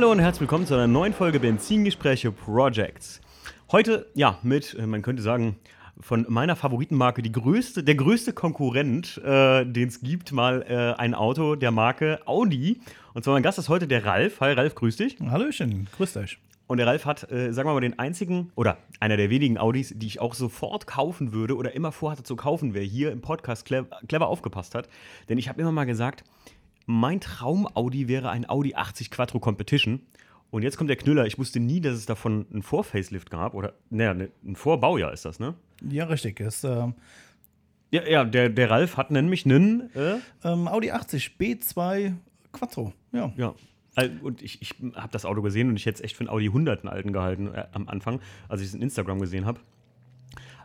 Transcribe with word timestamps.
Hallo 0.00 0.12
und 0.12 0.18
herzlich 0.18 0.40
willkommen 0.40 0.64
zu 0.64 0.72
einer 0.72 0.86
neuen 0.86 1.12
Folge 1.12 1.38
Benzingespräche 1.38 2.32
Projects. 2.32 3.20
Heute, 3.70 4.06
ja, 4.14 4.38
mit, 4.42 4.72
äh, 4.72 4.86
man 4.86 5.02
könnte 5.02 5.22
sagen, 5.22 5.56
von 6.00 6.24
meiner 6.26 6.56
Favoritenmarke 6.56 7.20
die 7.20 7.32
größte, 7.32 7.84
der 7.84 7.96
größte 7.96 8.32
Konkurrent, 8.32 9.18
äh, 9.18 9.66
den 9.66 9.88
es 9.88 10.00
gibt, 10.00 10.32
mal 10.32 10.62
äh, 10.62 10.98
ein 10.98 11.14
Auto 11.14 11.54
der 11.54 11.70
Marke 11.70 12.18
Audi. 12.24 12.80
Und 13.12 13.24
zwar 13.24 13.34
mein 13.34 13.42
Gast 13.42 13.58
ist 13.58 13.68
heute 13.68 13.86
der 13.86 14.06
Ralf. 14.06 14.40
Hi 14.40 14.54
Ralf, 14.54 14.74
grüß 14.74 14.96
dich. 14.96 15.18
Hallöchen, 15.20 15.86
grüßt 15.94 16.16
euch. 16.16 16.38
Und 16.66 16.78
der 16.78 16.86
Ralf 16.86 17.04
hat, 17.04 17.30
äh, 17.30 17.52
sagen 17.52 17.68
wir 17.68 17.74
mal, 17.74 17.80
den 17.80 17.98
einzigen 17.98 18.52
oder 18.54 18.78
einer 19.00 19.18
der 19.18 19.28
wenigen 19.28 19.58
Audis, 19.58 19.92
die 19.94 20.06
ich 20.06 20.18
auch 20.18 20.32
sofort 20.32 20.86
kaufen 20.86 21.34
würde 21.34 21.58
oder 21.58 21.74
immer 21.74 21.92
vorhatte 21.92 22.22
zu 22.22 22.36
kaufen, 22.36 22.72
wer 22.72 22.84
hier 22.84 23.12
im 23.12 23.20
Podcast 23.20 23.66
clever, 23.66 24.00
clever 24.08 24.28
aufgepasst 24.28 24.74
hat. 24.74 24.88
Denn 25.28 25.36
ich 25.36 25.50
habe 25.50 25.60
immer 25.60 25.72
mal 25.72 25.84
gesagt, 25.84 26.24
mein 26.90 27.20
Traum-Audi 27.20 28.08
wäre 28.08 28.30
ein 28.30 28.48
Audi 28.48 28.74
80 28.74 29.10
Quattro 29.10 29.38
Competition. 29.38 30.00
Und 30.50 30.62
jetzt 30.62 30.76
kommt 30.76 30.90
der 30.90 30.96
Knüller. 30.96 31.26
Ich 31.26 31.38
wusste 31.38 31.60
nie, 31.60 31.80
dass 31.80 31.94
es 31.94 32.06
davon 32.06 32.46
einen 32.52 32.62
Vor-Facelift 32.62 33.30
gab. 33.30 33.54
Oder, 33.54 33.74
naja, 33.88 34.14
ne, 34.14 34.30
ein 34.44 34.56
Vorbaujahr 34.56 35.12
ist 35.12 35.24
das, 35.24 35.38
ne? 35.38 35.54
Ja, 35.88 36.04
richtig. 36.06 36.40
Ist, 36.40 36.64
ähm, 36.64 36.94
Ja, 37.92 38.06
ja 38.06 38.24
der, 38.24 38.48
der 38.48 38.70
Ralf 38.70 38.96
hat 38.96 39.12
nämlich 39.12 39.46
einen. 39.46 39.94
Äh, 39.94 40.16
ähm, 40.42 40.66
Audi 40.66 40.90
80 40.90 41.36
B2 41.38 42.14
Quattro. 42.52 42.92
Ja. 43.12 43.32
ja. 43.36 43.54
Und 44.22 44.42
ich, 44.42 44.60
ich 44.62 44.74
habe 44.94 45.12
das 45.12 45.24
Auto 45.24 45.42
gesehen 45.42 45.68
und 45.68 45.76
ich 45.76 45.86
hätte 45.86 45.96
es 45.96 46.00
echt 46.04 46.16
für 46.16 46.22
einen 46.22 46.30
Audi 46.30 46.46
100 46.46 46.80
einen 46.80 46.88
alten 46.88 47.12
gehalten 47.12 47.48
äh, 47.54 47.66
am 47.72 47.88
Anfang, 47.88 48.20
als 48.48 48.60
ich 48.62 48.68
es 48.68 48.74
in 48.74 48.82
Instagram 48.82 49.20
gesehen 49.20 49.46
habe. 49.46 49.60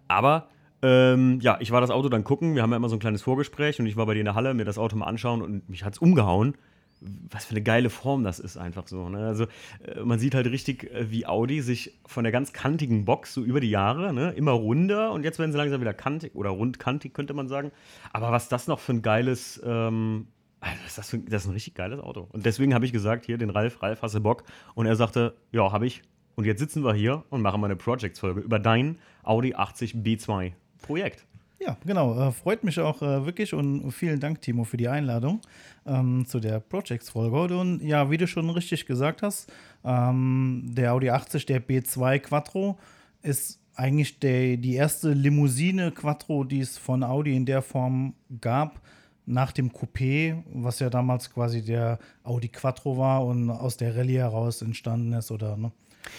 Aber 0.08 0.50
ähm, 0.82 1.40
ja, 1.42 1.58
ich 1.60 1.72
war 1.72 1.82
das 1.82 1.90
Auto 1.90 2.10
dann 2.10 2.24
gucken. 2.24 2.56
Wir 2.56 2.62
haben 2.62 2.72
ja 2.72 2.78
immer 2.78 2.90
so 2.90 2.96
ein 2.96 3.00
kleines 3.00 3.22
Vorgespräch 3.22 3.80
und 3.80 3.86
ich 3.86 3.96
war 3.96 4.06
bei 4.06 4.14
dir 4.14 4.20
in 4.20 4.26
der 4.26 4.36
Halle, 4.36 4.54
mir 4.54 4.66
das 4.66 4.78
Auto 4.78 4.96
mal 4.96 5.06
anschauen 5.06 5.42
und 5.42 5.70
mich 5.70 5.84
hat 5.84 5.94
es 5.94 6.00
umgehauen. 6.00 6.56
Was 7.02 7.46
für 7.46 7.52
eine 7.52 7.62
geile 7.62 7.90
Form 7.90 8.24
das 8.24 8.40
ist, 8.40 8.58
einfach 8.58 8.88
so. 8.88 9.10
Ne? 9.10 9.20
Also, 9.20 9.46
äh, 9.86 10.02
man 10.04 10.18
sieht 10.18 10.34
halt 10.34 10.48
richtig, 10.48 10.92
äh, 10.92 11.12
wie 11.12 11.26
Audi 11.26 11.62
sich 11.62 12.00
von 12.06 12.24
der 12.24 12.32
ganz 12.32 12.54
kantigen 12.54 13.06
Box 13.06 13.34
so 13.34 13.44
über 13.44 13.60
die 13.60 13.70
Jahre 13.70 14.14
ne, 14.14 14.32
immer 14.32 14.54
runder 14.54 15.12
und 15.12 15.24
jetzt 15.24 15.38
werden 15.38 15.52
sie 15.52 15.58
langsam 15.58 15.82
wieder 15.82 15.94
kantig 15.94 16.36
oder 16.36 16.52
rundkantig, 16.52 17.14
könnte 17.14 17.34
man 17.34 17.48
sagen. 17.48 17.72
Aber 18.14 18.32
was 18.32 18.48
das 18.48 18.68
noch 18.68 18.80
für 18.80 18.94
ein 18.94 19.02
geiles, 19.02 19.62
ähm, 19.66 20.28
also 20.62 20.78
was 20.84 20.88
ist 20.88 20.98
das, 20.98 21.20
das 21.30 21.44
ist 21.44 21.50
ein 21.50 21.54
richtig 21.54 21.76
geiles 21.76 22.00
Auto. 22.00 22.28
Und 22.32 22.46
deswegen 22.46 22.74
habe 22.74 22.86
ich 22.86 22.94
gesagt, 22.94 23.26
hier 23.26 23.38
den 23.38 23.50
Ralf, 23.50 23.82
Ralf, 23.84 24.02
hast 24.02 24.16
du 24.16 24.22
Bock? 24.22 24.44
Und 24.74 24.86
er 24.86 24.96
sagte, 24.96 25.36
ja, 25.52 25.72
habe 25.72 25.86
ich. 25.86 26.02
Und 26.36 26.46
jetzt 26.46 26.60
sitzen 26.60 26.84
wir 26.84 26.94
hier 26.94 27.24
und 27.30 27.42
machen 27.42 27.60
mal 27.62 27.68
eine 27.68 27.76
Projects-Folge 27.76 28.42
über 28.42 28.60
dein 28.60 29.00
Audi 29.24 29.54
80 29.54 29.96
B2 29.96 30.54
Projekt. 30.86 31.26
Ja, 31.60 31.78
genau. 31.86 32.20
Äh, 32.20 32.32
freut 32.32 32.64
mich 32.64 32.80
auch 32.80 33.02
äh, 33.02 33.26
wirklich 33.26 33.54
und 33.54 33.92
vielen 33.92 34.20
Dank, 34.20 34.42
Timo, 34.42 34.66
für 34.66 34.78
die 34.78 34.88
Einladung 34.88 35.42
ähm, 35.86 36.26
zu 36.28 36.40
der 36.40 36.60
Projects-Folge. 36.60 37.58
Und 37.58 37.82
ja, 37.82 38.12
wie 38.12 38.18
du 38.18 38.28
schon 38.28 38.50
richtig 38.50 38.86
gesagt 38.86 39.22
hast, 39.22 39.52
ähm, 39.84 40.64
der 40.66 40.94
Audi 40.94 41.10
80, 41.10 41.46
der 41.46 41.66
B2 41.66 42.20
Quattro, 42.20 42.78
ist 43.22 43.60
eigentlich 43.76 44.20
der, 44.20 44.58
die 44.58 44.76
erste 44.76 45.14
Limousine 45.14 45.92
Quattro, 45.92 46.44
die 46.44 46.60
es 46.60 46.78
von 46.78 47.04
Audi 47.04 47.36
in 47.36 47.46
der 47.46 47.62
Form 47.62 48.14
gab, 48.42 48.82
nach 49.26 49.52
dem 49.52 49.72
Coupé, 49.72 50.44
was 50.54 50.80
ja 50.80 50.90
damals 50.92 51.34
quasi 51.34 51.64
der 51.64 51.98
Audi 52.24 52.50
Quattro 52.50 52.98
war 52.98 53.26
und 53.26 53.50
aus 53.50 53.76
der 53.76 53.96
Rallye 53.96 54.20
heraus 54.20 54.62
entstanden 54.62 55.14
ist, 55.14 55.32
oder 55.32 55.58
ne? 55.58 55.72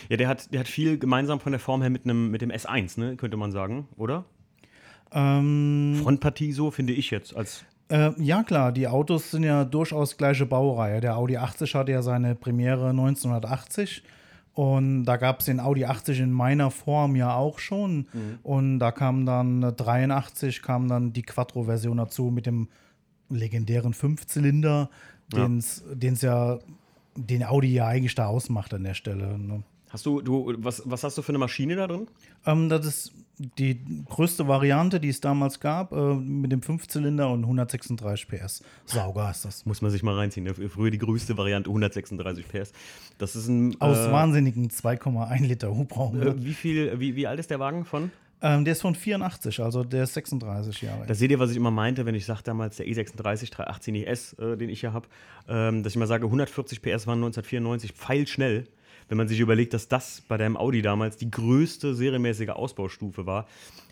Ja, 0.08 0.16
der 0.16 0.26
hat, 0.26 0.52
der 0.52 0.60
hat 0.60 0.68
viel 0.68 0.98
gemeinsam 0.98 1.38
von 1.38 1.52
der 1.52 1.60
Form 1.60 1.80
her 1.80 1.90
mit, 1.90 2.04
einem, 2.04 2.32
mit 2.32 2.42
dem 2.42 2.50
S1, 2.50 2.98
ne, 2.98 3.16
könnte 3.16 3.36
man 3.36 3.52
sagen, 3.52 3.86
oder? 3.96 4.24
Ähm, 5.16 5.98
Frontpartie 6.02 6.52
so, 6.52 6.70
finde 6.70 6.92
ich 6.92 7.10
jetzt. 7.10 7.34
Als 7.34 7.64
Äh, 7.88 8.12
ja, 8.22 8.42
klar, 8.42 8.70
die 8.70 8.86
Autos 8.86 9.30
sind 9.30 9.44
ja 9.44 9.64
durchaus 9.64 10.18
gleiche 10.18 10.44
Baureihe. 10.44 11.00
Der 11.00 11.16
Audi 11.16 11.38
80 11.38 11.74
hatte 11.74 11.92
ja 11.92 12.02
seine 12.02 12.34
Premiere 12.34 12.90
1980 12.90 14.02
und 14.52 15.04
da 15.04 15.16
gab 15.16 15.40
es 15.40 15.46
den 15.46 15.58
Audi 15.58 15.86
80 15.86 16.20
in 16.20 16.32
meiner 16.32 16.70
Form 16.70 17.16
ja 17.16 17.34
auch 17.34 17.58
schon. 17.58 18.08
Und 18.42 18.78
da 18.78 18.92
kam 18.92 19.24
dann 19.24 19.62
äh, 19.62 19.72
83, 19.72 20.60
kam 20.60 20.88
dann 20.88 21.14
die 21.14 21.22
Quattro-Version 21.22 21.96
dazu 21.96 22.24
mit 22.24 22.44
dem 22.44 22.68
legendären 23.30 23.94
Fünfzylinder, 23.94 24.90
den 25.32 25.58
es 25.58 26.20
ja, 26.20 26.58
den 27.16 27.42
Audi 27.42 27.72
ja 27.72 27.86
eigentlich 27.86 28.14
da 28.14 28.26
ausmacht 28.26 28.74
an 28.74 28.84
der 28.84 28.94
Stelle. 28.94 29.38
Ne? 29.38 29.62
hast 29.96 30.06
du, 30.06 30.20
du 30.20 30.54
was, 30.58 30.82
was 30.84 31.04
hast 31.04 31.16
du 31.18 31.22
für 31.22 31.30
eine 31.30 31.38
Maschine 31.38 31.76
da 31.76 31.86
drin? 31.86 32.06
Ähm, 32.44 32.68
das 32.68 32.84
ist 32.84 33.12
die 33.38 34.04
größte 34.08 34.48
Variante, 34.48 35.00
die 35.00 35.08
es 35.08 35.20
damals 35.20 35.60
gab, 35.60 35.92
äh, 35.92 36.14
mit 36.14 36.52
dem 36.52 36.62
Fünfzylinder 36.62 37.30
und 37.30 37.42
136 37.44 38.28
PS. 38.28 38.62
Sauger 38.86 39.30
ist 39.30 39.44
das. 39.44 39.66
Muss 39.66 39.82
man 39.82 39.90
sich 39.90 40.02
mal 40.02 40.14
reinziehen. 40.14 40.44
Ne? 40.44 40.54
Früher 40.54 40.90
die 40.90 40.98
größte 40.98 41.36
Variante, 41.36 41.68
136 41.70 42.48
PS. 42.48 42.72
Das 43.18 43.36
ist 43.36 43.48
ein. 43.48 43.80
Aus 43.80 43.98
äh, 43.98 44.12
wahnsinnigen 44.12 44.68
2,1 44.68 45.46
Liter 45.46 45.74
Hubraum. 45.74 46.20
äh, 46.20 46.44
wie 46.44 46.54
viel, 46.54 46.98
wie, 46.98 47.16
wie 47.16 47.26
alt 47.26 47.38
ist 47.38 47.50
der 47.50 47.60
Wagen 47.60 47.84
von? 47.84 48.10
ähm, 48.42 48.64
der 48.64 48.72
ist 48.72 48.82
von 48.82 48.94
84, 48.94 49.60
also 49.60 49.82
der 49.82 50.04
ist 50.04 50.14
36 50.14 50.82
Jahre 50.82 51.00
alt. 51.00 51.10
Da 51.10 51.14
seht 51.14 51.30
ihr, 51.30 51.38
was 51.38 51.50
ich 51.50 51.56
immer 51.56 51.70
meinte, 51.70 52.04
wenn 52.04 52.14
ich 52.14 52.26
sage 52.26 52.42
damals 52.44 52.76
der 52.76 52.86
E36 52.86 53.50
318 53.50 53.94
ES, 53.94 54.34
äh, 54.34 54.56
den 54.56 54.68
ich 54.68 54.80
hier 54.80 54.92
habe, 54.92 55.08
ähm, 55.48 55.82
dass 55.82 55.94
ich 55.94 55.98
mal 55.98 56.06
sage, 56.06 56.26
140 56.26 56.82
PS 56.82 57.06
waren 57.06 57.18
1994 57.18 57.92
pfeilschnell. 57.92 58.66
Wenn 59.08 59.18
man 59.18 59.28
sich 59.28 59.40
überlegt, 59.40 59.74
dass 59.74 59.88
das 59.88 60.22
bei 60.28 60.36
deinem 60.36 60.56
Audi 60.56 60.82
damals 60.82 61.16
die 61.16 61.30
größte 61.30 61.94
serienmäßige 61.94 62.50
Ausbaustufe 62.50 63.26
war. 63.26 63.46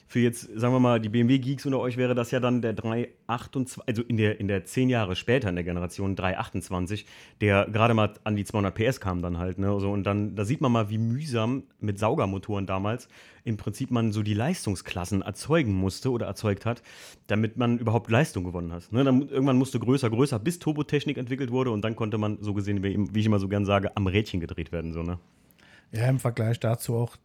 Für 0.06 0.20
jetzt, 0.20 0.48
sagen 0.54 0.74
wir 0.74 0.80
mal, 0.80 1.00
die 1.00 1.08
BMW-Geeks 1.08 1.66
unter 1.66 1.80
euch 1.80 1.96
wäre 1.96 2.14
das 2.14 2.30
ja 2.30 2.38
dann 2.38 2.60
der 2.62 2.74
328, 2.74 3.82
also 3.86 4.02
in 4.02 4.16
der, 4.16 4.38
in 4.38 4.48
der 4.48 4.64
zehn 4.64 4.88
Jahre 4.88 5.16
später 5.16 5.48
in 5.48 5.56
der 5.56 5.64
Generation 5.64 6.14
328, 6.14 7.06
der 7.40 7.66
gerade 7.72 7.94
mal 7.94 8.12
an 8.22 8.36
die 8.36 8.44
200 8.44 8.74
PS 8.74 9.00
kam 9.00 9.22
dann 9.22 9.38
halt. 9.38 9.58
Ne? 9.58 9.80
So, 9.80 9.90
und 9.90 10.04
dann, 10.04 10.36
da 10.36 10.44
sieht 10.44 10.60
man 10.60 10.70
mal, 10.70 10.90
wie 10.90 10.98
mühsam 10.98 11.64
mit 11.80 11.98
Saugermotoren 11.98 12.66
damals 12.66 13.08
im 13.44 13.58
Prinzip 13.58 13.90
man 13.90 14.12
so 14.12 14.22
die 14.22 14.34
Leistungsklassen 14.34 15.22
erzeugen 15.22 15.74
musste 15.74 16.10
oder 16.10 16.26
erzeugt 16.26 16.64
hat, 16.64 16.82
damit 17.26 17.56
man 17.56 17.78
überhaupt 17.78 18.10
Leistung 18.10 18.44
gewonnen 18.44 18.72
hat. 18.72 18.90
Ne? 18.90 19.04
Dann, 19.04 19.28
irgendwann 19.28 19.58
musste 19.58 19.78
größer, 19.78 20.08
größer, 20.08 20.38
bis 20.38 20.58
Turbotechnik 20.58 21.18
entwickelt 21.18 21.50
wurde 21.50 21.70
und 21.70 21.82
dann 21.82 21.94
konnte 21.94 22.16
man, 22.16 22.38
so 22.40 22.54
gesehen, 22.54 22.82
wie 22.82 23.20
ich 23.20 23.26
immer 23.26 23.38
so 23.38 23.48
gern 23.48 23.66
sage, 23.66 23.94
am 23.96 24.06
Rädchen 24.06 24.40
gedreht 24.40 24.72
werden. 24.72 24.92
So, 24.92 25.02
ne? 25.02 25.18
Ja, 25.92 26.08
im 26.08 26.18
Vergleich 26.18 26.58
dazu 26.58 26.94
auch 26.94 27.16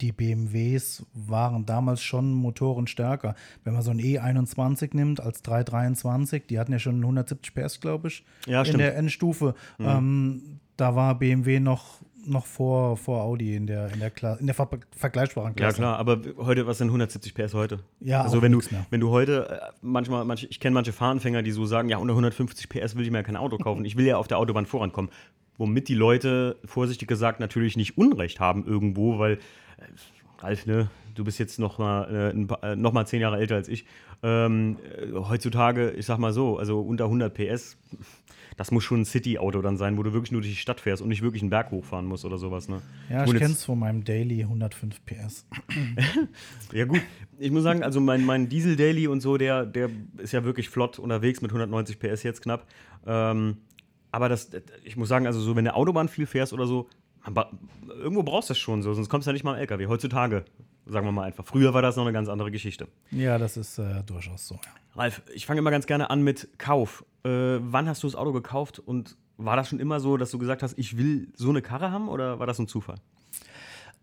die 0.00 0.12
BMWs 0.12 1.06
waren 1.14 1.64
damals 1.64 2.02
schon 2.02 2.32
Motoren 2.32 2.86
stärker. 2.86 3.34
Wenn 3.64 3.72
man 3.72 3.82
so 3.82 3.90
ein 3.90 4.00
E21 4.00 4.90
nimmt 4.94 5.20
als 5.20 5.42
323, 5.42 6.46
die 6.46 6.58
hatten 6.58 6.72
ja 6.72 6.78
schon 6.78 6.96
170 6.96 7.54
PS, 7.54 7.80
glaube 7.80 8.08
ich, 8.08 8.24
Ja, 8.46 8.62
in 8.62 8.78
der 8.78 8.96
Endstufe. 8.96 9.54
Ähm, 9.78 10.60
da 10.76 10.94
war 10.94 11.18
BMW 11.18 11.60
noch, 11.60 12.00
noch 12.26 12.46
vor, 12.46 12.96
vor 12.96 13.22
Audi 13.22 13.54
in 13.56 13.66
der, 13.66 13.92
in 13.92 14.00
der, 14.00 14.10
Kla 14.10 14.34
in 14.34 14.46
der 14.46 14.54
ver 14.54 14.68
vergleichbaren 14.96 15.50
Ja, 15.52 15.54
Klasse. 15.54 15.78
klar, 15.78 15.98
aber 15.98 16.20
heute, 16.38 16.66
was 16.66 16.78
sind 16.78 16.88
170 16.88 17.34
PS 17.34 17.54
heute? 17.54 17.80
Ja, 18.00 18.22
also 18.22 18.42
wenn 18.42 18.52
du, 18.52 18.58
mehr. 18.70 18.86
wenn 18.90 19.00
du 19.00 19.10
heute, 19.10 19.48
äh, 19.50 19.72
manchmal, 19.82 20.24
manche, 20.24 20.46
ich 20.46 20.60
kenne 20.60 20.74
manche 20.74 20.92
Fahranfänger, 20.92 21.42
die 21.42 21.52
so 21.52 21.66
sagen, 21.66 21.88
ja, 21.88 21.98
unter 21.98 22.12
150 22.12 22.68
PS 22.68 22.96
will 22.96 23.04
ich 23.04 23.10
mir 23.10 23.18
ja 23.18 23.22
kein 23.22 23.36
Auto 23.36 23.58
kaufen. 23.58 23.84
Ich 23.84 23.96
will 23.96 24.06
ja 24.06 24.16
auf 24.16 24.28
der 24.28 24.38
Autobahn 24.38 24.66
vorankommen. 24.66 25.10
Womit 25.58 25.88
die 25.88 25.94
Leute, 25.94 26.56
vorsichtig 26.64 27.08
gesagt, 27.08 27.40
natürlich 27.40 27.76
nicht 27.76 27.96
Unrecht 27.96 28.40
haben 28.40 28.66
irgendwo, 28.66 29.18
weil, 29.18 29.34
äh, 29.34 29.38
Ralf, 30.42 30.66
ne, 30.66 30.90
du 31.16 31.24
bist 31.24 31.38
jetzt 31.38 31.58
noch 31.58 31.78
mal, 31.78 32.32
äh, 32.62 32.72
äh, 32.72 32.76
noch 32.76 32.92
mal 32.92 33.06
zehn 33.06 33.20
Jahre 33.20 33.38
älter 33.38 33.56
als 33.56 33.68
ich. 33.68 33.84
Ähm, 34.22 34.76
äh, 34.96 35.12
heutzutage, 35.14 35.90
ich 35.90 36.06
sag 36.06 36.18
mal 36.18 36.32
so, 36.32 36.58
also 36.58 36.80
unter 36.80 37.04
100 37.04 37.34
PS, 37.34 37.76
das 38.56 38.70
muss 38.70 38.84
schon 38.84 39.00
ein 39.00 39.04
City-Auto 39.04 39.60
dann 39.60 39.76
sein, 39.76 39.98
wo 39.98 40.02
du 40.02 40.12
wirklich 40.14 40.32
nur 40.32 40.40
durch 40.40 40.52
die 40.54 40.58
Stadt 40.58 40.80
fährst 40.80 41.02
und 41.02 41.08
nicht 41.08 41.20
wirklich 41.22 41.42
einen 41.42 41.50
Berg 41.50 41.70
hochfahren 41.72 42.06
musst 42.06 42.24
oder 42.24 42.38
sowas. 42.38 42.68
Ne? 42.68 42.80
Ja, 43.10 43.24
ich 43.24 43.34
kenne 43.34 43.52
es 43.52 43.64
von 43.64 43.78
meinem 43.78 44.04
Daily 44.04 44.42
105 44.42 45.04
PS. 45.04 45.46
Ja, 46.72 46.84
gut. 46.84 47.00
Ich 47.38 47.50
muss 47.50 47.62
sagen, 47.62 47.82
also 47.82 48.00
mein, 48.00 48.24
mein 48.24 48.48
Diesel 48.48 48.76
Daily 48.76 49.06
und 49.08 49.20
so, 49.20 49.36
der, 49.36 49.66
der 49.66 49.90
ist 50.18 50.32
ja 50.32 50.44
wirklich 50.44 50.68
flott 50.68 50.98
unterwegs 50.98 51.42
mit 51.42 51.50
190 51.50 51.98
PS 51.98 52.22
jetzt 52.22 52.42
knapp. 52.42 52.66
Ähm, 53.06 53.58
aber 54.10 54.28
das, 54.28 54.50
ich 54.84 54.96
muss 54.96 55.08
sagen, 55.08 55.26
also 55.26 55.40
so, 55.40 55.54
wenn 55.56 55.64
du 55.66 55.74
Autobahn 55.74 56.08
viel 56.08 56.26
fährst 56.26 56.52
oder 56.54 56.66
so, 56.66 56.88
ba- 57.30 57.50
irgendwo 57.88 58.22
brauchst 58.22 58.48
du 58.48 58.52
das 58.52 58.58
schon 58.58 58.82
so, 58.82 58.94
sonst 58.94 59.08
kommst 59.10 59.26
du 59.26 59.30
ja 59.30 59.32
nicht 59.34 59.44
mal 59.44 59.52
am 59.54 59.58
LKW. 59.60 59.86
Heutzutage, 59.86 60.44
sagen 60.86 61.06
wir 61.06 61.12
mal 61.12 61.24
einfach. 61.24 61.44
Früher 61.44 61.74
war 61.74 61.82
das 61.82 61.96
noch 61.96 62.04
eine 62.04 62.12
ganz 62.12 62.28
andere 62.28 62.50
Geschichte. 62.50 62.88
Ja, 63.10 63.38
das 63.38 63.56
ist 63.56 63.78
äh, 63.78 64.02
durchaus 64.04 64.46
so. 64.46 64.54
Ja. 64.54 64.60
Ralf, 64.94 65.22
ich 65.34 65.46
fange 65.46 65.58
immer 65.58 65.70
ganz 65.70 65.86
gerne 65.86 66.10
an 66.10 66.22
mit 66.22 66.48
Kauf. 66.58 67.04
Äh, 67.24 67.28
wann 67.60 67.88
hast 67.88 68.02
du 68.02 68.06
das 68.06 68.14
Auto 68.14 68.32
gekauft 68.32 68.78
und 68.78 69.16
war 69.36 69.56
das 69.56 69.68
schon 69.68 69.80
immer 69.80 70.00
so, 70.00 70.16
dass 70.16 70.30
du 70.30 70.38
gesagt 70.38 70.62
hast, 70.62 70.78
ich 70.78 70.96
will 70.96 71.28
so 71.34 71.50
eine 71.50 71.60
Karre 71.60 71.90
haben 71.90 72.08
oder 72.08 72.38
war 72.38 72.46
das 72.46 72.58
ein 72.58 72.68
Zufall? 72.68 72.96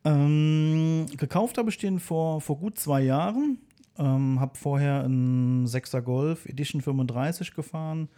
Ähm, 0.06 1.07
gekauft 1.18 1.57
habe 1.57 1.69
ich 1.69 1.77
den 1.77 2.00
vor, 2.00 2.41
vor 2.41 2.57
gut 2.57 2.77
zwei 2.77 3.01
Jahren. 3.01 3.57
Ähm, 3.97 4.39
habe 4.39 4.57
vorher 4.57 5.03
einen 5.03 5.68
6er 5.68 6.01
Golf 6.01 6.45
Edition 6.47 6.81
35 6.81 7.53
gefahren, 7.53 8.09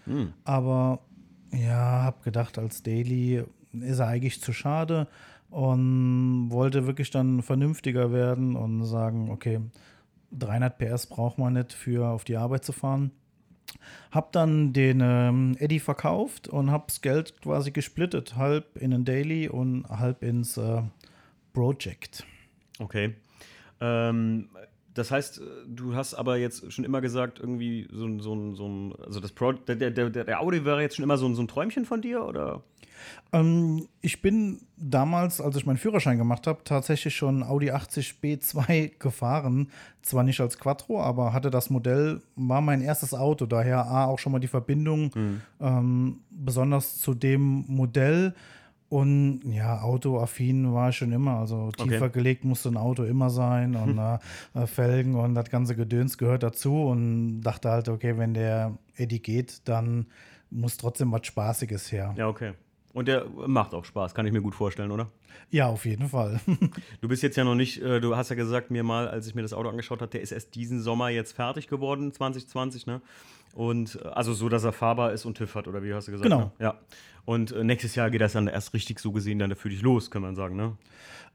aber 0.46 1.02
ja, 1.52 2.04
habe 2.04 2.24
gedacht, 2.24 2.58
als 2.58 2.82
Daily 2.82 3.44
ist 3.74 4.00
er 4.00 4.08
eigentlich 4.08 4.42
zu 4.42 4.54
schade 4.54 5.08
und 5.56 6.52
wollte 6.52 6.86
wirklich 6.86 7.12
dann 7.12 7.42
vernünftiger 7.42 8.12
werden 8.12 8.58
und 8.58 8.84
sagen, 8.84 9.32
okay, 9.32 9.62
300 10.32 10.78
PS 10.78 11.06
braucht 11.06 11.38
man 11.38 11.54
nicht 11.54 11.72
für 11.72 12.08
auf 12.08 12.26
die 12.26 12.36
Arbeit 12.36 12.66
zu 12.66 12.74
fahren. 12.74 13.12
Hab 14.12 14.34
dann 14.34 14.74
den 14.74 15.00
ähm, 15.02 15.56
Eddie 15.58 15.80
verkauft 15.80 16.50
und 16.50 16.72
hab's 16.72 17.00
Geld 17.00 17.42
quasi 17.42 17.72
gesplittet, 17.72 18.36
halb 18.36 18.76
in 18.76 18.94
ein 18.94 19.06
Daily 19.06 19.48
und 19.48 19.88
halb 19.88 20.24
ins 20.24 20.58
äh, 20.58 20.82
Project. 21.54 22.26
Okay. 22.80 23.16
Ähm, 23.80 24.50
das 24.94 25.10
heißt, 25.12 25.42
du 25.68 25.96
hast 25.96 26.16
aber 26.16 26.36
jetzt 26.36 26.70
schon 26.74 26.84
immer 26.84 27.00
gesagt, 27.00 27.40
irgendwie 27.40 27.88
so 27.94 28.06
ein, 28.06 28.20
so 28.20 28.56
so 28.56 28.68
ein 28.68 28.94
also 29.06 29.22
das 29.22 29.32
Pro, 29.32 29.54
der, 29.54 29.76
der, 29.76 30.10
der, 30.10 30.42
Audi 30.42 30.66
wäre 30.66 30.82
jetzt 30.82 30.98
schon 30.98 31.04
immer 31.04 31.18
so 31.18 31.34
so 31.34 31.42
ein 31.42 31.48
Träumchen 31.48 31.86
von 31.86 32.02
dir, 32.02 32.26
oder? 32.26 32.62
Ähm, 33.34 33.88
ich 34.02 34.22
bin 34.22 34.62
damals, 34.78 35.42
als 35.42 35.56
ich 35.56 35.66
meinen 35.66 35.78
Führerschein 35.78 36.18
gemacht 36.18 36.48
habe, 36.48 36.64
tatsächlich 36.64 37.16
schon 37.16 37.44
Audi 37.44 37.72
80 37.72 38.16
B2 38.22 38.92
gefahren. 39.00 39.70
Zwar 40.02 40.24
nicht 40.24 40.40
als 40.40 40.58
Quattro, 40.58 41.02
aber 41.02 41.34
hatte 41.34 41.50
das 41.50 41.70
Modell, 41.70 42.22
war 42.36 42.62
mein 42.62 42.82
erstes 42.82 43.14
Auto. 43.14 43.46
Daher 43.46 43.86
A, 43.86 44.06
auch 44.06 44.20
schon 44.20 44.32
mal 44.32 44.40
die 44.40 44.48
Verbindung, 44.48 45.12
mhm. 45.16 45.42
ähm, 45.60 46.20
besonders 46.30 47.00
zu 47.00 47.14
dem 47.14 47.66
Modell. 47.68 48.34
Und 48.88 49.42
ja, 49.46 49.82
autoaffin 49.82 50.74
war 50.74 50.90
ich 50.90 50.98
schon 50.98 51.12
immer. 51.12 51.40
Also 51.40 51.72
tiefer 51.72 52.06
okay. 52.06 52.14
gelegt 52.14 52.46
musste 52.46 52.70
ein 52.70 52.78
Auto 52.78 53.04
immer 53.04 53.30
sein 53.30 53.76
und 53.76 53.98
hm. 53.98 54.20
äh, 54.54 54.68
Felgen 54.68 55.16
und 55.16 55.34
das 55.34 55.50
ganze 55.50 55.76
Gedöns 55.76 56.18
gehört 56.18 56.44
dazu. 56.44 56.84
Und 56.84 57.42
dachte 57.42 57.72
halt, 57.72 57.90
okay, 57.90 58.18
wenn 58.18 58.34
der 58.34 58.78
Eddie 58.96 59.22
geht, 59.22 59.68
dann 59.68 60.06
muss 60.52 60.78
trotzdem 60.78 61.12
was 61.12 61.26
Spaßiges 61.26 61.92
her. 61.92 62.14
Ja, 62.16 62.28
okay. 62.28 62.54
Und 62.96 63.10
der 63.10 63.26
macht 63.46 63.74
auch 63.74 63.84
Spaß, 63.84 64.16
kann 64.16 64.26
ich 64.26 64.32
mir 64.32 64.42
gut 64.42 64.56
vorstellen, 64.56 64.90
oder? 64.90 65.12
Ja, 65.52 65.68
auf 65.68 65.86
jeden 65.86 66.08
Fall. 66.08 66.40
du 67.02 67.10
bist 67.10 67.24
jetzt 67.24 67.36
ja 67.36 67.44
noch 67.44 67.54
nicht, 67.54 67.82
äh, 67.82 68.00
du 68.00 68.16
hast 68.16 68.30
ja 68.30 68.38
gesagt 68.38 68.72
mir 68.72 68.84
mal, 68.84 69.10
als 69.10 69.28
ich 69.28 69.36
mir 69.36 69.42
das 69.42 69.52
Auto 69.52 69.68
angeschaut 69.68 70.00
habe, 70.00 70.10
der 70.10 70.22
ist 70.22 70.32
erst 70.32 70.56
diesen 70.56 70.82
Sommer 70.82 71.10
jetzt 71.10 71.34
fertig 71.34 71.68
geworden, 71.68 72.14
2020, 72.14 72.88
ne? 72.88 73.02
Und 73.54 74.00
äh, 74.02 74.08
also 74.08 74.34
so, 74.34 74.48
dass 74.48 74.64
er 74.64 74.72
fahrbar 74.72 75.12
ist 75.12 75.26
und 75.26 75.36
TÜV 75.36 75.56
hat, 75.56 75.68
oder 75.68 75.84
wie 75.84 75.94
hast 75.94 76.08
du 76.08 76.14
gesagt? 76.14 76.24
Genau. 76.24 76.46
Ne? 76.46 76.52
Ja. 76.60 76.80
Und 77.26 77.52
äh, 77.52 77.66
nächstes 77.66 77.96
Jahr 77.96 78.10
geht 78.10 78.22
das 78.22 78.32
dann 78.32 78.48
erst 78.48 78.74
richtig 78.74 79.02
so 79.02 79.12
gesehen 79.12 79.40
dann 79.40 79.54
für 79.58 79.68
dich 79.68 79.82
los, 79.82 80.10
kann 80.10 80.22
man 80.22 80.36
sagen, 80.36 80.56
ne? 80.56 80.78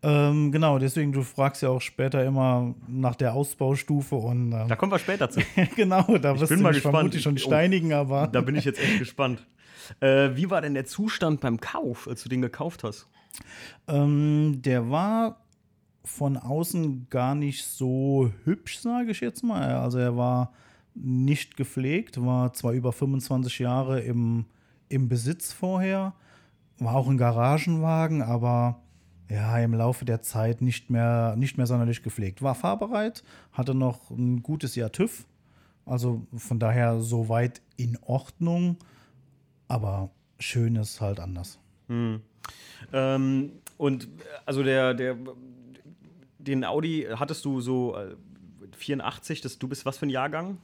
Ähm, 0.03 0.51
genau, 0.53 0.79
deswegen, 0.79 1.13
du 1.13 1.23
fragst 1.23 1.61
ja 1.61 1.69
auch 1.69 1.83
später 1.83 2.25
immer 2.25 2.75
nach 2.89 3.17
der 3.17 3.35
Ausbaustufe 3.35 4.15
und. 4.15 4.53
Ähm, 4.53 4.67
da 4.67 4.77
kommen 4.77 4.93
wir 4.93 4.99
später 4.99 5.29
zu. 5.29 5.41
genau, 5.77 6.17
da 6.17 6.41
wirst 6.41 6.51
du 6.51 6.57
mich 6.57 6.81
vermutlich 6.81 7.21
schon 7.21 7.35
oh, 7.35 7.39
steinigen, 7.39 7.93
aber. 7.93 8.29
Da 8.29 8.41
bin 8.41 8.57
ich 8.57 8.65
jetzt 8.65 8.81
echt 8.81 8.99
gespannt. 9.01 9.47
Äh, 10.01 10.31
wie 10.35 10.51
war 10.51 10.61
denn 10.61 10.75
der 10.75 10.85
Zustand 10.85 11.41
beim 11.41 11.61
Kauf, 11.61 12.07
als 12.07 12.23
du 12.23 12.29
den 12.29 12.43
gekauft 12.43 12.85
hast? 12.85 13.09
Ähm, 13.89 14.61
der 14.63 14.91
war 14.91 15.41
von 16.05 16.37
außen 16.37 17.09
gar 17.11 17.35
nicht 17.35 17.65
so 17.65 18.31
hübsch, 18.45 18.79
sage 18.79 19.11
ich 19.11 19.21
jetzt 19.21 19.43
mal. 19.43 19.75
Also 19.75 19.99
er 19.99 20.17
war 20.17 20.53
nicht 20.95 21.57
gepflegt, 21.57 22.23
war 22.25 22.53
zwar 22.53 22.73
über 22.73 22.93
25 22.93 23.59
Jahre 23.59 24.01
im, 24.01 24.47
im 24.89 25.09
Besitz 25.09 25.53
vorher, 25.53 26.15
war 26.79 26.95
auch 26.97 27.09
ein 27.09 27.19
Garagenwagen, 27.19 28.23
aber 28.23 28.83
ja, 29.29 29.59
im 29.59 29.75
Laufe 29.75 30.05
der 30.05 30.23
Zeit 30.23 30.61
nicht 30.61 30.91
mehr, 30.91 31.37
nicht 31.37 31.57
mehr 31.57 31.67
sonderlich 31.67 32.03
gepflegt. 32.03 32.43
War 32.43 32.57
fahrbereit, 32.57 33.23
hatte 33.53 33.75
noch 33.75 34.11
ein 34.11 34.43
gutes 34.43 34.75
Jahr 34.75 34.91
TÜV, 34.91 35.27
also 35.87 36.27
von 36.37 36.59
daher 36.59 37.01
soweit 37.01 37.63
in 37.77 37.97
Ordnung, 38.03 38.79
aber 39.71 40.11
schön 40.39 40.75
ist 40.77 41.01
halt 41.01 41.21
anders. 41.21 41.59
Hm. 41.87 42.21
Ähm, 42.93 43.53
und 43.77 44.09
also 44.45 44.63
der, 44.63 44.95
der, 44.95 45.17
den 46.39 46.65
Audi 46.65 47.07
hattest 47.15 47.45
du 47.45 47.61
so 47.61 47.97
84, 48.77 49.39
äh, 49.39 49.43
das, 49.43 49.59
du 49.59 49.69
bist 49.69 49.87
was 49.87 49.99
für 49.99 50.07
ein 50.07 50.11
Jahrgang? 50.11 50.59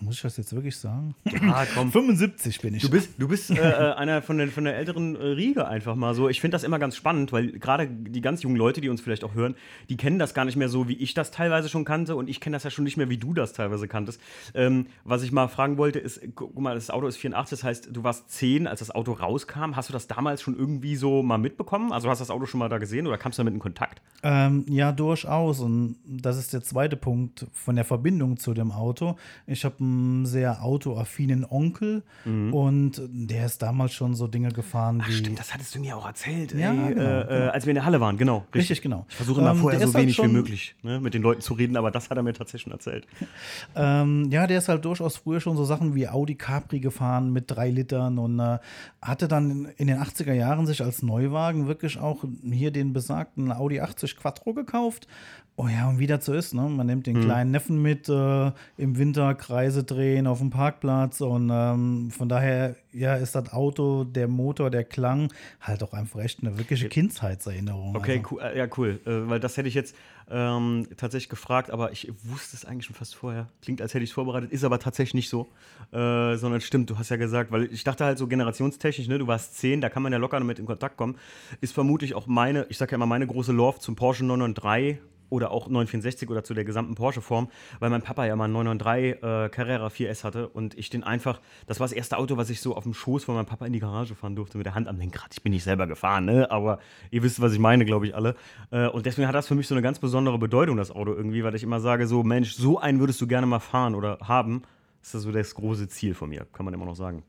Muss 0.00 0.16
ich 0.16 0.22
das 0.22 0.36
jetzt 0.36 0.54
wirklich 0.54 0.76
sagen? 0.76 1.14
Ja, 1.24 1.66
komm. 1.74 1.90
75 1.90 2.60
bin 2.60 2.74
ich. 2.74 2.82
Du 2.82 2.90
bist, 2.90 3.10
du 3.18 3.26
bist 3.26 3.50
äh, 3.50 3.54
äh, 3.54 3.92
einer 3.96 4.22
von 4.22 4.38
der, 4.38 4.48
von 4.48 4.64
der 4.64 4.76
älteren 4.76 5.16
äh, 5.16 5.24
Riege 5.24 5.66
einfach 5.66 5.96
mal 5.96 6.14
so. 6.14 6.28
Ich 6.28 6.40
finde 6.40 6.54
das 6.54 6.62
immer 6.62 6.78
ganz 6.78 6.94
spannend, 6.94 7.32
weil 7.32 7.50
gerade 7.52 7.88
die 7.88 8.20
ganz 8.20 8.42
jungen 8.42 8.56
Leute, 8.56 8.80
die 8.80 8.88
uns 8.88 9.00
vielleicht 9.00 9.24
auch 9.24 9.34
hören, 9.34 9.56
die 9.88 9.96
kennen 9.96 10.18
das 10.18 10.32
gar 10.32 10.44
nicht 10.44 10.56
mehr 10.56 10.68
so, 10.68 10.88
wie 10.88 10.94
ich 10.94 11.14
das 11.14 11.32
teilweise 11.32 11.68
schon 11.68 11.84
kannte. 11.84 12.14
Und 12.14 12.28
ich 12.28 12.40
kenne 12.40 12.54
das 12.54 12.62
ja 12.62 12.70
schon 12.70 12.84
nicht 12.84 12.96
mehr, 12.96 13.08
wie 13.08 13.18
du 13.18 13.34
das 13.34 13.52
teilweise 13.52 13.88
kanntest. 13.88 14.20
Ähm, 14.54 14.86
was 15.02 15.22
ich 15.22 15.32
mal 15.32 15.48
fragen 15.48 15.76
wollte, 15.76 15.98
ist: 15.98 16.20
guck 16.36 16.56
mal, 16.58 16.74
das 16.74 16.90
Auto 16.90 17.08
ist 17.08 17.16
84, 17.16 17.50
das 17.58 17.64
heißt, 17.64 17.88
du 17.92 18.04
warst 18.04 18.30
10, 18.30 18.68
als 18.68 18.78
das 18.78 18.92
Auto 18.92 19.12
rauskam. 19.12 19.74
Hast 19.74 19.88
du 19.88 19.92
das 19.92 20.06
damals 20.06 20.40
schon 20.40 20.56
irgendwie 20.56 20.94
so 20.94 21.22
mal 21.24 21.38
mitbekommen? 21.38 21.92
Also 21.92 22.08
hast 22.08 22.18
du 22.18 22.22
das 22.22 22.30
Auto 22.30 22.46
schon 22.46 22.60
mal 22.60 22.68
da 22.68 22.78
gesehen 22.78 23.08
oder 23.08 23.18
kamst 23.18 23.38
du 23.38 23.40
damit 23.40 23.54
in 23.54 23.60
Kontakt? 23.60 24.02
Ähm, 24.22 24.64
ja, 24.68 24.92
durchaus. 24.92 25.60
Und 25.60 25.96
das 26.06 26.38
ist 26.38 26.52
der 26.52 26.62
zweite 26.62 26.96
Punkt 26.96 27.46
von 27.52 27.74
der 27.74 27.84
Verbindung 27.84 28.36
zu 28.36 28.54
dem 28.54 28.70
Auto. 28.70 29.16
Ich 29.46 29.63
ich 29.64 29.72
habe 29.72 29.82
einen 29.82 30.26
sehr 30.26 30.62
autoaffinen 30.62 31.46
Onkel 31.48 32.02
mhm. 32.26 32.52
und 32.52 33.02
der 33.08 33.46
ist 33.46 33.62
damals 33.62 33.94
schon 33.94 34.14
so 34.14 34.26
Dinge 34.26 34.50
gefahren 34.50 35.00
Ach, 35.02 35.08
wie. 35.08 35.12
Stimmt, 35.12 35.38
das 35.38 35.54
hattest 35.54 35.74
du 35.74 35.80
mir 35.80 35.96
auch 35.96 36.06
erzählt, 36.06 36.52
ja, 36.52 36.70
ey, 36.70 36.94
genau, 36.94 37.20
äh, 37.20 37.26
genau. 37.26 37.50
als 37.50 37.64
wir 37.64 37.70
in 37.70 37.76
der 37.76 37.86
Halle 37.86 38.00
waren, 38.00 38.18
genau. 38.18 38.38
Richtig, 38.38 38.60
richtig 38.60 38.82
genau. 38.82 39.06
Ich 39.08 39.16
versuche 39.16 39.40
immer 39.40 39.52
ähm, 39.52 39.56
vorher 39.56 39.86
so 39.86 39.94
wenig 39.94 40.18
halt 40.18 40.28
wie 40.28 40.32
möglich 40.32 40.76
ne, 40.82 41.00
mit 41.00 41.14
den 41.14 41.22
Leuten 41.22 41.40
zu 41.40 41.54
reden, 41.54 41.78
aber 41.78 41.90
das 41.90 42.10
hat 42.10 42.18
er 42.18 42.22
mir 42.22 42.34
tatsächlich 42.34 42.62
schon 42.62 42.72
erzählt. 42.72 43.06
ähm, 43.74 44.28
ja, 44.30 44.46
der 44.46 44.58
ist 44.58 44.68
halt 44.68 44.84
durchaus 44.84 45.16
früher 45.16 45.40
schon 45.40 45.56
so 45.56 45.64
Sachen 45.64 45.94
wie 45.94 46.08
Audi 46.08 46.34
Capri 46.34 46.80
gefahren 46.80 47.32
mit 47.32 47.50
drei 47.50 47.70
Litern 47.70 48.18
und 48.18 48.38
äh, 48.38 48.58
hatte 49.00 49.28
dann 49.28 49.68
in 49.78 49.86
den 49.86 49.98
80er 49.98 50.34
Jahren 50.34 50.66
sich 50.66 50.82
als 50.82 51.02
Neuwagen 51.02 51.68
wirklich 51.68 51.98
auch 51.98 52.22
hier 52.44 52.70
den 52.70 52.92
besagten 52.92 53.50
Audi 53.50 53.80
80 53.80 54.16
Quattro 54.18 54.52
gekauft 54.52 55.08
Oh 55.56 55.68
ja, 55.68 55.88
und 55.88 56.00
wie 56.00 56.08
das 56.08 56.24
so 56.24 56.32
ist, 56.32 56.52
ne? 56.52 56.62
Man 56.62 56.88
nimmt 56.88 57.06
den 57.06 57.14
hm. 57.14 57.24
kleinen 57.24 57.50
Neffen 57.52 57.80
mit 57.80 58.08
äh, 58.08 58.50
im 58.76 58.98
Winter 58.98 59.34
Kreise 59.36 59.84
drehen 59.84 60.26
auf 60.26 60.38
dem 60.38 60.50
Parkplatz 60.50 61.20
und 61.20 61.48
ähm, 61.52 62.10
von 62.10 62.28
daher 62.28 62.74
ja, 62.90 63.14
ist 63.14 63.36
das 63.36 63.52
Auto, 63.52 64.02
der 64.02 64.26
Motor, 64.26 64.70
der 64.70 64.82
Klang 64.82 65.32
halt 65.60 65.84
auch 65.84 65.92
einfach 65.92 66.20
echt 66.20 66.40
eine 66.42 66.58
wirkliche 66.58 66.88
Kindheitserinnerung. 66.88 67.94
Okay, 67.94 68.18
also. 68.18 68.36
cool, 68.36 68.42
äh, 68.42 68.58
ja, 68.58 68.66
cool. 68.76 69.00
Äh, 69.06 69.28
weil 69.28 69.38
das 69.38 69.56
hätte 69.56 69.68
ich 69.68 69.74
jetzt 69.74 69.94
ähm, 70.28 70.88
tatsächlich 70.96 71.28
gefragt, 71.28 71.70
aber 71.70 71.92
ich 71.92 72.12
wusste 72.24 72.56
es 72.56 72.64
eigentlich 72.64 72.86
schon 72.86 72.96
fast 72.96 73.14
vorher. 73.14 73.48
Klingt, 73.62 73.80
als 73.80 73.94
hätte 73.94 74.02
ich 74.02 74.10
es 74.10 74.14
vorbereitet, 74.14 74.50
ist 74.50 74.64
aber 74.64 74.80
tatsächlich 74.80 75.14
nicht 75.14 75.28
so. 75.28 75.48
Äh, 75.92 76.36
sondern 76.36 76.62
stimmt, 76.62 76.90
du 76.90 76.98
hast 76.98 77.10
ja 77.10 77.16
gesagt, 77.16 77.52
weil 77.52 77.72
ich 77.72 77.84
dachte 77.84 78.04
halt 78.04 78.18
so 78.18 78.26
generationstechnisch, 78.26 79.06
ne, 79.06 79.18
du 79.18 79.28
warst 79.28 79.56
zehn, 79.56 79.80
da 79.80 79.88
kann 79.88 80.02
man 80.02 80.12
ja 80.12 80.18
locker 80.18 80.38
damit 80.38 80.58
in 80.58 80.66
Kontakt 80.66 80.96
kommen. 80.96 81.16
Ist 81.60 81.74
vermutlich 81.74 82.14
auch 82.14 82.26
meine, 82.26 82.66
ich 82.70 82.78
sag 82.78 82.90
ja 82.90 82.96
immer, 82.96 83.06
meine 83.06 83.26
große 83.26 83.52
Love 83.52 83.78
zum 83.78 83.94
Porsche 83.94 84.24
993 84.24 84.98
oder 85.30 85.50
auch 85.50 85.68
964 85.68 86.30
oder 86.30 86.44
zu 86.44 86.54
der 86.54 86.64
gesamten 86.64 86.94
Porsche-Form, 86.94 87.48
weil 87.80 87.90
mein 87.90 88.02
Papa 88.02 88.24
ja 88.24 88.36
mal 88.36 88.44
einen 88.44 88.52
993 88.54 89.22
äh, 89.22 89.48
Carrera 89.48 89.88
4S 89.88 90.24
hatte 90.24 90.48
und 90.48 90.76
ich 90.78 90.90
den 90.90 91.04
einfach, 91.04 91.40
das 91.66 91.80
war 91.80 91.86
das 91.86 91.92
erste 91.92 92.18
Auto, 92.18 92.36
was 92.36 92.50
ich 92.50 92.60
so 92.60 92.76
auf 92.76 92.84
dem 92.84 92.94
Schoß 92.94 93.24
von 93.24 93.34
meinem 93.34 93.46
Papa 93.46 93.66
in 93.66 93.72
die 93.72 93.80
Garage 93.80 94.14
fahren 94.14 94.36
durfte 94.36 94.58
mit 94.58 94.66
der 94.66 94.74
Hand 94.74 94.88
am 94.88 94.98
Lenkrad. 94.98 95.28
Ich 95.32 95.42
bin 95.42 95.52
nicht 95.52 95.64
selber 95.64 95.86
gefahren, 95.86 96.24
ne? 96.24 96.50
aber 96.50 96.78
ihr 97.10 97.22
wisst, 97.22 97.40
was 97.40 97.52
ich 97.52 97.58
meine, 97.58 97.84
glaube 97.84 98.06
ich 98.06 98.14
alle. 98.14 98.34
Äh, 98.70 98.88
und 98.88 99.06
deswegen 99.06 99.28
hat 99.28 99.34
das 99.34 99.48
für 99.48 99.54
mich 99.54 99.68
so 99.68 99.74
eine 99.74 99.82
ganz 99.82 99.98
besondere 99.98 100.38
Bedeutung, 100.38 100.76
das 100.76 100.90
Auto 100.90 101.12
irgendwie, 101.12 101.44
weil 101.44 101.54
ich 101.54 101.62
immer 101.62 101.80
sage, 101.80 102.06
so 102.06 102.22
Mensch, 102.22 102.54
so 102.54 102.78
einen 102.78 103.00
würdest 103.00 103.20
du 103.20 103.26
gerne 103.26 103.46
mal 103.46 103.60
fahren 103.60 103.94
oder 103.94 104.18
haben. 104.22 104.62
Das 105.00 105.14
ist 105.14 105.22
so 105.22 105.32
das 105.32 105.54
große 105.54 105.88
Ziel 105.88 106.14
von 106.14 106.30
mir, 106.30 106.46
kann 106.52 106.64
man 106.64 106.72
immer 106.72 106.86
noch 106.86 106.96
sagen. 106.96 107.22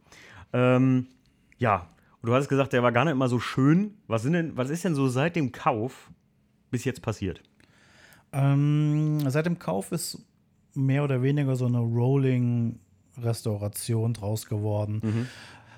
Ähm, 0.53 1.07
ja, 1.57 1.89
und 2.21 2.29
du 2.29 2.33
hast 2.33 2.47
gesagt, 2.47 2.73
der 2.73 2.81
war 2.81 2.91
gar 2.91 3.05
nicht 3.05 3.11
immer 3.11 3.27
so 3.27 3.39
schön. 3.39 3.99
Was, 4.07 4.23
sind 4.23 4.33
denn, 4.33 4.57
was 4.57 4.69
ist 4.69 4.83
denn 4.83 4.95
so 4.95 5.07
seit 5.07 5.35
dem 5.35 5.51
Kauf 5.51 6.09
bis 6.71 6.83
jetzt 6.83 7.01
passiert? 7.01 7.43
Ähm, 8.35 9.21
seit 9.29 9.45
dem 9.45 9.59
Kauf 9.59 9.93
ist 9.93 10.19
mehr 10.73 11.05
oder 11.05 11.21
weniger 11.21 11.55
so 11.55 11.65
eine 11.65 11.79
Rolling-Restauration 11.79 14.13
draus 14.13 14.45
geworden. 14.45 14.99
Mhm. 15.01 15.27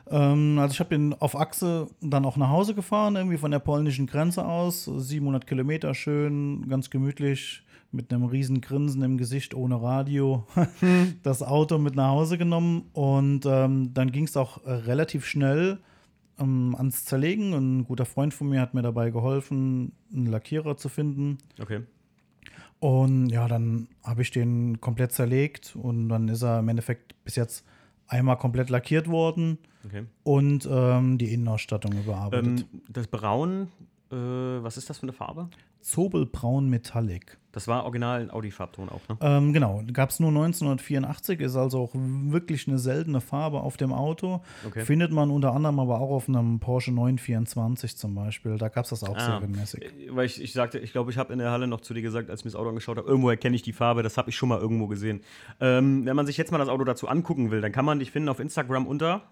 Ähm, 0.10 0.58
also 0.60 0.74
ich 0.74 0.80
habe 0.80 0.96
ihn 0.96 1.14
auf 1.14 1.40
Achse 1.40 1.88
dann 2.02 2.26
auch 2.26 2.38
nach 2.38 2.50
Hause 2.50 2.74
gefahren, 2.74 3.16
irgendwie 3.16 3.38
von 3.38 3.52
der 3.52 3.60
polnischen 3.60 4.08
Grenze 4.08 4.44
aus. 4.46 4.86
700 4.86 5.46
Kilometer 5.46 5.94
schön, 5.94 6.68
ganz 6.68 6.90
gemütlich, 6.90 7.62
mit 7.92 8.12
einem 8.12 8.24
riesen 8.26 8.60
Grinsen 8.60 9.04
im 9.04 9.18
Gesicht, 9.18 9.54
ohne 9.54 9.82
Radio, 9.82 10.46
mhm. 10.82 11.20
das 11.24 11.42
Auto 11.44 11.78
mit 11.78 11.96
nach 11.96 12.10
Hause 12.10 12.38
genommen. 12.38 12.90
Und 12.94 13.46
ähm, 13.46 13.94
dann 13.94 14.12
ging 14.12 14.26
es 14.26 14.36
auch 14.36 14.66
relativ 14.66 15.26
schnell 15.26 15.80
ähm, 16.40 16.76
ans 16.78 17.06
Zerlegen. 17.06 17.54
Ein 17.54 17.86
guter 17.86 18.04
Freund 18.06 18.34
von 18.34 18.50
mir 18.50 18.60
hat 18.62 18.74
mir 18.74 18.82
dabei 18.82 19.12
geholfen, 19.12 19.94
einen 20.12 20.26
Lackierer 20.26 20.76
zu 20.78 20.90
finden. 20.90 21.38
Okay. 21.60 21.82
Und 22.80 23.30
ja, 23.30 23.48
dann 23.48 23.88
habe 24.04 24.22
ich 24.22 24.32
den 24.32 24.80
komplett 24.82 25.12
zerlegt 25.12 25.76
und 25.76 26.10
dann 26.10 26.28
ist 26.28 26.44
er 26.44 26.60
im 26.60 26.70
Endeffekt 26.70 27.16
bis 27.24 27.36
jetzt 27.36 27.66
einmal 28.08 28.38
komplett 28.38 28.70
lackiert 28.70 29.08
worden 29.08 29.58
okay. 29.86 30.06
und 30.24 30.68
ähm, 30.70 31.18
die 31.18 31.34
Innenausstattung 31.34 31.94
überarbeitet. 31.94 32.66
Ähm, 32.72 32.82
das 32.90 33.08
Braun, 33.08 33.70
äh, 34.12 34.16
was 34.16 34.78
ist 34.78 34.90
das 34.90 35.00
für 35.00 35.04
eine 35.04 35.14
Farbe? 35.14 35.50
Zobelbraun 35.82 36.70
Metallic. 36.70 37.38
Das 37.58 37.68
war 37.68 37.86
original 37.86 38.22
ein 38.22 38.30
Audi-Farbton 38.30 38.88
auch, 38.90 39.02
ne? 39.10 39.18
Ähm, 39.20 39.52
genau, 39.52 39.82
gab 39.92 40.12
es 40.12 40.20
nur 40.20 40.30
1984, 40.30 41.40
ist 41.42 41.56
also 41.56 41.80
auch 41.82 41.90
wirklich 41.96 42.68
eine 42.68 42.78
seltene 42.78 43.20
Farbe 43.20 43.62
auf 43.62 43.78
dem 43.78 43.94
Auto. 43.94 44.42
Okay. 44.68 44.86
Findet 44.86 45.12
man 45.12 45.32
unter 45.32 45.54
anderem 45.56 45.80
aber 45.80 46.00
auch 46.00 46.12
auf 46.12 46.30
einem 46.30 46.60
Porsche 46.60 46.92
924 46.92 47.98
zum 47.98 48.14
Beispiel. 48.14 48.60
Da 48.60 48.70
gab 48.70 48.84
es 48.84 48.92
das 48.92 49.04
auch 49.04 49.18
Ah. 49.18 49.40
serienmäßig. 49.40 49.84
Äh, 49.84 49.90
Weil 50.16 50.28
ich, 50.28 50.40
ich 50.40 50.54
sagte, 50.54 50.78
ich 50.78 50.92
glaube, 50.92 51.10
ich 51.10 51.18
habe 51.18 51.34
in 51.34 51.40
der 51.40 51.50
Halle 51.50 51.66
noch 51.66 51.82
zu 51.82 51.96
dir 51.96 52.04
gesagt, 52.04 52.30
als 52.30 52.42
ich 52.42 52.46
mir 52.46 52.52
das 52.52 52.60
Auto 52.60 52.70
angeschaut 52.70 52.98
habe, 52.98 53.08
irgendwo 53.10 53.32
erkenne 53.32 53.56
ich 53.56 53.64
die 53.64 53.74
Farbe, 53.74 54.04
das 54.04 54.18
habe 54.18 54.30
ich 54.30 54.36
schon 54.36 54.50
mal 54.50 54.60
irgendwo 54.60 54.86
gesehen. 54.86 55.22
Ähm, 55.60 56.06
wenn 56.06 56.16
man 56.16 56.28
sich 56.28 56.38
jetzt 56.38 56.52
mal 56.52 56.60
das 56.60 56.70
Auto 56.70 56.84
dazu 56.84 57.08
angucken 57.08 57.50
will, 57.50 57.62
dann 57.62 57.72
kann 57.72 57.86
man 57.86 57.98
dich 57.98 58.12
finden 58.12 58.30
auf 58.30 58.40
Instagram 58.40 58.86
unter 58.86 59.24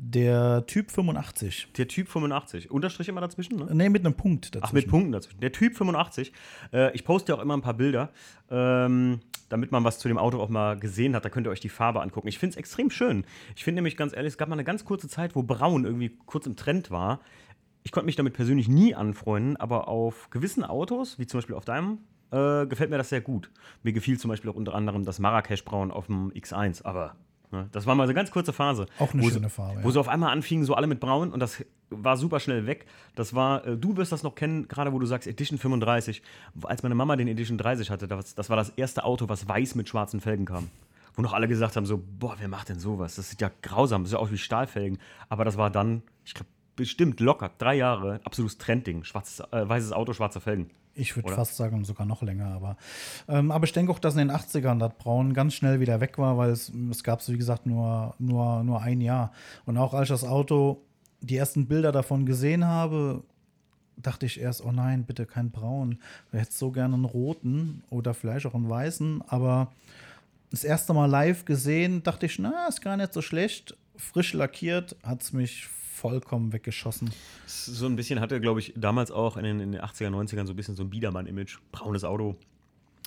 Der 0.00 0.64
Typ 0.66 0.92
85. 0.92 1.72
der 1.76 1.88
Typ 1.88 2.08
85. 2.08 2.70
Unterstrich 2.70 3.08
immer 3.08 3.20
dazwischen, 3.20 3.58
ne? 3.58 3.68
Nee, 3.72 3.88
mit 3.88 4.06
einem 4.06 4.14
Punkt 4.14 4.54
dazwischen. 4.54 4.64
Ach, 4.64 4.72
mit 4.72 4.86
Punkten 4.86 5.10
dazwischen. 5.10 5.40
Der 5.40 5.50
Typ 5.50 5.76
85. 5.76 6.32
Äh, 6.72 6.94
ich 6.94 7.04
poste 7.04 7.34
auch 7.34 7.40
immer 7.42 7.56
ein 7.56 7.62
paar 7.62 7.74
Bilder, 7.74 8.12
ähm, 8.48 9.18
damit 9.48 9.72
man 9.72 9.82
was 9.82 9.98
zu 9.98 10.06
dem 10.06 10.16
Auto 10.16 10.40
auch 10.40 10.50
mal 10.50 10.78
gesehen 10.78 11.16
hat. 11.16 11.24
Da 11.24 11.30
könnt 11.30 11.48
ihr 11.48 11.50
euch 11.50 11.58
die 11.58 11.68
Farbe 11.68 12.00
angucken. 12.00 12.28
Ich 12.28 12.38
finde 12.38 12.52
es 12.52 12.56
extrem 12.56 12.90
schön. 12.90 13.24
Ich 13.56 13.64
finde 13.64 13.78
nämlich 13.78 13.96
ganz 13.96 14.14
ehrlich, 14.14 14.30
es 14.30 14.38
gab 14.38 14.48
mal 14.48 14.54
eine 14.54 14.62
ganz 14.62 14.84
kurze 14.84 15.08
Zeit, 15.08 15.34
wo 15.34 15.42
Braun 15.42 15.84
irgendwie 15.84 16.16
kurz 16.26 16.46
im 16.46 16.54
Trend 16.54 16.92
war. 16.92 17.20
Ich 17.82 17.90
konnte 17.90 18.06
mich 18.06 18.16
damit 18.16 18.34
persönlich 18.34 18.68
nie 18.68 18.94
anfreunden, 18.94 19.56
aber 19.56 19.88
auf 19.88 20.30
gewissen 20.30 20.62
Autos, 20.62 21.18
wie 21.18 21.26
zum 21.26 21.38
Beispiel 21.38 21.56
auf 21.56 21.64
deinem, 21.64 21.98
äh, 22.30 22.66
gefällt 22.66 22.90
mir 22.90 22.98
das 22.98 23.08
sehr 23.08 23.20
gut. 23.20 23.50
Mir 23.82 23.92
gefiel 23.92 24.16
zum 24.16 24.28
Beispiel 24.28 24.48
auch 24.48 24.56
unter 24.56 24.76
anderem 24.76 25.04
das 25.04 25.18
Marrakesch-Braun 25.18 25.90
auf 25.90 26.06
dem 26.06 26.30
X1, 26.30 26.84
aber 26.84 27.16
das 27.72 27.86
war 27.86 27.94
mal 27.94 28.04
so 28.04 28.10
eine 28.10 28.14
ganz 28.14 28.30
kurze 28.30 28.52
Phase. 28.52 28.86
Auch 28.98 29.12
eine 29.12 29.22
wo 29.22 29.28
schöne 29.28 29.48
sie, 29.48 29.54
Farbe, 29.54 29.82
Wo 29.82 29.88
ja. 29.88 29.92
sie 29.92 30.00
auf 30.00 30.08
einmal 30.08 30.32
anfingen, 30.32 30.64
so 30.64 30.74
alle 30.74 30.86
mit 30.86 31.00
Braun 31.00 31.32
und 31.32 31.40
das 31.40 31.64
war 31.90 32.16
super 32.16 32.40
schnell 32.40 32.66
weg. 32.66 32.86
Das 33.14 33.34
war, 33.34 33.66
äh, 33.66 33.76
du 33.76 33.96
wirst 33.96 34.12
das 34.12 34.22
noch 34.22 34.34
kennen, 34.34 34.68
gerade 34.68 34.92
wo 34.92 34.98
du 34.98 35.06
sagst 35.06 35.26
Edition 35.26 35.58
35. 35.58 36.22
Als 36.62 36.82
meine 36.82 36.94
Mama 36.94 37.16
den 37.16 37.28
Edition 37.28 37.58
30 37.58 37.90
hatte, 37.90 38.08
das, 38.08 38.34
das 38.34 38.50
war 38.50 38.56
das 38.56 38.70
erste 38.70 39.04
Auto, 39.04 39.28
was 39.28 39.48
weiß 39.48 39.74
mit 39.74 39.88
schwarzen 39.88 40.20
Felgen 40.20 40.44
kam. 40.44 40.68
Wo 41.14 41.22
noch 41.22 41.32
alle 41.32 41.48
gesagt 41.48 41.76
haben, 41.76 41.86
so, 41.86 42.00
boah, 42.18 42.36
wer 42.38 42.48
macht 42.48 42.68
denn 42.68 42.78
sowas? 42.78 43.16
Das 43.16 43.30
sieht 43.30 43.40
ja 43.40 43.50
grausam, 43.62 44.02
das 44.02 44.10
sieht 44.10 44.18
aus 44.18 44.30
wie 44.30 44.38
Stahlfelgen. 44.38 44.98
Aber 45.28 45.44
das 45.44 45.56
war 45.56 45.70
dann, 45.70 46.02
ich 46.24 46.34
glaube, 46.34 46.50
bestimmt 46.76 47.18
locker 47.18 47.50
drei 47.58 47.74
Jahre, 47.74 48.20
absolutes 48.24 48.58
Trendding. 48.58 49.02
Schwarzes, 49.04 49.40
äh, 49.50 49.68
weißes 49.68 49.92
Auto, 49.92 50.12
schwarze 50.12 50.40
Felgen. 50.40 50.70
Ich 50.98 51.14
würde 51.16 51.32
fast 51.32 51.56
sagen, 51.56 51.84
sogar 51.84 52.06
noch 52.06 52.22
länger. 52.22 52.46
Aber, 52.46 52.76
ähm, 53.28 53.50
aber 53.50 53.64
ich 53.64 53.72
denke 53.72 53.92
auch, 53.92 53.98
dass 53.98 54.14
in 54.14 54.28
den 54.28 54.30
80ern 54.32 54.78
das 54.78 54.92
Braun 54.98 55.32
ganz 55.32 55.54
schnell 55.54 55.80
wieder 55.80 56.00
weg 56.00 56.18
war, 56.18 56.36
weil 56.36 56.50
es, 56.50 56.72
es 56.90 57.04
gab 57.04 57.20
es, 57.20 57.30
wie 57.30 57.38
gesagt, 57.38 57.66
nur, 57.66 58.14
nur, 58.18 58.64
nur 58.64 58.82
ein 58.82 59.00
Jahr. 59.00 59.32
Und 59.64 59.78
auch 59.78 59.94
als 59.94 60.04
ich 60.04 60.08
das 60.08 60.24
Auto, 60.24 60.82
die 61.20 61.36
ersten 61.36 61.66
Bilder 61.66 61.92
davon 61.92 62.26
gesehen 62.26 62.66
habe, 62.66 63.22
dachte 63.96 64.26
ich 64.26 64.40
erst, 64.40 64.64
oh 64.64 64.72
nein, 64.72 65.04
bitte 65.04 65.26
kein 65.26 65.50
Braun. 65.50 65.98
Ich 66.32 66.40
hätte 66.40 66.52
so 66.52 66.70
gerne 66.70 66.94
einen 66.94 67.04
roten 67.04 67.82
oder 67.90 68.14
vielleicht 68.14 68.46
auch 68.46 68.54
einen 68.54 68.68
weißen. 68.68 69.22
Aber 69.28 69.72
das 70.50 70.64
erste 70.64 70.94
Mal 70.94 71.06
live 71.06 71.44
gesehen, 71.44 72.02
dachte 72.02 72.26
ich, 72.26 72.38
na, 72.38 72.66
ist 72.68 72.82
gar 72.82 72.96
nicht 72.96 73.12
so 73.12 73.22
schlecht. 73.22 73.76
Frisch 73.98 74.32
lackiert, 74.32 74.96
hat 75.02 75.22
es 75.22 75.32
mich 75.32 75.66
vollkommen 75.66 76.52
weggeschossen. 76.52 77.10
So 77.46 77.86
ein 77.86 77.96
bisschen 77.96 78.20
hatte, 78.20 78.40
glaube 78.40 78.60
ich, 78.60 78.72
damals 78.76 79.10
auch 79.10 79.36
in 79.36 79.44
den, 79.44 79.60
in 79.60 79.72
den 79.72 79.80
80er, 79.80 80.08
90ern 80.08 80.46
so 80.46 80.52
ein 80.52 80.56
bisschen 80.56 80.76
so 80.76 80.84
ein 80.84 80.90
Biedermann-Image. 80.90 81.58
Braunes 81.72 82.04
Auto. 82.04 82.36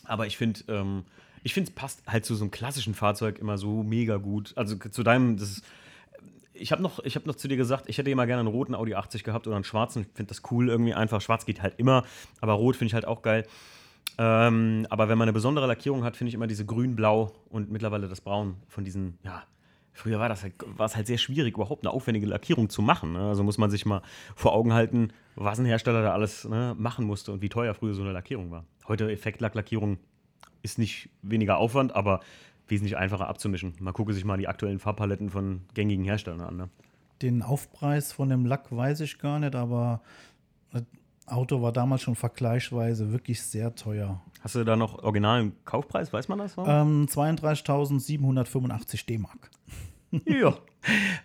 Aber 0.04 0.28
ich 0.28 0.38
finde, 0.38 0.60
ähm, 0.68 1.04
ich 1.44 1.54
finde, 1.54 1.70
es 1.70 1.76
passt 1.76 2.04
halt 2.06 2.26
zu 2.26 2.36
so 2.36 2.44
einem 2.44 2.52
klassischen 2.52 2.94
Fahrzeug 2.94 3.40
immer 3.40 3.58
so 3.58 3.84
mega 3.84 4.18
gut. 4.18 4.54
Also 4.56 4.76
zu 4.76 5.04
deinem, 5.04 5.38
das 5.38 5.52
ist, 5.52 5.64
ich 6.54 6.72
habe 6.72 6.82
noch, 6.82 7.00
hab 7.00 7.26
noch 7.26 7.36
zu 7.36 7.48
dir 7.48 7.58
gesagt, 7.58 7.86
ich 7.88 7.98
hätte 7.98 8.12
immer 8.12 8.28
gerne 8.28 8.42
einen 8.42 8.50
roten 8.50 8.76
Audi 8.76 8.94
80 8.94 9.24
gehabt 9.24 9.48
oder 9.48 9.56
einen 9.56 9.66
schwarzen. 9.66 10.04
Ich 10.04 10.10
finde 10.14 10.30
das 10.30 10.42
cool 10.52 10.70
irgendwie 10.70 10.94
einfach. 10.94 11.22
Schwarz 11.22 11.46
geht 11.46 11.62
halt 11.62 11.80
immer, 11.80 12.04
aber 12.42 12.54
rot 12.54 12.76
finde 12.76 12.88
ich 12.88 12.94
halt 12.94 13.08
auch 13.08 13.22
geil. 13.22 13.48
Ähm, 14.18 14.86
aber 14.90 15.08
wenn 15.08 15.18
man 15.18 15.26
eine 15.26 15.34
besondere 15.34 15.66
Lackierung 15.68 16.04
hat, 16.04 16.18
finde 16.18 16.30
ich 16.30 16.36
immer 16.36 16.48
diese 16.48 16.66
grün-blau 16.66 17.32
und 17.50 17.72
mittlerweile 17.72 18.08
das 18.08 18.22
Braun 18.22 18.58
von 18.68 18.84
diesen, 18.84 19.18
ja, 19.24 19.44
früher 19.94 20.20
war 20.20 20.30
das 20.30 20.44
halt, 20.44 20.54
war 20.66 20.86
es 20.86 20.96
halt 20.96 21.08
sehr 21.08 21.18
schwierig, 21.18 21.56
überhaupt 21.56 21.84
eine 21.84 21.94
aufwendige 21.94 22.28
Lackierung 22.28 22.70
zu 22.70 22.82
machen. 22.82 23.14
Ne? 23.14 23.20
Also 23.20 23.44
muss 23.44 23.58
man 23.58 23.70
sich 23.70 23.86
mal 23.86 24.02
vor 24.36 24.54
Augen 24.54 24.74
halten, 24.74 25.10
was 25.36 25.60
ein 25.60 25.66
Hersteller 25.66 26.02
da 26.02 26.14
alles 26.14 26.46
ne, 26.46 26.76
machen 26.78 27.06
musste 27.06 27.32
und 27.32 27.42
wie 27.42 27.50
teuer 27.50 27.74
früher 27.74 27.94
so 27.94 28.02
eine 28.02 28.12
Lackierung 28.12 28.52
war. 28.52 28.66
Heute 28.88 29.12
Effektlack-Lackierung 29.12 29.98
ist 30.64 30.78
nicht 30.78 31.10
weniger 31.22 31.58
Aufwand, 31.58 31.96
aber 31.96 32.22
wesentlich 32.68 32.98
einfacher 32.98 33.28
abzumischen. 33.28 33.74
Man 33.80 33.94
gucke 33.94 34.14
sich 34.14 34.26
mal 34.26 34.38
die 34.38 34.48
aktuellen 34.48 34.80
Farbpaletten 34.80 35.30
von 35.30 35.62
gängigen 35.74 36.06
Herstellern 36.06 36.42
an. 36.42 36.58
Ne? 36.58 36.70
Den 37.22 37.42
Aufpreis 37.42 38.14
von 38.14 38.30
dem 38.30 38.46
Lack 38.46 38.76
weiß 38.76 39.02
ich 39.02 39.20
gar 39.20 39.40
nicht, 39.40 39.56
aber 39.56 40.02
Auto 41.32 41.62
war 41.62 41.72
damals 41.72 42.02
schon 42.02 42.16
vergleichsweise 42.16 43.12
wirklich 43.12 43.42
sehr 43.42 43.74
teuer. 43.76 44.22
Hast 44.42 44.56
du 44.56 44.64
da 44.64 44.76
noch 44.76 45.04
originalen 45.04 45.54
Kaufpreis? 45.66 46.12
Weiß 46.12 46.28
man 46.28 46.40
das? 46.40 46.56
Ähm, 46.58 47.06
32.785 47.08 49.06
D-Mark. 49.06 49.50
ja. 50.26 50.56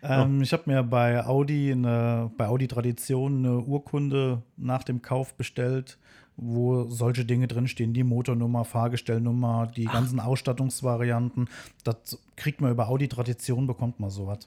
Ähm, 0.02 0.42
Ich 0.42 0.52
habe 0.52 0.64
mir 0.66 0.82
bei 0.82 1.24
Audi, 1.24 1.72
eine, 1.72 2.30
bei 2.36 2.46
Audi 2.46 2.68
Tradition 2.68 3.38
eine 3.38 3.60
Urkunde 3.60 4.42
nach 4.58 4.84
dem 4.84 5.00
Kauf 5.00 5.32
bestellt, 5.32 5.98
wo 6.36 6.84
solche 6.90 7.24
Dinge 7.24 7.48
drinstehen, 7.48 7.94
die 7.94 8.04
Motornummer, 8.04 8.66
Fahrgestellnummer, 8.66 9.66
die 9.66 9.86
ganzen 9.86 10.20
Ausstattungsvarianten. 10.20 11.48
Das 11.84 12.18
kriegt 12.36 12.60
man 12.60 12.70
über 12.70 12.88
Audi 12.88 13.08
Tradition, 13.08 13.66
bekommt 13.66 13.98
man 13.98 14.10
sowas. 14.10 14.46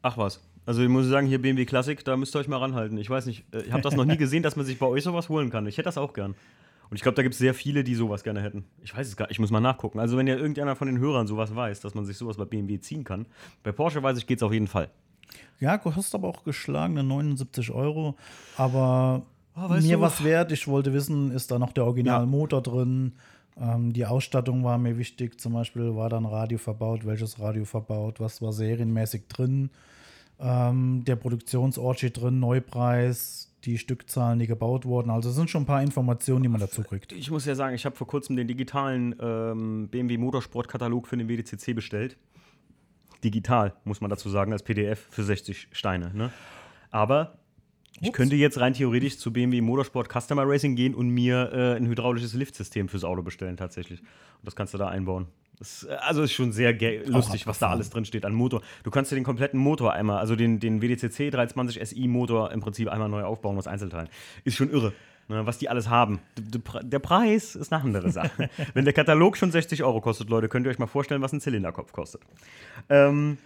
Ach 0.00 0.16
was. 0.16 0.40
Also 0.66 0.82
ich 0.82 0.88
muss 0.88 1.06
sagen, 1.06 1.26
hier 1.26 1.40
BMW 1.40 1.64
Classic, 1.64 2.02
da 2.04 2.16
müsst 2.16 2.34
ihr 2.36 2.38
euch 2.40 2.48
mal 2.48 2.58
ranhalten. 2.58 2.98
Ich 2.98 3.08
weiß 3.10 3.26
nicht, 3.26 3.44
äh, 3.52 3.62
ich 3.62 3.72
habe 3.72 3.82
das 3.82 3.96
noch 3.96 4.04
nie 4.04 4.16
gesehen, 4.18 4.42
dass 4.42 4.56
man 4.56 4.64
sich 4.66 4.78
bei 4.78 4.86
euch 4.86 5.02
sowas 5.04 5.28
holen 5.28 5.50
kann. 5.50 5.66
Ich 5.66 5.78
hätte 5.78 5.86
das 5.86 5.98
auch 5.98 6.12
gern. 6.12 6.34
Und 6.90 6.96
ich 6.96 7.02
glaube, 7.02 7.14
da 7.14 7.22
gibt 7.22 7.34
es 7.34 7.38
sehr 7.38 7.54
viele, 7.54 7.84
die 7.84 7.94
sowas 7.94 8.24
gerne 8.24 8.40
hätten. 8.42 8.64
Ich 8.82 8.96
weiß 8.96 9.06
es 9.06 9.16
gar 9.16 9.26
nicht, 9.26 9.32
ich 9.32 9.38
muss 9.38 9.50
mal 9.52 9.60
nachgucken. 9.60 10.00
Also 10.00 10.16
wenn 10.16 10.26
ja 10.26 10.34
irgendeiner 10.36 10.74
von 10.76 10.86
den 10.88 10.98
Hörern 10.98 11.26
sowas 11.28 11.54
weiß, 11.54 11.80
dass 11.80 11.94
man 11.94 12.04
sich 12.04 12.16
sowas 12.16 12.36
bei 12.36 12.44
BMW 12.44 12.80
ziehen 12.80 13.04
kann. 13.04 13.26
Bei 13.62 13.70
Porsche 13.72 14.02
weiß 14.02 14.18
ich, 14.18 14.26
geht 14.26 14.38
es 14.38 14.42
auf 14.42 14.52
jeden 14.52 14.66
Fall. 14.66 14.90
Ja, 15.60 15.78
kostet 15.78 16.14
aber 16.16 16.28
auch 16.28 16.42
geschlagene 16.42 17.04
79 17.04 17.70
Euro. 17.70 18.16
Aber 18.56 19.22
weißt 19.54 19.86
mir 19.86 19.96
du- 19.96 20.02
was 20.02 20.24
wert. 20.24 20.50
Ich 20.52 20.66
wollte 20.66 20.92
wissen, 20.92 21.30
ist 21.30 21.50
da 21.50 21.58
noch 21.58 21.72
der 21.72 21.84
Originalmotor 21.84 22.62
drin? 22.62 23.12
Ähm, 23.60 23.92
die 23.92 24.06
Ausstattung 24.06 24.64
war 24.64 24.76
mir 24.78 24.98
wichtig. 24.98 25.40
Zum 25.40 25.52
Beispiel 25.52 25.94
war 25.94 26.08
da 26.08 26.16
ein 26.16 26.24
Radio 26.26 26.58
verbaut, 26.58 27.06
welches 27.06 27.38
Radio 27.38 27.64
verbaut, 27.64 28.18
was 28.20 28.42
war 28.42 28.52
serienmäßig 28.52 29.28
drin. 29.28 29.70
Ähm, 30.40 31.04
der 31.04 31.16
Produktionsort 31.16 31.98
steht 31.98 32.20
drin, 32.20 32.40
Neupreis, 32.40 33.52
die 33.64 33.76
Stückzahlen, 33.76 34.38
die 34.38 34.46
gebaut 34.46 34.86
wurden. 34.86 35.10
Also 35.10 35.30
es 35.30 35.36
sind 35.36 35.50
schon 35.50 35.62
ein 35.62 35.66
paar 35.66 35.82
Informationen, 35.82 36.42
die 36.42 36.48
man 36.48 36.60
dazu 36.60 36.82
kriegt. 36.82 37.12
Ich 37.12 37.30
muss 37.30 37.44
ja 37.44 37.54
sagen, 37.54 37.74
ich 37.74 37.84
habe 37.84 37.94
vor 37.94 38.06
kurzem 38.06 38.36
den 38.36 38.48
digitalen 38.48 39.14
ähm, 39.20 39.88
BMW 39.88 40.16
Motorsport-Katalog 40.16 41.06
für 41.06 41.16
den 41.16 41.28
WDCC 41.28 41.74
bestellt. 41.74 42.16
Digital, 43.22 43.74
muss 43.84 44.00
man 44.00 44.08
dazu 44.08 44.30
sagen, 44.30 44.52
als 44.52 44.62
PDF 44.62 45.06
für 45.10 45.22
60 45.22 45.68
Steine. 45.72 46.10
Ne? 46.14 46.32
Aber 46.90 47.38
ich 48.00 48.08
Ups. 48.08 48.16
könnte 48.16 48.36
jetzt 48.36 48.58
rein 48.60 48.72
theoretisch 48.72 49.18
zu 49.18 49.32
BMW 49.32 49.60
Motorsport 49.60 50.08
Customer 50.10 50.44
Racing 50.46 50.76
gehen 50.76 50.94
und 50.94 51.10
mir 51.10 51.50
äh, 51.52 51.76
ein 51.76 51.86
hydraulisches 51.86 52.34
Liftsystem 52.34 52.88
fürs 52.88 53.04
Auto 53.04 53.22
bestellen, 53.22 53.56
tatsächlich. 53.56 54.00
Und 54.00 54.44
das 54.44 54.56
kannst 54.56 54.74
du 54.74 54.78
da 54.78 54.88
einbauen. 54.88 55.26
Das, 55.58 55.84
äh, 55.84 55.94
also 56.00 56.22
ist 56.22 56.32
schon 56.32 56.52
sehr 56.52 56.72
lustig, 57.06 57.46
was 57.46 57.58
da 57.58 57.68
alles 57.68 57.90
drin 57.90 58.04
steht 58.04 58.24
an 58.24 58.32
Motor. 58.32 58.62
Du 58.82 58.90
kannst 58.90 59.12
dir 59.12 59.16
den 59.16 59.24
kompletten 59.24 59.60
Motor 59.60 59.92
einmal, 59.92 60.18
also 60.18 60.34
den, 60.34 60.58
den 60.58 60.80
WDCC 60.80 61.30
320 61.30 61.86
SI 61.88 62.08
Motor 62.08 62.50
im 62.52 62.60
Prinzip 62.60 62.88
einmal 62.88 63.08
neu 63.08 63.22
aufbauen 63.22 63.58
aus 63.58 63.66
Einzelteilen. 63.66 64.08
Ist 64.44 64.56
schon 64.56 64.70
irre, 64.70 64.92
ne, 65.28 65.44
was 65.46 65.58
die 65.58 65.68
alles 65.68 65.88
haben. 65.90 66.20
Der 66.36 66.98
Preis 66.98 67.54
ist 67.54 67.72
eine 67.72 67.82
andere 67.82 68.10
Sache. 68.10 68.48
Wenn 68.74 68.86
der 68.86 68.94
Katalog 68.94 69.36
schon 69.36 69.52
60 69.52 69.84
Euro 69.84 70.00
kostet, 70.00 70.30
Leute, 70.30 70.48
könnt 70.48 70.66
ihr 70.66 70.70
euch 70.70 70.78
mal 70.78 70.86
vorstellen, 70.86 71.20
was 71.20 71.32
ein 71.34 71.40
Zylinderkopf 71.42 71.92
kostet. 71.92 72.22
Ähm, 72.88 73.36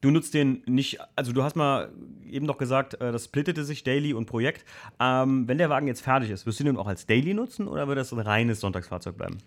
Du 0.00 0.10
nutzt 0.10 0.32
den 0.34 0.62
nicht, 0.66 0.98
also 1.16 1.32
du 1.32 1.42
hast 1.42 1.56
mal 1.56 1.88
eben 2.30 2.46
noch 2.46 2.58
gesagt, 2.58 2.94
äh, 3.00 3.10
das 3.10 3.24
splittete 3.24 3.64
sich 3.64 3.82
Daily 3.82 4.14
und 4.14 4.26
Projekt. 4.26 4.64
Ähm, 5.00 5.48
wenn 5.48 5.58
der 5.58 5.70
Wagen 5.70 5.86
jetzt 5.88 6.02
fertig 6.02 6.30
ist, 6.30 6.46
wirst 6.46 6.60
du 6.60 6.64
den 6.64 6.76
auch 6.76 6.86
als 6.86 7.06
Daily 7.06 7.34
nutzen 7.34 7.66
oder 7.66 7.88
wird 7.88 7.98
das 7.98 8.12
ein 8.12 8.20
reines 8.20 8.60
Sonntagsfahrzeug 8.60 9.16
bleiben? 9.16 9.38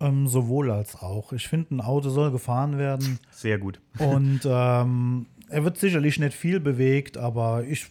Ähm, 0.00 0.28
sowohl 0.28 0.70
als 0.70 0.94
auch. 0.94 1.32
Ich 1.32 1.48
finde, 1.48 1.74
ein 1.76 1.80
Auto 1.80 2.10
soll 2.10 2.30
gefahren 2.30 2.78
werden. 2.78 3.18
Sehr 3.32 3.58
gut. 3.58 3.80
Und 3.98 4.42
ähm, 4.44 5.26
er 5.48 5.64
wird 5.64 5.78
sicherlich 5.78 6.20
nicht 6.20 6.34
viel 6.34 6.60
bewegt, 6.60 7.18
aber 7.18 7.64
ich 7.64 7.86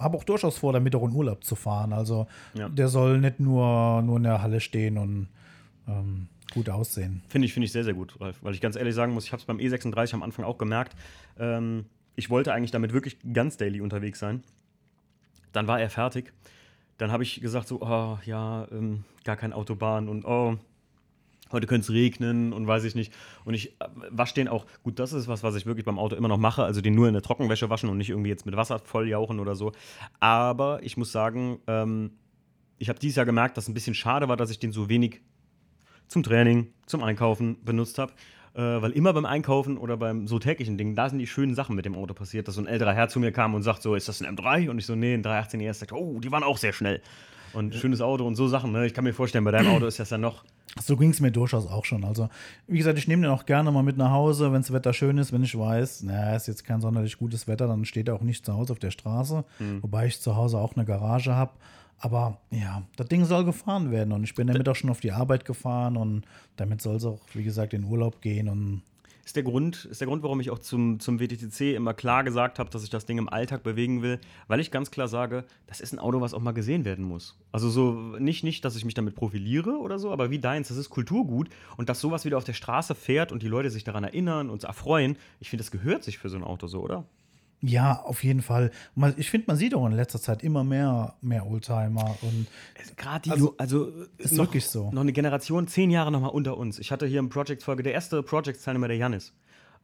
habe 0.00 0.16
auch 0.16 0.24
durchaus 0.24 0.56
vor, 0.58 0.72
damit 0.72 0.94
auch 0.96 1.04
in 1.06 1.12
Urlaub 1.12 1.44
zu 1.44 1.54
fahren. 1.54 1.92
Also 1.92 2.26
Ja. 2.54 2.70
der 2.70 2.88
soll 2.88 3.18
nicht 3.18 3.40
nur, 3.40 4.00
nur 4.00 4.16
in 4.16 4.22
der 4.22 4.40
Halle 4.40 4.60
stehen 4.60 4.96
und 4.96 5.28
ähm, 5.86 6.28
gut 6.54 6.68
aussehen. 6.70 7.22
Finde 7.28 7.46
ich, 7.46 7.52
finde 7.52 7.66
ich 7.66 7.72
sehr, 7.72 7.84
sehr 7.84 7.94
gut, 7.94 8.18
Ralf. 8.20 8.36
Weil 8.42 8.54
ich 8.54 8.60
ganz 8.60 8.76
ehrlich 8.76 8.94
sagen 8.94 9.12
muss, 9.14 9.24
ich 9.24 9.32
habe 9.32 9.40
es 9.40 9.46
beim 9.46 9.58
E36 9.58 10.14
am 10.14 10.22
Anfang 10.22 10.44
auch 10.44 10.58
gemerkt. 10.58 10.94
Ähm, 11.38 11.86
ich 12.14 12.30
wollte 12.30 12.52
eigentlich 12.52 12.70
damit 12.70 12.92
wirklich 12.92 13.18
ganz 13.32 13.56
daily 13.56 13.80
unterwegs 13.80 14.18
sein. 14.18 14.42
Dann 15.52 15.66
war 15.66 15.80
er 15.80 15.90
fertig. 15.90 16.32
Dann 16.98 17.10
habe 17.10 17.22
ich 17.22 17.40
gesagt, 17.40 17.68
so, 17.68 17.80
oh, 17.80 18.18
ja, 18.24 18.66
ähm, 18.70 19.04
gar 19.24 19.36
kein 19.36 19.52
Autobahn 19.52 20.08
und 20.08 20.24
oh, 20.24 20.56
heute 21.52 21.66
könnte 21.66 21.84
es 21.84 21.90
regnen 21.90 22.52
und 22.52 22.66
weiß 22.66 22.84
ich 22.84 22.94
nicht. 22.94 23.12
Und 23.44 23.54
ich 23.54 23.72
äh, 23.80 23.88
wasche 24.10 24.34
den 24.34 24.48
auch. 24.48 24.66
Gut, 24.82 24.98
das 24.98 25.12
ist 25.12 25.28
was, 25.28 25.42
was 25.42 25.54
ich 25.54 25.66
wirklich 25.66 25.84
beim 25.84 25.98
Auto 25.98 26.16
immer 26.16 26.28
noch 26.28 26.38
mache. 26.38 26.64
Also 26.64 26.80
den 26.80 26.94
nur 26.94 27.08
in 27.08 27.14
der 27.14 27.22
Trockenwäsche 27.22 27.70
waschen 27.70 27.88
und 27.88 27.98
nicht 27.98 28.10
irgendwie 28.10 28.30
jetzt 28.30 28.46
mit 28.46 28.56
Wasser 28.56 28.78
volljauchen 28.78 29.40
oder 29.40 29.54
so. 29.54 29.72
Aber 30.20 30.82
ich 30.82 30.96
muss 30.96 31.12
sagen, 31.12 31.58
ähm, 31.66 32.12
ich 32.78 32.88
habe 32.88 32.98
dieses 32.98 33.16
Jahr 33.16 33.26
gemerkt, 33.26 33.56
dass 33.56 33.64
es 33.64 33.68
ein 33.68 33.74
bisschen 33.74 33.94
schade 33.94 34.28
war, 34.28 34.36
dass 34.36 34.50
ich 34.50 34.58
den 34.58 34.72
so 34.72 34.88
wenig 34.88 35.20
zum 36.08 36.22
Training, 36.22 36.72
zum 36.86 37.02
Einkaufen 37.02 37.62
benutzt 37.64 37.98
habe. 37.98 38.12
Äh, 38.54 38.60
weil 38.60 38.90
immer 38.92 39.12
beim 39.14 39.24
Einkaufen 39.24 39.78
oder 39.78 39.96
beim 39.96 40.26
so 40.28 40.38
täglichen 40.38 40.76
Ding, 40.76 40.94
da 40.94 41.08
sind 41.08 41.18
die 41.18 41.26
schönen 41.26 41.54
Sachen 41.54 41.74
mit 41.74 41.86
dem 41.86 41.94
Auto 41.94 42.12
passiert, 42.12 42.48
dass 42.48 42.56
so 42.56 42.60
ein 42.60 42.66
älterer 42.66 42.92
Herr 42.92 43.08
zu 43.08 43.18
mir 43.18 43.32
kam 43.32 43.54
und 43.54 43.62
sagt 43.62 43.80
so, 43.82 43.94
ist 43.94 44.08
das 44.08 44.22
ein 44.22 44.36
M3? 44.36 44.68
Und 44.68 44.78
ich 44.78 44.84
so, 44.86 44.94
nee, 44.94 45.14
ein 45.14 45.22
318 45.22 45.60
ES. 45.60 45.78
Sagt, 45.78 45.92
oh, 45.92 46.20
die 46.20 46.30
waren 46.30 46.42
auch 46.42 46.58
sehr 46.58 46.72
schnell. 46.74 47.00
Und 47.54 47.74
schönes 47.74 48.00
Auto 48.00 48.26
und 48.26 48.34
so 48.34 48.48
Sachen. 48.48 48.72
Ne? 48.72 48.86
Ich 48.86 48.94
kann 48.94 49.04
mir 49.04 49.12
vorstellen, 49.12 49.44
bei 49.44 49.50
deinem 49.50 49.68
Auto 49.74 49.86
ist 49.86 49.98
das 49.98 50.10
ja 50.10 50.18
noch. 50.18 50.44
So 50.82 50.96
ging 50.96 51.10
es 51.10 51.20
mir 51.20 51.30
durchaus 51.30 51.66
auch 51.66 51.84
schon. 51.84 52.02
Also, 52.04 52.30
wie 52.66 52.78
gesagt, 52.78 52.96
ich 52.98 53.06
nehme 53.08 53.22
den 53.22 53.30
auch 53.30 53.44
gerne 53.44 53.70
mal 53.70 53.82
mit 53.82 53.98
nach 53.98 54.10
Hause, 54.10 54.52
wenn 54.52 54.62
das 54.62 54.72
Wetter 54.72 54.94
schön 54.94 55.18
ist, 55.18 55.30
wenn 55.32 55.42
ich 55.42 55.58
weiß, 55.58 56.02
naja, 56.04 56.34
ist 56.34 56.46
jetzt 56.48 56.64
kein 56.64 56.80
sonderlich 56.80 57.18
gutes 57.18 57.46
Wetter, 57.48 57.66
dann 57.68 57.84
steht 57.84 58.08
er 58.08 58.14
auch 58.14 58.22
nicht 58.22 58.46
zu 58.46 58.54
Hause 58.54 58.72
auf 58.72 58.78
der 58.78 58.90
Straße, 58.90 59.44
Mhm. 59.58 59.82
wobei 59.82 60.06
ich 60.06 60.18
zu 60.20 60.34
Hause 60.34 60.56
auch 60.56 60.74
eine 60.76 60.86
Garage 60.86 61.34
habe. 61.34 61.52
Aber 62.04 62.38
ja, 62.50 62.82
das 62.96 63.06
Ding 63.06 63.24
soll 63.24 63.44
gefahren 63.44 63.92
werden 63.92 64.12
und 64.12 64.24
ich 64.24 64.34
bin 64.34 64.48
damit 64.48 64.68
auch 64.68 64.74
schon 64.74 64.90
auf 64.90 65.00
die 65.00 65.12
Arbeit 65.12 65.44
gefahren 65.44 65.96
und 65.96 66.24
damit 66.56 66.82
soll 66.82 66.96
es 66.96 67.04
auch, 67.04 67.20
wie 67.32 67.44
gesagt, 67.44 67.72
in 67.74 67.84
Urlaub 67.84 68.20
gehen 68.20 68.48
und 68.48 68.82
Ist 69.24 69.36
der 69.36 69.44
Grund, 69.44 69.84
ist 69.84 70.00
der 70.00 70.08
Grund, 70.08 70.24
warum 70.24 70.40
ich 70.40 70.50
auch 70.50 70.58
zum, 70.58 70.98
zum 70.98 71.20
WTTC 71.20 71.76
immer 71.76 71.94
klar 71.94 72.24
gesagt 72.24 72.58
habe, 72.58 72.70
dass 72.70 72.82
ich 72.82 72.90
das 72.90 73.06
Ding 73.06 73.18
im 73.18 73.28
Alltag 73.28 73.62
bewegen 73.62 74.02
will, 74.02 74.18
weil 74.48 74.58
ich 74.58 74.72
ganz 74.72 74.90
klar 74.90 75.06
sage, 75.06 75.44
das 75.68 75.80
ist 75.80 75.92
ein 75.92 76.00
Auto, 76.00 76.20
was 76.20 76.34
auch 76.34 76.40
mal 76.40 76.50
gesehen 76.50 76.84
werden 76.84 77.04
muss. 77.04 77.38
Also 77.52 77.70
so 77.70 77.92
nicht, 78.18 78.42
nicht, 78.42 78.64
dass 78.64 78.74
ich 78.74 78.84
mich 78.84 78.94
damit 78.94 79.14
profiliere 79.14 79.78
oder 79.78 80.00
so, 80.00 80.10
aber 80.10 80.30
wie 80.30 80.40
deins, 80.40 80.68
das 80.68 80.78
ist 80.78 80.90
Kulturgut 80.90 81.50
und 81.76 81.88
dass 81.88 82.00
sowas 82.00 82.24
wieder 82.24 82.36
auf 82.36 82.44
der 82.44 82.52
Straße 82.52 82.96
fährt 82.96 83.30
und 83.30 83.44
die 83.44 83.48
Leute 83.48 83.70
sich 83.70 83.84
daran 83.84 84.02
erinnern 84.02 84.50
und 84.50 84.64
erfreuen, 84.64 85.16
ich 85.38 85.50
finde, 85.50 85.62
das 85.62 85.70
gehört 85.70 86.02
sich 86.02 86.18
für 86.18 86.28
so 86.28 86.36
ein 86.36 86.42
Auto 86.42 86.66
so, 86.66 86.80
oder? 86.80 87.04
Ja, 87.62 88.00
auf 88.02 88.24
jeden 88.24 88.42
Fall. 88.42 88.72
Ich 89.16 89.30
finde, 89.30 89.46
man 89.46 89.56
sieht 89.56 89.74
auch 89.74 89.86
in 89.86 89.92
letzter 89.92 90.20
Zeit 90.20 90.42
immer 90.42 90.64
mehr, 90.64 91.14
mehr 91.20 91.46
Oldtimer 91.46 92.16
und 92.22 92.48
Gerade 92.96 93.22
die, 93.22 93.30
Also, 93.30 93.54
also, 93.56 93.92
ist 94.18 94.36
wirklich 94.36 94.66
so. 94.66 94.90
Noch 94.90 95.02
eine 95.02 95.12
Generation, 95.12 95.68
zehn 95.68 95.90
Jahre 95.90 96.10
nochmal 96.10 96.30
unter 96.30 96.56
uns. 96.56 96.80
Ich 96.80 96.90
hatte 96.90 97.06
hier 97.06 97.20
im 97.20 97.28
Project-Folge, 97.28 97.84
der 97.84 97.92
erste 97.92 98.22
Project-Teilnehmer, 98.24 98.88
der 98.88 98.96
Janis. 98.96 99.32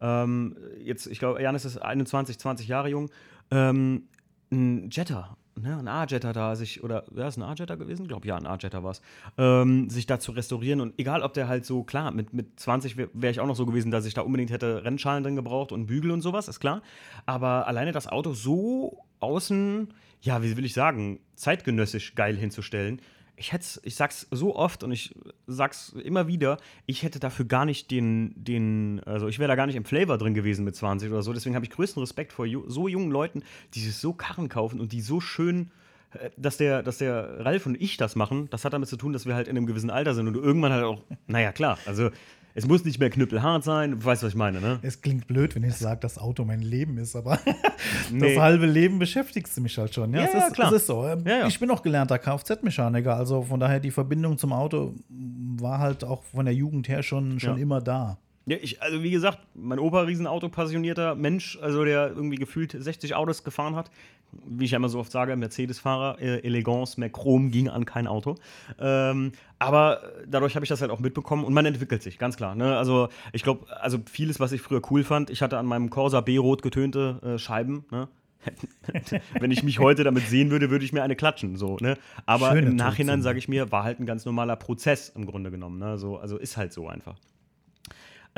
Ähm, 0.01 0.57
jetzt, 0.83 1.07
ich 1.07 1.21
glaube, 1.21 1.41
Janis 1.41 1.65
ist 1.65 1.79
21, 1.79 2.39
20 2.39 2.67
Jahre 2.67 2.89
jung. 2.89 3.11
Ähm, 3.53 4.09
ein 4.51 4.91
Jetta, 4.91 5.37
ne, 5.63 5.79
ein 5.79 5.89
A-Jetta 5.89 6.33
da 6.33 6.57
sich, 6.57 6.83
oder 6.83 7.05
wäre 7.11 7.29
es 7.29 7.37
ein 7.37 7.43
A-Jetta 7.43 7.75
gewesen? 7.77 8.03
Ich 8.03 8.09
glaube, 8.09 8.27
ja, 8.27 8.37
ein 8.37 8.47
A-Jetta 8.47 8.83
war 8.83 8.93
es. 8.93 9.03
Ähm, 9.37 9.91
sich 9.91 10.07
da 10.07 10.19
zu 10.19 10.33
restaurieren 10.33 10.81
und 10.81 10.99
egal, 10.99 11.23
ob 11.23 11.35
der 11.35 11.49
halt 11.49 11.65
so, 11.65 11.83
klar, 11.83 12.11
mit, 12.11 12.33
mit 12.33 12.59
20 12.59 12.97
wäre 12.97 13.11
wär 13.13 13.31
ich 13.31 13.41
auch 13.41 13.47
noch 13.47 13.57
so 13.57 13.67
gewesen, 13.67 13.91
dass 13.91 14.07
ich 14.07 14.15
da 14.15 14.23
unbedingt 14.23 14.51
hätte 14.51 14.85
Rennschalen 14.85 15.23
drin 15.23 15.37
gebraucht 15.37 15.73
und 15.73 15.87
Bügel 15.87 16.11
und 16.11 16.21
sowas, 16.21 16.49
ist 16.49 16.61
klar. 16.61 16.83
Aber 17.27 17.67
alleine 17.67 17.93
das 17.93 18.07
Auto 18.07 18.33
so 18.33 19.05
außen, 19.21 19.89
ja, 20.21 20.43
wie 20.43 20.57
will 20.57 20.65
ich 20.65 20.75
sagen, 20.75 21.21
zeitgenössisch 21.35 22.15
geil 22.15 22.37
hinzustellen, 22.37 23.01
ich 23.39 23.53
hätte 23.53 23.67
ich 23.83 23.95
sag's 23.95 24.27
so 24.31 24.57
oft 24.57 24.83
und 24.83 24.93
ich 24.93 25.15
sag's 25.47 25.95
immer 26.05 26.27
wieder, 26.27 26.59
ich 26.87 27.03
hätte 27.03 27.21
dafür 27.21 27.45
gar 27.45 27.65
nicht 27.65 27.91
den, 27.91 28.33
den 28.37 29.01
also 29.07 29.29
ich 29.29 29.39
wäre 29.39 29.49
da 29.49 29.55
gar 29.55 29.67
nicht 29.67 29.77
im 29.77 29.85
Flavor 29.85 30.19
drin 30.19 30.35
gewesen 30.35 30.65
mit 30.65 30.75
20 30.75 31.11
oder 31.11 31.23
so. 31.23 31.33
Deswegen 31.33 31.55
habe 31.55 31.65
ich 31.65 31.71
größten 31.71 32.01
Respekt 32.01 32.33
vor 32.33 32.47
ju 32.47 32.69
so 32.69 32.89
jungen 32.89 33.11
Leuten, 33.11 33.43
die 33.75 33.81
sich 33.81 33.97
so 33.97 34.13
Karren 34.13 34.49
kaufen 34.49 34.81
und 34.81 34.93
die 34.93 35.01
so 35.01 35.21
schön, 35.21 35.71
äh, 36.13 36.31
dass 36.37 36.57
der, 36.57 36.83
dass 36.83 36.99
der 36.99 37.45
Ralf 37.45 37.67
und 37.67 37.81
ich 37.81 37.97
das 37.97 38.17
machen, 38.17 38.49
das 38.51 38.65
hat 38.65 38.73
damit 38.73 38.89
zu 38.89 38.97
tun, 38.97 39.13
dass 39.13 39.27
wir 39.27 39.35
halt 39.35 39.49
in 39.49 39.57
einem 39.57 39.67
gewissen 39.67 39.91
Alter 39.91 40.15
sind 40.15 40.27
und 40.27 40.35
du 40.35 40.41
irgendwann 40.41 40.73
halt 40.73 40.85
auch, 40.85 41.03
naja, 41.27 41.53
klar, 41.53 41.79
also 41.87 42.11
es 42.55 42.67
muss 42.67 42.85
nicht 42.85 42.99
mehr 42.99 43.11
knüppelhart 43.11 43.63
sein, 43.65 43.93
du 43.93 44.05
weißt, 44.05 44.23
was 44.23 44.31
ich 44.31 44.35
meine, 44.37 44.61
ne? 44.61 44.79
es 44.83 45.01
klingt 45.01 45.27
blöd, 45.27 45.55
wenn 45.55 45.63
ich 45.65 45.75
sage, 45.75 46.01
das 46.01 46.19
Auto 46.19 46.45
mein 46.45 46.61
Leben 46.61 46.99
ist, 46.99 47.15
aber 47.17 47.39
Nee. 48.11 48.35
das 48.35 48.43
halbe 48.43 48.67
Leben 48.67 48.99
beschäftigt 48.99 49.49
mich 49.61 49.77
halt 49.79 49.95
schon. 49.95 50.13
Ja, 50.13 50.21
Ja, 50.21 50.27
es, 50.27 50.33
ja, 50.33 50.47
ist, 50.47 50.55
klar. 50.55 50.73
es 50.73 50.81
ist 50.83 50.87
so. 50.87 51.07
Ähm, 51.07 51.25
Ja. 51.27 51.47
Ich 51.47 51.59
bin 51.61 51.71
auch 51.71 51.83
gelernter 51.83 52.19
Kfz-Mechaniker, 52.19 53.17
also 53.17 53.43
von 53.43 53.61
daher 53.61 53.81
die 53.81 53.91
Verbindung 53.91 54.39
zum 54.39 54.53
Auto 54.53 54.95
war 55.09 55.79
halt 55.79 56.05
auch 56.05 56.23
von 56.25 56.45
der 56.45 56.55
Jugend 56.55 56.89
her 56.89 57.03
schon, 57.03 57.39
schon 57.41 57.59
immer 57.59 57.81
da. 57.81 58.19
Ja, 58.49 58.57
ich, 58.63 58.81
also 58.81 59.03
wie 59.03 59.11
gesagt, 59.11 59.41
mein 59.55 59.79
Opa, 59.79 60.03
Riesenauto-passionierter 60.03 61.15
Mensch, 61.15 61.59
also 61.61 61.85
der 61.85 62.09
irgendwie 62.09 62.37
gefühlt 62.37 62.73
60 62.73 63.15
Autos 63.15 63.45
gefahren 63.45 63.77
hat. 63.77 63.91
Wie 64.33 64.65
ich 64.65 64.71
ja 64.71 64.77
immer 64.77 64.89
so 64.89 64.99
oft 64.99 65.13
sage, 65.13 65.37
Mercedes-Fahrer, 65.37 66.19
äh, 66.21 66.39
Elegance, 66.39 66.99
mehr 66.99 67.11
Chrom 67.11 67.51
ging 67.51 67.69
an 67.69 67.85
kein 67.85 68.07
Auto. 68.07 68.37
Ähm, 68.79 69.33
aber 69.59 70.01
dadurch 70.27 70.55
habe 70.55 70.65
ich 70.65 70.71
das 70.71 70.81
halt 70.81 70.91
auch 70.91 71.01
mitbekommen 71.01 71.45
und 71.45 71.53
man 71.53 71.67
entwickelt 71.67 72.03
sich, 72.03 72.19
ganz 72.19 72.39
klar. 72.39 72.55
Ne? 72.55 72.77
Also 72.79 73.09
ich 73.33 73.43
glaube, 73.43 73.67
also 73.81 73.99
vieles, 74.11 74.41
was 74.41 74.53
ich 74.53 74.63
früher 74.63 74.81
cool 74.91 75.05
fand, 75.05 75.29
ich 75.29 75.43
hatte 75.43 75.59
an 75.59 75.67
meinem 75.67 75.91
Corsa 75.91 76.23
B 76.23 76.39
rot 76.39 76.63
getönte 76.63 77.21
äh, 77.23 77.39
Scheiben, 77.39 77.85
ne? 77.91 78.09
Wenn 79.41 79.51
ich 79.51 79.65
mich 79.65 79.81
heute 79.81 80.05
damit 80.05 80.29
sehen 80.29 80.51
würde, 80.51 80.71
würde 80.71 80.85
ich 80.85 80.93
mir 80.93 81.03
eine 81.03 81.17
klatschen. 81.17 81.57
So, 81.57 81.77
ne? 81.81 81.99
Aber 82.25 82.53
Schöne 82.53 82.69
im 82.69 82.77
Nachhinein 82.77 83.21
sage 83.21 83.39
ich 83.39 83.49
mir, 83.49 83.73
war 83.73 83.83
halt 83.83 83.99
ein 84.01 84.07
ganz 84.07 84.25
normaler 84.25 84.57
Prozess 84.57 85.11
im 85.11 85.27
Grunde 85.27 85.51
genommen. 85.51 85.79
Ne? 85.79 85.99
So, 85.99 86.19
also 86.19 86.39
ist 86.39 86.57
halt 86.57 86.73
so 86.73 86.89
einfach. 86.89 87.17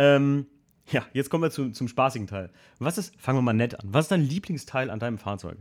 Ähm, 0.01 0.47
ja, 0.91 1.05
jetzt 1.13 1.29
kommen 1.29 1.43
wir 1.43 1.51
zu, 1.51 1.71
zum 1.71 1.87
spaßigen 1.87 2.27
Teil. 2.27 2.51
Was 2.79 2.97
ist, 2.97 3.15
fangen 3.21 3.37
wir 3.39 3.43
mal 3.43 3.53
nett 3.53 3.79
an. 3.79 3.87
Was 3.93 4.07
ist 4.07 4.13
dein 4.13 4.23
Lieblingsteil 4.23 4.89
an 4.89 4.99
deinem 4.99 5.19
Fahrzeug? 5.19 5.59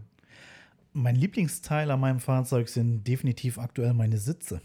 Mein 0.93 1.17
Lieblingsteil 1.17 1.91
an 1.91 1.99
meinem 1.99 2.21
Fahrzeug 2.21 2.69
sind 2.69 3.04
definitiv 3.04 3.60
aktuell 3.60 3.93
meine 3.93 4.17
Sitze. 4.17 4.62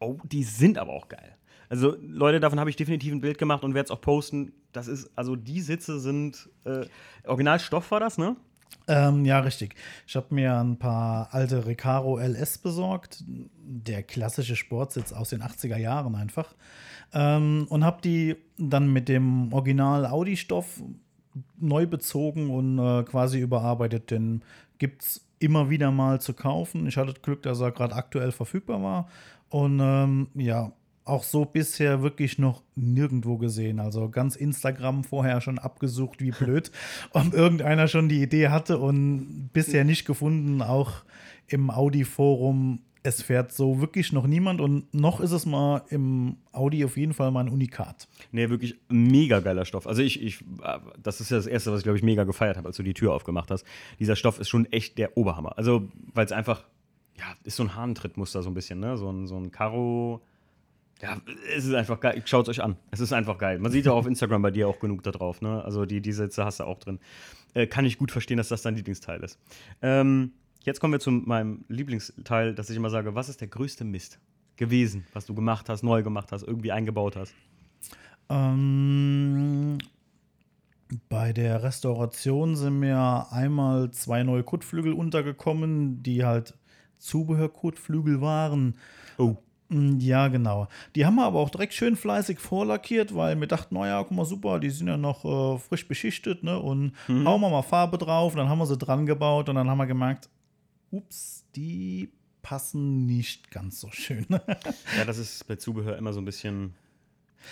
Oh, 0.00 0.16
die 0.24 0.44
sind 0.44 0.78
aber 0.78 0.94
auch 0.94 1.08
geil. 1.08 1.36
Also, 1.68 1.96
Leute, 2.00 2.40
davon 2.40 2.58
habe 2.58 2.70
ich 2.70 2.76
definitiv 2.76 3.12
ein 3.12 3.20
Bild 3.20 3.36
gemacht 3.36 3.62
und 3.64 3.74
werde 3.74 3.88
es 3.88 3.90
auch 3.90 4.00
posten. 4.00 4.52
Das 4.72 4.88
ist, 4.88 5.10
also 5.14 5.36
die 5.36 5.60
Sitze 5.60 6.00
sind, 6.00 6.48
äh, 6.64 6.86
Originalstoff 7.24 7.90
war 7.90 8.00
das, 8.00 8.16
ne? 8.16 8.36
Ähm, 8.86 9.26
ja, 9.26 9.40
richtig. 9.40 9.74
Ich 10.06 10.16
habe 10.16 10.34
mir 10.34 10.58
ein 10.58 10.78
paar 10.78 11.34
alte 11.34 11.66
Recaro 11.66 12.18
LS 12.18 12.56
besorgt. 12.58 13.22
Der 13.26 14.02
klassische 14.02 14.56
Sportsitz 14.56 15.12
aus 15.12 15.28
den 15.28 15.42
80er 15.42 15.76
Jahren 15.76 16.14
einfach. 16.14 16.54
Ähm, 17.12 17.66
und 17.68 17.84
habe 17.84 18.00
die 18.02 18.36
dann 18.58 18.92
mit 18.92 19.08
dem 19.08 19.52
Original 19.52 20.06
Audi-Stoff 20.06 20.82
neu 21.58 21.86
bezogen 21.86 22.50
und 22.50 22.78
äh, 22.78 23.04
quasi 23.04 23.38
überarbeitet. 23.38 24.10
Den 24.10 24.42
gibt 24.78 25.02
es 25.02 25.24
immer 25.38 25.70
wieder 25.70 25.90
mal 25.90 26.20
zu 26.20 26.34
kaufen. 26.34 26.86
Ich 26.86 26.96
hatte 26.96 27.14
Glück, 27.20 27.42
dass 27.42 27.60
er 27.60 27.72
gerade 27.72 27.94
aktuell 27.94 28.32
verfügbar 28.32 28.82
war. 28.82 29.08
Und 29.48 29.80
ähm, 29.80 30.28
ja, 30.34 30.72
auch 31.08 31.22
so 31.22 31.44
bisher 31.44 32.02
wirklich 32.02 32.38
noch 32.38 32.62
nirgendwo 32.76 33.38
gesehen. 33.38 33.80
Also 33.80 34.10
ganz 34.10 34.36
Instagram 34.36 35.04
vorher 35.04 35.40
schon 35.40 35.58
abgesucht, 35.58 36.20
wie 36.20 36.32
blöd, 36.32 36.70
ob 37.12 37.32
irgendeiner 37.32 37.88
schon 37.88 38.08
die 38.08 38.22
Idee 38.22 38.48
hatte 38.48 38.78
und 38.78 39.50
bisher 39.52 39.84
nicht 39.84 40.04
gefunden, 40.04 40.62
auch 40.62 41.02
im 41.46 41.70
Audi-Forum. 41.70 42.80
Es 43.08 43.22
fährt 43.22 43.52
so 43.52 43.80
wirklich 43.80 44.12
noch 44.12 44.26
niemand 44.26 44.60
und 44.60 44.92
noch 44.92 45.20
ist 45.20 45.32
es 45.32 45.46
mal 45.46 45.82
im 45.88 46.36
Audi 46.52 46.84
auf 46.84 46.98
jeden 46.98 47.14
Fall 47.14 47.30
mal 47.30 47.40
ein 47.40 47.48
Unikat. 47.48 48.06
Nee, 48.32 48.50
wirklich 48.50 48.76
mega 48.90 49.40
geiler 49.40 49.64
Stoff. 49.64 49.86
Also 49.86 50.02
ich, 50.02 50.22
ich, 50.22 50.44
das 51.02 51.22
ist 51.22 51.30
ja 51.30 51.38
das 51.38 51.46
Erste, 51.46 51.72
was 51.72 51.78
ich, 51.78 51.84
glaube 51.84 51.96
ich, 51.96 52.04
mega 52.04 52.24
gefeiert 52.24 52.58
habe, 52.58 52.68
als 52.68 52.76
du 52.76 52.82
die 52.82 52.92
Tür 52.92 53.14
aufgemacht 53.14 53.50
hast. 53.50 53.64
Dieser 53.98 54.14
Stoff 54.14 54.38
ist 54.38 54.50
schon 54.50 54.66
echt 54.66 54.98
der 54.98 55.16
Oberhammer. 55.16 55.56
Also, 55.56 55.88
weil 56.12 56.26
es 56.26 56.32
einfach, 56.32 56.64
ja, 57.16 57.24
ist 57.44 57.56
so 57.56 57.62
ein 57.62 57.74
Hahntrittmuster 57.74 58.42
so 58.42 58.50
ein 58.50 58.54
bisschen, 58.54 58.78
ne? 58.78 58.98
So 58.98 59.10
ein, 59.10 59.26
so 59.26 59.38
ein 59.38 59.50
Karo. 59.52 60.20
Ja, 61.00 61.16
es 61.56 61.64
ist 61.64 61.72
einfach 61.72 62.00
geil. 62.00 62.20
Schaut 62.26 62.46
es 62.46 62.58
euch 62.58 62.62
an. 62.62 62.76
Es 62.90 63.00
ist 63.00 63.14
einfach 63.14 63.38
geil. 63.38 63.58
Man 63.58 63.72
sieht 63.72 63.86
ja 63.86 63.92
auf 63.92 64.06
Instagram 64.06 64.42
bei 64.42 64.50
dir 64.50 64.68
auch 64.68 64.80
genug 64.80 65.02
da 65.02 65.12
drauf, 65.12 65.40
ne? 65.40 65.64
Also 65.64 65.86
die, 65.86 66.02
die 66.02 66.12
Sätze 66.12 66.44
hast 66.44 66.60
du 66.60 66.64
auch 66.64 66.78
drin. 66.78 66.98
Äh, 67.54 67.68
kann 67.68 67.86
ich 67.86 67.96
gut 67.96 68.12
verstehen, 68.12 68.36
dass 68.36 68.48
das 68.48 68.60
dein 68.60 68.76
Lieblingsteil 68.76 69.22
ist. 69.22 69.38
Ähm, 69.80 70.32
jetzt 70.64 70.80
kommen 70.80 70.92
wir 70.92 71.00
zu 71.00 71.10
meinem 71.10 71.64
Lieblingsteil, 71.68 72.54
dass 72.54 72.70
ich 72.70 72.76
immer 72.76 72.90
sage, 72.90 73.14
was 73.14 73.28
ist 73.28 73.40
der 73.40 73.48
größte 73.48 73.84
Mist 73.84 74.18
gewesen, 74.56 75.06
was 75.12 75.26
du 75.26 75.34
gemacht 75.34 75.68
hast, 75.68 75.82
neu 75.82 76.02
gemacht 76.02 76.32
hast, 76.32 76.42
irgendwie 76.42 76.72
eingebaut 76.72 77.16
hast? 77.16 77.34
Ähm, 78.28 79.78
bei 81.08 81.32
der 81.32 81.62
Restauration 81.62 82.56
sind 82.56 82.78
mir 82.80 83.26
einmal 83.30 83.90
zwei 83.90 84.22
neue 84.22 84.42
Kotflügel 84.42 84.92
untergekommen, 84.92 86.02
die 86.02 86.24
halt 86.24 86.54
Zubehörkotflügel 86.98 88.20
waren. 88.20 88.74
Oh. 89.18 89.36
Mm, 89.68 89.98
Ja, 89.98 90.28
genau. 90.28 90.66
Die 90.96 91.04
haben 91.06 91.16
wir 91.16 91.24
aber 91.24 91.38
auch 91.40 91.50
direkt 91.50 91.74
schön 91.74 91.94
fleißig 91.96 92.38
vorlackiert, 92.38 93.14
weil 93.14 93.38
wir 93.38 93.46
dachten, 93.46 93.74
naja, 93.74 94.02
guck 94.02 94.16
mal, 94.16 94.24
super, 94.24 94.58
die 94.60 94.70
sind 94.70 94.88
ja 94.88 94.96
noch 94.96 95.24
äh, 95.24 95.58
frisch 95.58 95.86
beschichtet, 95.86 96.42
ne? 96.42 96.58
Und 96.58 96.92
hauen 97.08 97.40
wir 97.40 97.50
mal 97.50 97.62
Farbe 97.62 97.98
drauf, 97.98 98.34
dann 98.34 98.48
haben 98.48 98.58
wir 98.58 98.66
sie 98.66 98.78
dran 98.78 99.04
gebaut 99.06 99.48
und 99.48 99.56
dann 99.56 99.68
haben 99.68 99.78
wir 99.78 99.86
gemerkt, 99.86 100.28
ups, 100.90 101.44
die 101.56 102.10
passen 102.42 103.06
nicht 103.06 103.50
ganz 103.50 103.80
so 103.80 103.90
schön. 103.90 104.26
Ja, 104.96 105.04
das 105.04 105.18
ist 105.18 105.46
bei 105.46 105.56
Zubehör 105.56 105.96
immer 105.96 106.12
so 106.12 106.20
ein 106.20 106.24
bisschen, 106.24 106.74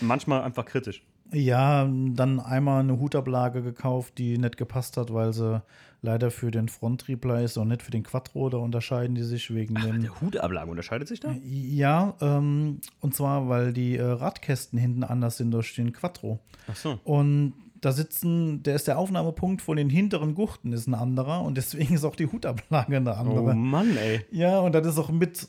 manchmal 0.00 0.42
einfach 0.42 0.64
kritisch. 0.64 1.02
Ja, 1.32 1.84
dann 1.84 2.40
einmal 2.40 2.80
eine 2.80 3.00
Hutablage 3.00 3.62
gekauft, 3.62 4.18
die 4.18 4.38
nicht 4.38 4.56
gepasst 4.56 4.96
hat, 4.96 5.12
weil 5.12 5.32
sie 5.32 5.60
leider 6.02 6.30
für 6.30 6.50
den 6.50 6.68
Fronttriebler 6.68 7.42
ist 7.42 7.56
und 7.56 7.68
nicht 7.68 7.82
für 7.82 7.90
den 7.90 8.04
Quattro. 8.04 8.48
Da 8.48 8.58
unterscheiden 8.58 9.16
die 9.16 9.24
sich 9.24 9.52
wegen 9.52 9.74
den. 9.74 10.02
Der 10.02 10.20
Hutablage 10.20 10.70
unterscheidet 10.70 11.08
sich 11.08 11.20
da? 11.20 11.34
Ja, 11.42 12.14
ähm, 12.20 12.80
und 13.00 13.14
zwar, 13.14 13.48
weil 13.48 13.72
die 13.72 13.96
äh, 13.96 14.04
Radkästen 14.04 14.78
hinten 14.78 15.02
anders 15.02 15.36
sind 15.36 15.50
durch 15.50 15.74
den 15.74 15.92
Quattro. 15.92 16.38
Ach 16.68 16.76
so. 16.76 17.00
Und 17.02 17.54
da 17.86 17.92
sitzen, 17.92 18.62
der 18.64 18.74
ist 18.74 18.86
der 18.88 18.98
Aufnahmepunkt 18.98 19.62
von 19.62 19.76
den 19.76 19.88
hinteren 19.88 20.34
Gurten 20.34 20.72
ist 20.72 20.86
ein 20.86 20.94
anderer 20.94 21.42
und 21.42 21.56
deswegen 21.56 21.94
ist 21.94 22.04
auch 22.04 22.16
die 22.16 22.26
Hutablage 22.26 22.96
eine 22.96 23.16
andere. 23.16 23.40
Oh 23.40 23.54
Mann, 23.54 23.96
ey. 23.96 24.24
Ja, 24.30 24.58
und 24.60 24.74
das 24.74 24.86
ist 24.86 24.98
auch 24.98 25.10
mit 25.10 25.48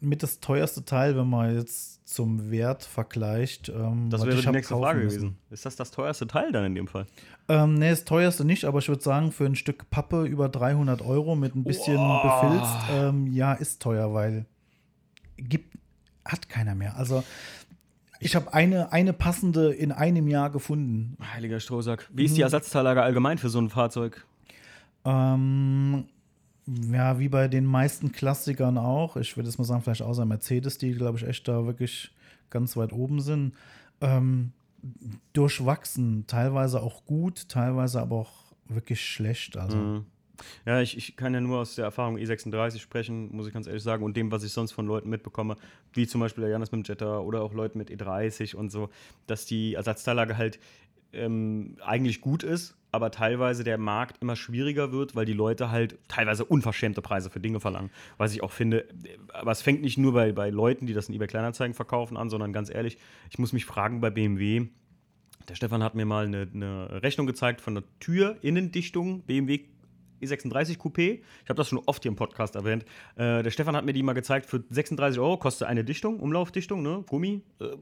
mit 0.00 0.22
das 0.22 0.40
teuerste 0.40 0.84
Teil, 0.84 1.16
wenn 1.16 1.28
man 1.28 1.54
jetzt 1.54 2.08
zum 2.08 2.50
Wert 2.50 2.84
vergleicht. 2.84 3.68
Ähm, 3.68 4.08
Das 4.08 4.24
wäre 4.24 4.40
die 4.40 4.48
nächste 4.48 4.74
Frage 4.76 5.00
müssen. 5.00 5.16
gewesen. 5.18 5.38
Ist 5.50 5.66
das 5.66 5.76
das 5.76 5.90
teuerste 5.90 6.26
Teil 6.26 6.52
dann 6.52 6.64
in 6.64 6.74
dem 6.74 6.86
Fall? 6.86 7.06
Ähm, 7.48 7.74
nee, 7.74 7.90
das 7.90 8.04
teuerste 8.04 8.44
nicht, 8.44 8.64
aber 8.64 8.78
ich 8.78 8.88
würde 8.88 9.02
sagen, 9.02 9.30
für 9.30 9.44
ein 9.44 9.56
Stück 9.56 9.90
Pappe 9.90 10.24
über 10.24 10.48
300 10.48 11.02
Euro 11.02 11.36
mit 11.36 11.54
ein 11.54 11.64
bisschen 11.64 11.96
Boah. 11.96 12.40
befilzt, 12.40 12.74
ähm, 12.92 13.26
ja, 13.26 13.52
ist 13.52 13.82
teuer, 13.82 14.14
weil 14.14 14.46
gibt, 15.36 15.76
hat 16.24 16.48
keiner 16.48 16.74
mehr. 16.74 16.96
Also 16.96 17.22
ich 18.20 18.36
habe 18.36 18.52
eine, 18.52 18.92
eine 18.92 19.12
passende 19.12 19.72
in 19.72 19.92
einem 19.92 20.28
Jahr 20.28 20.50
gefunden. 20.50 21.16
Heiliger 21.32 21.58
Strohsack. 21.58 22.08
Wie 22.12 22.26
ist 22.26 22.36
die 22.36 22.42
Ersatzteillage 22.42 23.02
allgemein 23.02 23.38
für 23.38 23.48
so 23.48 23.58
ein 23.58 23.70
Fahrzeug? 23.70 24.26
Ähm, 25.06 26.04
ja, 26.66 27.18
wie 27.18 27.30
bei 27.30 27.48
den 27.48 27.64
meisten 27.64 28.12
Klassikern 28.12 28.76
auch. 28.76 29.16
Ich 29.16 29.36
würde 29.36 29.48
jetzt 29.48 29.58
mal 29.58 29.64
sagen, 29.64 29.82
vielleicht 29.82 30.02
außer 30.02 30.26
Mercedes, 30.26 30.76
die, 30.76 30.92
glaube 30.92 31.18
ich, 31.18 31.26
echt 31.26 31.48
da 31.48 31.64
wirklich 31.64 32.12
ganz 32.50 32.76
weit 32.76 32.92
oben 32.92 33.20
sind. 33.20 33.54
Ähm, 34.02 34.52
durchwachsen, 35.32 36.26
teilweise 36.26 36.82
auch 36.82 37.04
gut, 37.06 37.48
teilweise 37.48 38.00
aber 38.00 38.16
auch 38.16 38.32
wirklich 38.68 39.00
schlecht. 39.00 39.56
Also. 39.56 39.76
Mhm. 39.76 40.06
Ja, 40.66 40.80
ich, 40.80 40.96
ich 40.96 41.16
kann 41.16 41.34
ja 41.34 41.40
nur 41.40 41.58
aus 41.58 41.74
der 41.74 41.84
Erfahrung 41.84 42.16
E36 42.16 42.78
sprechen, 42.78 43.34
muss 43.34 43.46
ich 43.46 43.52
ganz 43.52 43.66
ehrlich 43.66 43.82
sagen, 43.82 44.04
und 44.04 44.16
dem, 44.16 44.30
was 44.32 44.44
ich 44.44 44.52
sonst 44.52 44.72
von 44.72 44.86
Leuten 44.86 45.10
mitbekomme, 45.10 45.56
wie 45.92 46.06
zum 46.06 46.20
Beispiel 46.20 46.42
der 46.42 46.50
Janis 46.50 46.72
mit 46.72 46.86
dem 46.86 46.88
Jetta 46.88 47.18
oder 47.18 47.42
auch 47.42 47.52
Leuten 47.52 47.78
mit 47.78 47.90
E30 47.90 48.54
und 48.54 48.70
so, 48.70 48.90
dass 49.26 49.46
die 49.46 49.74
Ersatzteillage 49.74 50.36
halt 50.36 50.58
ähm, 51.12 51.76
eigentlich 51.84 52.20
gut 52.20 52.42
ist, 52.42 52.76
aber 52.92 53.10
teilweise 53.10 53.64
der 53.64 53.78
Markt 53.78 54.22
immer 54.22 54.36
schwieriger 54.36 54.92
wird, 54.92 55.14
weil 55.14 55.24
die 55.24 55.32
Leute 55.32 55.70
halt 55.70 55.98
teilweise 56.08 56.44
unverschämte 56.44 57.02
Preise 57.02 57.30
für 57.30 57.40
Dinge 57.40 57.60
verlangen. 57.60 57.90
Was 58.16 58.32
ich 58.32 58.42
auch 58.42 58.52
finde, 58.52 58.86
aber 59.32 59.52
es 59.52 59.62
fängt 59.62 59.82
nicht 59.82 59.98
nur 59.98 60.12
bei, 60.12 60.32
bei 60.32 60.50
Leuten, 60.50 60.86
die 60.86 60.92
das 60.92 61.08
in 61.08 61.14
eBay 61.14 61.28
Kleinanzeigen 61.28 61.74
verkaufen, 61.74 62.16
an, 62.16 62.30
sondern 62.30 62.52
ganz 62.52 62.70
ehrlich, 62.70 62.98
ich 63.30 63.38
muss 63.38 63.52
mich 63.52 63.64
fragen 63.64 64.00
bei 64.00 64.10
BMW, 64.10 64.66
der 65.48 65.54
Stefan 65.54 65.82
hat 65.82 65.94
mir 65.94 66.04
mal 66.04 66.26
eine, 66.26 66.48
eine 66.52 67.02
Rechnung 67.02 67.26
gezeigt 67.26 67.60
von 67.60 67.74
der 67.74 67.84
Tür, 67.98 68.36
Innendichtung, 68.42 69.22
BMW 69.22 69.64
E36 70.20 70.78
Coupé. 70.78 71.20
Ich 71.42 71.48
habe 71.48 71.56
das 71.56 71.68
schon 71.68 71.80
oft 71.86 72.02
hier 72.02 72.10
im 72.10 72.16
Podcast 72.16 72.54
erwähnt. 72.54 72.84
Äh, 73.16 73.42
der 73.42 73.50
Stefan 73.50 73.76
hat 73.76 73.84
mir 73.84 73.92
die 73.92 74.02
mal 74.02 74.12
gezeigt 74.12 74.46
für 74.46 74.62
36 74.70 75.20
Euro, 75.20 75.36
kostet 75.36 75.68
eine 75.68 75.84
Dichtung, 75.84 76.20
Umlaufdichtung, 76.20 76.82
ne? 76.82 77.04
Gummi. 77.08 77.42
Äh, 77.60 77.76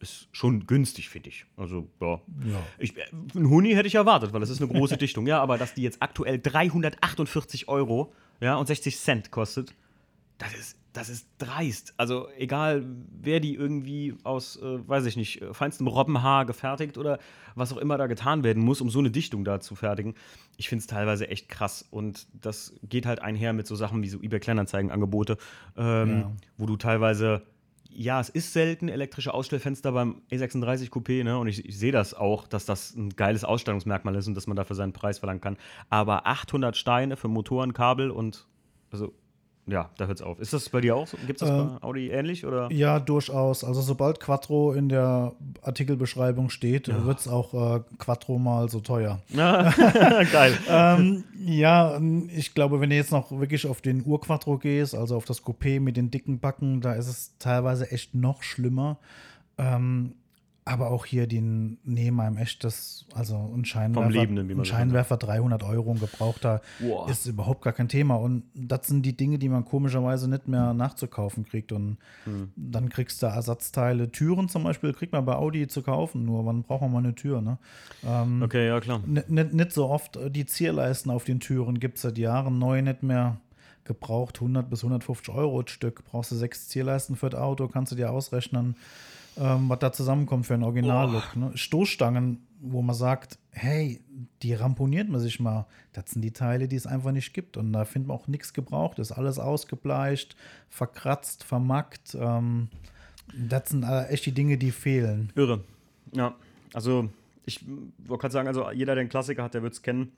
ist 0.00 0.28
schon 0.32 0.66
günstig, 0.66 1.10
finde 1.10 1.28
ich. 1.28 1.44
Also, 1.56 1.86
ja. 2.00 2.20
Ja. 2.44 2.66
Ich, 2.78 2.96
äh, 2.96 3.02
einen 3.34 3.50
Huni 3.50 3.72
hätte 3.72 3.86
ich 3.86 3.94
erwartet, 3.94 4.32
weil 4.32 4.40
das 4.40 4.50
ist 4.50 4.62
eine 4.62 4.72
große 4.72 4.96
Dichtung. 4.98 5.26
Ja, 5.26 5.40
aber 5.40 5.58
dass 5.58 5.74
die 5.74 5.82
jetzt 5.82 6.00
aktuell 6.00 6.38
348 6.38 7.68
Euro 7.68 8.12
ja, 8.40 8.56
und 8.56 8.66
60 8.66 8.96
Cent 8.98 9.30
kostet, 9.30 9.74
das 10.38 10.54
ist, 10.54 10.78
das 10.92 11.08
ist 11.08 11.28
dreist. 11.38 11.94
Also 11.98 12.28
egal, 12.36 12.84
wer 13.20 13.38
die 13.40 13.54
irgendwie 13.54 14.14
aus, 14.24 14.56
äh, 14.56 14.88
weiß 14.88 15.06
ich 15.06 15.16
nicht, 15.16 15.40
äh, 15.40 15.54
feinstem 15.54 15.86
Robbenhaar 15.86 16.46
gefertigt 16.46 16.98
oder 16.98 17.18
was 17.54 17.72
auch 17.72 17.76
immer 17.76 17.96
da 17.98 18.06
getan 18.08 18.42
werden 18.42 18.62
muss, 18.64 18.80
um 18.80 18.90
so 18.90 18.98
eine 18.98 19.10
Dichtung 19.10 19.44
da 19.44 19.60
zu 19.60 19.76
fertigen. 19.76 20.14
Ich 20.56 20.68
finde 20.68 20.80
es 20.80 20.86
teilweise 20.86 21.28
echt 21.28 21.48
krass. 21.48 21.86
Und 21.90 22.26
das 22.32 22.74
geht 22.82 23.06
halt 23.06 23.20
einher 23.22 23.52
mit 23.52 23.66
so 23.66 23.76
Sachen 23.76 24.02
wie 24.02 24.08
so 24.08 24.18
eBay-Kleinanzeigen-Angebote, 24.20 25.36
ähm, 25.76 26.08
Ja. 26.20 26.32
wo 26.58 26.66
du 26.66 26.76
teilweise 26.76 27.42
ja, 27.92 28.20
es 28.20 28.28
ist 28.28 28.52
selten 28.52 28.88
elektrische 28.88 29.34
Ausstellfenster 29.34 29.90
beim 29.90 30.22
E36 30.30 30.90
Coupé, 30.90 31.24
ne? 31.24 31.36
Und 31.38 31.48
ich, 31.48 31.64
ich 31.64 31.76
sehe 31.76 31.90
das 31.90 32.14
auch, 32.14 32.46
dass 32.46 32.64
das 32.64 32.94
ein 32.94 33.10
geiles 33.10 33.42
Ausstellungsmerkmal 33.42 34.14
ist 34.14 34.28
und 34.28 34.34
dass 34.36 34.46
man 34.46 34.56
dafür 34.56 34.76
seinen 34.76 34.92
Preis 34.92 35.18
verlangen 35.18 35.40
kann. 35.40 35.56
Aber 35.88 36.24
800 36.28 36.76
Steine 36.76 37.16
für 37.16 37.26
Motoren, 37.26 37.72
Kabel 37.74 38.12
und 38.12 38.46
also 38.92 39.12
ja, 39.70 39.88
da 39.96 40.06
hört's 40.06 40.20
auf. 40.22 40.38
Ist 40.40 40.52
das 40.52 40.68
bei 40.68 40.80
dir 40.80 40.96
auch 40.96 41.06
so? 41.06 41.16
Gibt 41.26 41.40
es 41.40 41.48
das 41.48 41.50
Ähm, 41.50 41.78
bei 41.80 41.86
Audi 41.86 42.08
ähnlich 42.10 42.44
oder? 42.44 42.70
Ja, 42.72 42.98
durchaus. 43.00 43.64
Also 43.64 43.80
sobald 43.80 44.20
Quattro 44.20 44.72
in 44.72 44.88
der 44.88 45.32
Artikelbeschreibung 45.62 46.50
steht, 46.50 46.88
wird 47.06 47.18
es 47.20 47.28
auch 47.28 47.76
äh, 47.76 47.80
Quattro 47.98 48.38
mal 48.38 48.68
so 48.68 48.80
teuer. 48.80 49.20
Ja, 49.28 49.70
geil. 50.32 50.58
ähm, 50.68 51.24
ja, 51.38 51.98
ich 52.34 52.54
glaube, 52.54 52.80
wenn 52.80 52.90
du 52.90 52.96
jetzt 52.96 53.12
noch 53.12 53.30
wirklich 53.30 53.66
auf 53.66 53.80
den 53.80 54.04
Urquattro 54.04 54.58
gehst, 54.58 54.94
also 54.94 55.16
auf 55.16 55.24
das 55.24 55.44
Coupé 55.44 55.80
mit 55.80 55.96
den 55.96 56.10
dicken 56.10 56.40
Backen, 56.40 56.80
da 56.80 56.92
ist 56.94 57.08
es 57.08 57.36
teilweise 57.38 57.90
echt 57.90 58.14
noch 58.14 58.42
schlimmer. 58.42 58.98
Ähm, 59.58 60.14
aber 60.70 60.90
auch 60.90 61.04
hier 61.04 61.26
den 61.26 61.78
nehmen 61.82 62.20
einem 62.20 62.36
echt 62.36 62.62
das, 62.62 63.04
also 63.12 63.36
ein 63.54 63.64
Scheinwerfer, 63.64 64.08
Lebenden, 64.10 64.60
ein 64.60 64.64
Scheinwerfer 64.64 65.16
300 65.16 65.64
Euro, 65.64 65.90
ein 65.90 65.98
gebrauchter, 65.98 66.60
ist 67.08 67.26
überhaupt 67.26 67.62
gar 67.62 67.72
kein 67.72 67.88
Thema. 67.88 68.14
Und 68.14 68.44
das 68.54 68.86
sind 68.86 69.02
die 69.04 69.16
Dinge, 69.16 69.38
die 69.38 69.48
man 69.48 69.64
komischerweise 69.64 70.28
nicht 70.30 70.46
mehr 70.46 70.72
nachzukaufen 70.72 71.44
kriegt. 71.44 71.72
Und 71.72 71.98
Hm. 72.24 72.52
dann 72.56 72.88
kriegst 72.88 73.20
du 73.22 73.26
Ersatzteile. 73.26 74.10
Türen 74.12 74.48
zum 74.48 74.62
Beispiel 74.62 74.92
kriegt 74.92 75.12
man 75.12 75.24
bei 75.24 75.34
Audi 75.34 75.66
zu 75.66 75.82
kaufen, 75.82 76.24
nur 76.24 76.46
wann 76.46 76.62
braucht 76.62 76.82
man 76.82 76.92
mal 76.92 76.98
eine 76.98 77.14
Tür, 77.14 77.40
ne? 77.40 77.58
Ähm, 78.06 78.42
Okay, 78.42 78.68
ja, 78.68 78.80
klar. 78.80 79.00
Nicht, 79.06 79.72
so 79.72 79.88
oft. 79.88 80.18
Die 80.30 80.46
Zierleisten 80.46 81.10
auf 81.10 81.24
den 81.24 81.40
Türen 81.40 81.80
gibt 81.80 81.96
es 81.96 82.02
seit 82.02 82.16
Jahren 82.18 82.58
neu 82.58 82.80
nicht 82.82 83.02
mehr 83.02 83.38
gebraucht. 83.90 84.36
100 84.36 84.70
bis 84.70 84.84
150 84.84 85.34
Euro 85.34 85.62
das 85.62 85.72
Stück. 85.72 86.04
Brauchst 86.04 86.30
du 86.30 86.36
sechs 86.36 86.68
Zierleisten 86.68 87.16
für 87.16 87.28
das 87.28 87.40
Auto, 87.40 87.66
kannst 87.66 87.90
du 87.90 87.96
dir 87.96 88.12
ausrechnen, 88.12 88.76
ähm, 89.36 89.68
was 89.68 89.80
da 89.80 89.92
zusammenkommt 89.92 90.46
für 90.46 90.54
einen 90.54 90.62
Originallook. 90.62 91.34
Ne? 91.34 91.50
Stoßstangen, 91.56 92.38
wo 92.60 92.82
man 92.82 92.94
sagt, 92.94 93.38
hey, 93.50 94.00
die 94.42 94.54
ramponiert 94.54 95.08
man 95.08 95.20
sich 95.20 95.40
mal. 95.40 95.66
Das 95.92 96.10
sind 96.10 96.22
die 96.22 96.30
Teile, 96.30 96.68
die 96.68 96.76
es 96.76 96.86
einfach 96.86 97.10
nicht 97.10 97.34
gibt. 97.34 97.56
Und 97.56 97.72
da 97.72 97.84
findet 97.84 98.08
man 98.08 98.16
auch 98.16 98.28
nichts 98.28 98.52
gebraucht. 98.52 99.00
Ist 99.00 99.12
alles 99.12 99.40
ausgebleicht, 99.40 100.36
verkratzt, 100.68 101.42
vermackt. 101.42 102.16
Ähm, 102.18 102.68
das 103.34 103.70
sind 103.70 103.82
echt 103.82 104.26
die 104.26 104.32
Dinge, 104.32 104.56
die 104.56 104.70
fehlen. 104.70 105.32
Irre. 105.34 105.64
Ja, 106.12 106.34
also 106.72 107.08
ich 107.44 107.64
wollte 107.66 108.22
gerade 108.22 108.32
sagen, 108.32 108.48
also 108.48 108.70
jeder, 108.70 108.94
der 108.94 109.00
einen 109.00 109.10
Klassiker 109.10 109.42
hat, 109.42 109.54
der 109.54 109.62
wird 109.62 109.72
es 109.72 109.82
kennen. 109.82 110.12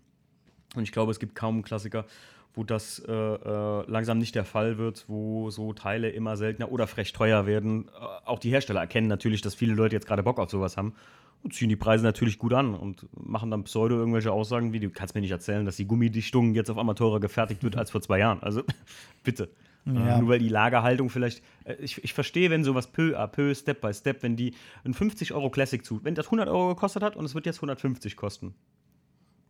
Und 0.75 0.83
ich 0.83 0.93
glaube, 0.93 1.11
es 1.11 1.21
gibt 1.21 1.35
kaum 1.35 1.57
einen 1.57 1.65
Klassiker, 1.65 2.07
wo 2.55 2.65
das 2.65 2.99
äh, 2.99 3.13
äh, 3.13 3.85
langsam 3.91 4.19
nicht 4.19 4.35
der 4.35 4.45
Fall 4.45 4.79
wird, 4.79 5.05
wo 5.09 5.51
so 5.51 5.73
Teile 5.73 6.11
immer 6.11 6.37
seltener 6.37 6.71
oder 6.71 6.87
frech 6.87 7.13
teuer 7.13 7.47
werden. 7.47 7.89
Äh, 7.89 8.29
auch 8.29 8.39
die 8.39 8.51
Hersteller 8.51 8.81
erkennen 8.81 9.09
natürlich, 9.09 9.41
dass 9.41 9.55
viele 9.55 9.75
Leute 9.75 9.97
jetzt 9.97 10.07
gerade 10.07 10.23
Bock 10.23 10.39
auf 10.39 10.51
sowas 10.51 10.77
haben 10.77 10.95
und 11.43 11.55
ziehen 11.55 11.69
die 11.69 11.77
Preise 11.77 12.05
natürlich 12.05 12.39
gut 12.39 12.53
an 12.53 12.75
und 12.75 13.07
machen 13.15 13.51
dann 13.51 13.65
pseudo 13.65 13.97
irgendwelche 13.97 14.33
Aussagen 14.33 14.73
wie, 14.73 14.81
du 14.81 14.91
kannst 14.91 15.15
mir 15.15 15.23
nicht 15.23 15.31
erzählen, 15.31 15.65
dass 15.65 15.77
die 15.77 15.87
Gummidichtung 15.87 16.55
jetzt 16.55 16.71
auf 16.71 16.79
einmal 16.79 16.95
teurer 16.95 17.21
gefertigt 17.21 17.63
wird 17.63 17.77
als 17.77 17.91
vor 17.91 18.01
zwei 18.03 18.19
Jahren. 18.19 18.43
Also 18.43 18.63
bitte. 19.25 19.49
Ja. 19.85 20.17
Äh, 20.17 20.21
nur 20.21 20.29
weil 20.29 20.39
die 20.39 20.49
Lagerhaltung 20.49 21.11
vielleicht, 21.11 21.43
äh, 21.65 21.75
ich, 21.81 22.05
ich 22.05 22.13
verstehe, 22.13 22.51
wenn 22.51 22.65
sowas 22.65 22.87
peu 22.87 23.19
à 23.19 23.27
peu, 23.27 23.55
Step 23.55 23.81
by 23.81 23.93
Step, 23.93 24.23
wenn 24.23 24.37
die 24.37 24.55
ein 24.85 24.95
50 24.95 25.33
Euro 25.33 25.51
Classic 25.51 25.85
zu, 25.85 26.05
wenn 26.05 26.15
das 26.15 26.27
100 26.27 26.49
Euro 26.49 26.69
gekostet 26.69 27.03
hat 27.03 27.17
und 27.17 27.25
es 27.25 27.35
wird 27.35 27.47
jetzt 27.47 27.59
150 27.59 28.17
kosten. 28.17 28.55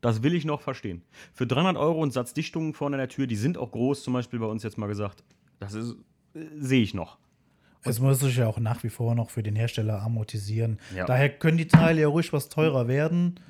Das 0.02 0.22
will 0.22 0.34
ich 0.34 0.44
noch 0.44 0.60
verstehen. 0.60 1.00
Für 1.32 1.46
300 1.46 1.76
Euro 1.76 2.02
und 2.02 2.12
Satzdichtungen 2.12 2.74
vorne 2.74 2.96
an 2.96 2.98
der 2.98 3.08
Tür, 3.08 3.26
die 3.26 3.36
sind 3.36 3.56
auch 3.56 3.70
groß, 3.70 4.02
zum 4.02 4.12
Beispiel 4.12 4.40
bei 4.40 4.46
uns 4.46 4.64
jetzt 4.64 4.76
mal 4.76 4.88
gesagt. 4.88 5.22
Das 5.60 5.74
ist, 5.74 5.94
äh, 6.34 6.40
sehe 6.58 6.82
ich 6.82 6.92
noch. 6.92 7.18
Es 7.84 8.00
muss 8.00 8.20
sich 8.20 8.36
ja 8.36 8.48
auch 8.48 8.58
nach 8.58 8.82
wie 8.82 8.90
vor 8.90 9.14
noch 9.14 9.30
für 9.30 9.42
den 9.42 9.56
Hersteller 9.56 10.02
amortisieren. 10.02 10.78
Ja. 10.94 11.04
Daher 11.04 11.30
können 11.30 11.56
die 11.56 11.68
Teile 11.68 12.02
ja 12.02 12.08
ruhig 12.08 12.32
was 12.32 12.48
teurer 12.48 12.88
werden, 12.88 13.40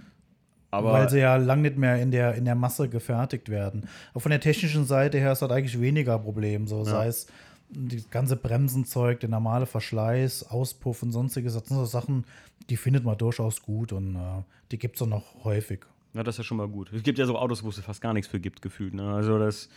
Aber 0.71 0.93
weil 0.93 1.09
sie 1.11 1.19
ja 1.21 1.37
lang 1.37 1.63
nicht 1.63 1.77
mehr 1.77 2.01
in 2.01 2.11
der, 2.11 2.35
in 2.35 2.45
der 2.45 2.55
Masse 2.55 2.89
gefertigt 2.89 3.49
werden. 3.49 3.89
Aber 4.13 4.21
von 4.21 4.31
der 4.31 4.41
technischen 4.41 4.85
Seite 4.85 5.19
her 5.19 5.33
ist 5.33 5.43
das 5.43 5.51
eigentlich 5.51 5.81
weniger 5.81 6.19
Problem. 6.19 6.67
So, 6.67 6.85
sei 6.85 7.07
es 7.07 7.27
das 7.71 8.11
ganze 8.11 8.37
Bremsenzeug, 8.37 9.21
der 9.21 9.31
normale 9.31 9.65
Verschleiß, 9.65 10.51
Auspuff 10.51 11.03
und 11.03 11.13
sonstiges. 11.13 11.55
Das 11.55 11.67
sind 11.67 11.77
so 11.77 11.87
Sachen, 11.87 12.25
die 12.69 12.77
findet 12.77 13.05
man 13.05 13.17
durchaus 13.17 13.63
gut 13.63 13.93
und 13.93 14.17
äh, 14.17 14.43
die 14.71 14.79
gibt 14.79 14.97
es 14.97 15.03
auch 15.03 15.07
noch 15.07 15.45
häufig. 15.45 15.81
Ja, 16.15 16.23
das 16.23 16.35
ist 16.35 16.39
ja 16.39 16.45
schon 16.45 16.59
mal 16.59 16.69
gut. 16.69 16.93
Es 16.93 17.03
gibt 17.03 17.19
ja 17.19 17.27
so 17.27 17.39
Autos, 17.39 17.63
wo 17.63 17.71
es 17.71 17.79
fast 17.81 18.01
gar 18.01 18.13
nichts 18.13 18.29
für 18.29 18.39
gibt, 18.39 18.61
gefühlt. 18.61 18.95
Ne? 18.95 19.15
Also 19.15 19.39
das, 19.39 19.71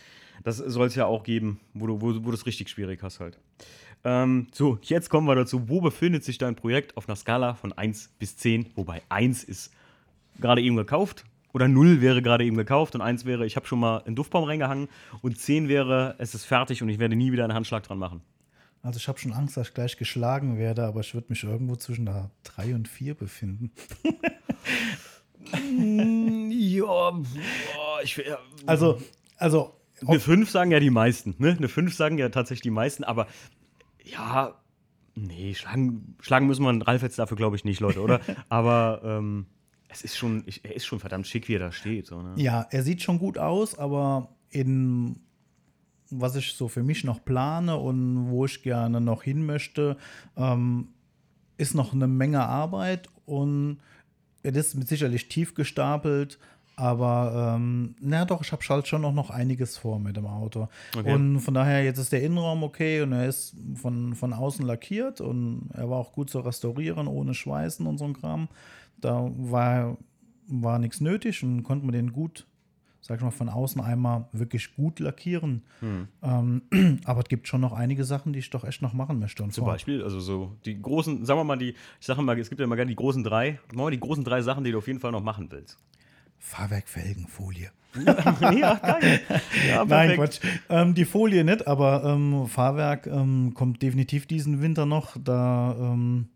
das 0.44 0.58
soll 0.58 0.86
es 0.86 0.94
ja 0.94 1.06
auch 1.06 1.22
geben, 1.22 1.60
wo 1.72 1.86
du, 1.86 2.00
wo, 2.00 2.08
wo 2.08 2.30
du 2.30 2.34
es 2.34 2.44
richtig 2.44 2.68
schwierig 2.68 3.02
hast 3.02 3.20
halt. 3.20 3.38
Ähm, 4.04 4.48
so, 4.52 4.78
jetzt 4.82 5.08
kommen 5.08 5.26
wir 5.26 5.34
dazu. 5.34 5.68
Wo 5.68 5.80
befindet 5.80 6.24
sich 6.24 6.38
dein 6.38 6.54
Projekt 6.54 6.96
auf 6.96 7.08
einer 7.08 7.16
Skala 7.16 7.54
von 7.54 7.72
1 7.72 8.10
bis 8.18 8.36
10? 8.36 8.66
Wobei 8.74 9.02
1 9.08 9.44
ist 9.44 9.72
gerade 10.38 10.60
eben 10.60 10.76
gekauft 10.76 11.24
oder 11.54 11.68
0 11.68 12.02
wäre 12.02 12.20
gerade 12.20 12.44
eben 12.44 12.56
gekauft 12.56 12.94
und 12.94 13.00
1 13.00 13.24
wäre, 13.24 13.46
ich 13.46 13.56
habe 13.56 13.66
schon 13.66 13.80
mal 13.80 14.02
einen 14.02 14.14
Duftbaum 14.14 14.44
reingehangen 14.44 14.88
und 15.22 15.38
10 15.38 15.68
wäre, 15.68 16.14
es 16.18 16.34
ist 16.34 16.44
fertig 16.44 16.82
und 16.82 16.90
ich 16.90 16.98
werde 16.98 17.16
nie 17.16 17.32
wieder 17.32 17.44
einen 17.44 17.54
Handschlag 17.54 17.82
dran 17.82 17.98
machen. 17.98 18.20
Also 18.82 18.98
ich 18.98 19.08
habe 19.08 19.18
schon 19.18 19.32
Angst, 19.32 19.56
dass 19.56 19.68
ich 19.68 19.74
gleich 19.74 19.96
geschlagen 19.96 20.58
werde, 20.58 20.84
aber 20.84 21.00
ich 21.00 21.14
würde 21.14 21.26
mich 21.30 21.42
irgendwo 21.42 21.74
zwischen 21.76 22.04
der 22.04 22.30
3 22.44 22.74
und 22.74 22.88
4 22.88 23.14
befinden. 23.14 23.72
ja, 25.52 27.12
ich 28.02 28.18
wäre. 28.18 28.38
Also, 28.66 29.00
also 29.36 29.74
Eine 30.06 30.20
5 30.20 30.50
sagen 30.50 30.70
ja 30.70 30.80
die 30.80 30.90
meisten, 30.90 31.34
ne? 31.38 31.56
Eine 31.56 31.68
5 31.68 31.94
sagen 31.94 32.18
ja 32.18 32.28
tatsächlich 32.28 32.62
die 32.62 32.70
meisten, 32.70 33.04
aber 33.04 33.26
ja, 34.04 34.54
nee, 35.14 35.54
schlagen, 35.54 36.16
schlagen 36.20 36.46
müssen 36.46 36.64
wir 36.64 36.86
Ralf 36.86 37.02
jetzt 37.02 37.18
dafür, 37.18 37.36
glaube 37.36 37.56
ich, 37.56 37.64
nicht, 37.64 37.80
Leute, 37.80 38.00
oder? 38.00 38.20
aber 38.48 39.00
ähm, 39.04 39.46
es 39.88 40.02
ist 40.02 40.16
schon, 40.16 40.42
ich, 40.46 40.64
er 40.64 40.74
ist 40.74 40.86
schon 40.86 41.00
verdammt 41.00 41.26
schick, 41.26 41.48
wie 41.48 41.54
er 41.54 41.60
da 41.60 41.72
steht. 41.72 42.06
So, 42.06 42.22
ne? 42.22 42.34
Ja, 42.36 42.66
er 42.70 42.82
sieht 42.82 43.02
schon 43.02 43.18
gut 43.18 43.38
aus, 43.38 43.78
aber 43.78 44.28
in 44.50 45.20
was 46.10 46.36
ich 46.36 46.52
so 46.52 46.68
für 46.68 46.82
mich 46.82 47.04
noch 47.04 47.24
plane 47.24 47.76
und 47.76 48.30
wo 48.30 48.44
ich 48.44 48.62
gerne 48.62 49.00
noch 49.00 49.22
hin 49.22 49.44
möchte, 49.44 49.96
ähm, 50.36 50.88
ist 51.56 51.74
noch 51.74 51.92
eine 51.92 52.06
Menge 52.06 52.44
Arbeit 52.46 53.08
und 53.24 53.78
es 54.54 54.74
ist 54.74 54.88
sicherlich 54.88 55.28
tief 55.28 55.54
gestapelt, 55.54 56.38
aber 56.76 57.56
ähm, 57.56 57.94
na 58.00 58.26
doch, 58.26 58.42
ich 58.42 58.52
habe 58.52 58.62
halt 58.68 58.86
schon 58.86 59.00
noch, 59.00 59.12
noch 59.12 59.30
einiges 59.30 59.78
vor 59.78 59.98
mit 59.98 60.16
dem 60.16 60.26
Auto. 60.26 60.68
Okay. 60.96 61.12
Und 61.12 61.40
von 61.40 61.54
daher, 61.54 61.82
jetzt 61.82 61.98
ist 61.98 62.12
der 62.12 62.22
Innenraum 62.22 62.62
okay 62.62 63.00
und 63.00 63.12
er 63.12 63.26
ist 63.26 63.54
von, 63.76 64.14
von 64.14 64.34
außen 64.34 64.64
lackiert 64.64 65.22
und 65.22 65.70
er 65.72 65.88
war 65.88 65.96
auch 65.96 66.12
gut 66.12 66.28
zu 66.28 66.40
restaurieren, 66.40 67.08
ohne 67.08 67.32
Schweißen 67.32 67.86
und 67.86 67.96
so 67.96 68.04
ein 68.04 68.12
Kram. 68.12 68.48
Da 69.00 69.30
war, 69.36 69.96
war 70.48 70.78
nichts 70.78 71.00
nötig 71.00 71.42
und 71.42 71.62
konnte 71.62 71.86
man 71.86 71.94
den 71.94 72.12
gut, 72.12 72.46
sag 73.06 73.18
ich 73.18 73.22
mal, 73.22 73.30
von 73.30 73.48
außen 73.48 73.80
einmal 73.80 74.28
wirklich 74.32 74.74
gut 74.74 74.98
lackieren. 74.98 75.62
Hm. 75.80 76.08
Ähm, 76.22 77.00
aber 77.04 77.20
es 77.20 77.28
gibt 77.28 77.46
schon 77.46 77.60
noch 77.60 77.72
einige 77.72 78.04
Sachen, 78.04 78.32
die 78.32 78.40
ich 78.40 78.50
doch 78.50 78.64
echt 78.64 78.82
noch 78.82 78.92
machen 78.92 79.20
möchte. 79.20 79.42
Und 79.44 79.52
Zum 79.52 79.64
vor- 79.64 79.74
Beispiel, 79.74 80.02
also 80.02 80.18
so 80.18 80.56
die 80.64 80.80
großen, 80.80 81.24
sagen 81.24 81.38
wir 81.38 81.44
mal, 81.44 81.56
die, 81.56 81.74
ich 82.00 82.06
sage 82.06 82.20
mal, 82.22 82.38
es 82.38 82.48
gibt 82.48 82.58
ja 82.58 82.64
immer 82.64 82.76
gerne 82.76 82.88
die 82.88 82.96
großen 82.96 83.22
drei, 83.22 83.60
machen 83.72 83.86
wir 83.86 83.90
die 83.92 84.00
großen 84.00 84.24
drei 84.24 84.42
Sachen, 84.42 84.64
die 84.64 84.72
du 84.72 84.78
auf 84.78 84.88
jeden 84.88 84.98
Fall 84.98 85.12
noch 85.12 85.22
machen 85.22 85.46
willst. 85.50 85.78
Fahrwerk, 86.38 86.88
Felgen, 86.88 87.28
Folie. 87.28 87.70
ja, 88.04 88.74
geil. 88.74 89.20
Ja, 89.68 89.84
Nein. 89.84 90.16
Quatsch. 90.16 90.40
Ähm, 90.68 90.94
die 90.94 91.04
Folie 91.04 91.44
nicht, 91.44 91.66
aber 91.66 92.04
ähm, 92.04 92.46
Fahrwerk 92.46 93.06
ähm, 93.06 93.54
kommt 93.54 93.82
definitiv 93.82 94.26
diesen 94.26 94.60
Winter 94.60 94.84
noch. 94.84 95.16
Da 95.22 95.76
ähm, 95.78 96.28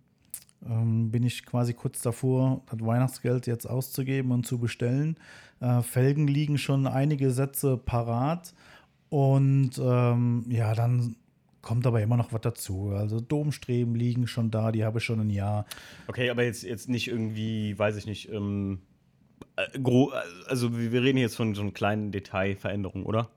ähm, 0.69 1.11
bin 1.11 1.23
ich 1.23 1.45
quasi 1.45 1.75
kurz 1.75 2.01
davor, 2.01 2.63
das 2.71 2.81
Weihnachtsgeld 2.81 3.47
jetzt 3.47 3.67
auszugeben 3.67 4.31
und 4.33 4.47
zu 4.47 4.59
bestellen. 4.59 5.17
Äh, 5.61 5.83
Felgen 5.83 6.27
liegen 6.27 6.59
schon 6.59 6.87
einige 6.87 7.31
Sätze 7.31 7.77
parat. 7.77 8.55
Und 9.09 9.73
ähm, 9.83 10.45
ja, 10.49 10.75
dann 10.75 11.17
kommt 11.63 11.87
aber 11.87 12.01
immer 12.01 12.17
noch 12.17 12.33
was 12.33 12.41
dazu. 12.41 12.93
Also 12.97 13.21
Domstreben 13.21 13.95
liegen 13.95 14.27
schon 14.27 14.51
da, 14.51 14.73
die 14.73 14.85
habe 14.85 14.99
ich 14.99 15.05
schon 15.05 15.21
ein 15.21 15.31
Jahr. 15.31 15.67
Okay, 16.07 16.31
aber 16.31 16.45
jetzt, 16.45 16.63
jetzt 16.63 16.89
nicht 16.89 17.09
irgendwie, 17.09 17.79
weiß 17.79 17.97
ich 17.97 18.07
nicht, 18.07 18.31
ähm, 18.33 18.81
äh, 19.57 19.79
also 20.47 20.77
wir 20.79 21.03
reden 21.03 21.19
jetzt 21.19 21.37
von 21.37 21.55
so 21.55 21.63
einer 21.63 21.73
kleinen 21.73 22.13
Detailveränderung, 22.13 23.05
oder? 23.05 23.29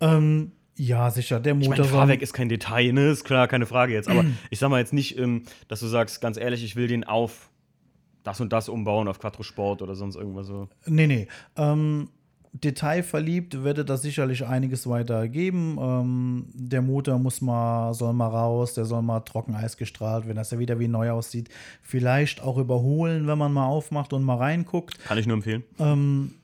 Ähm, 0.00 0.52
ja, 0.76 1.10
sicher. 1.10 1.40
Der 1.40 1.52
Ich 1.54 1.58
Motor 1.58 1.70
meine, 1.70 1.84
soll- 1.88 1.98
Fahrwerk 1.98 2.22
ist 2.22 2.32
kein 2.32 2.48
Detail, 2.48 2.92
ne? 2.92 3.10
Ist 3.10 3.24
klar, 3.24 3.48
keine 3.48 3.66
Frage 3.66 3.92
jetzt. 3.92 4.08
Aber 4.08 4.24
ich 4.50 4.58
sag 4.60 4.70
mal 4.70 4.78
jetzt 4.78 4.92
nicht, 4.92 5.18
ähm, 5.18 5.42
dass 5.66 5.80
du 5.80 5.86
sagst, 5.88 6.20
ganz 6.20 6.36
ehrlich, 6.38 6.62
ich 6.64 6.76
will 6.76 6.86
den 6.86 7.04
auf 7.04 7.50
das 8.28 8.40
und 8.40 8.52
das 8.52 8.68
umbauen, 8.68 9.08
auf 9.08 9.18
Quattro 9.18 9.42
Sport 9.42 9.80
oder 9.80 9.94
sonst 9.94 10.16
irgendwas 10.16 10.46
so. 10.46 10.68
Nee, 10.86 11.06
nee. 11.06 11.28
Ähm, 11.56 12.08
detailverliebt 12.52 13.64
werde 13.64 13.84
das 13.84 14.02
sicherlich 14.02 14.46
einiges 14.46 14.86
weiter 14.86 15.28
geben. 15.28 15.78
Ähm, 15.80 16.46
der 16.52 16.82
Motor 16.82 17.18
muss 17.18 17.40
mal, 17.40 17.94
soll 17.94 18.12
mal 18.12 18.28
raus, 18.28 18.74
der 18.74 18.84
soll 18.84 19.02
mal 19.02 19.20
Trockeneis 19.20 19.76
gestrahlt, 19.76 20.28
wenn 20.28 20.36
das 20.36 20.50
ja 20.50 20.58
wieder 20.58 20.78
wie 20.78 20.88
neu 20.88 21.10
aussieht. 21.10 21.48
Vielleicht 21.82 22.42
auch 22.42 22.58
überholen, 22.58 23.26
wenn 23.26 23.38
man 23.38 23.52
mal 23.52 23.66
aufmacht 23.66 24.12
und 24.12 24.24
mal 24.24 24.36
reinguckt. 24.36 25.02
Kann 25.04 25.16
ich 25.16 25.26
nur 25.26 25.36
empfehlen. 25.36 25.64
Ähm, 25.78 26.34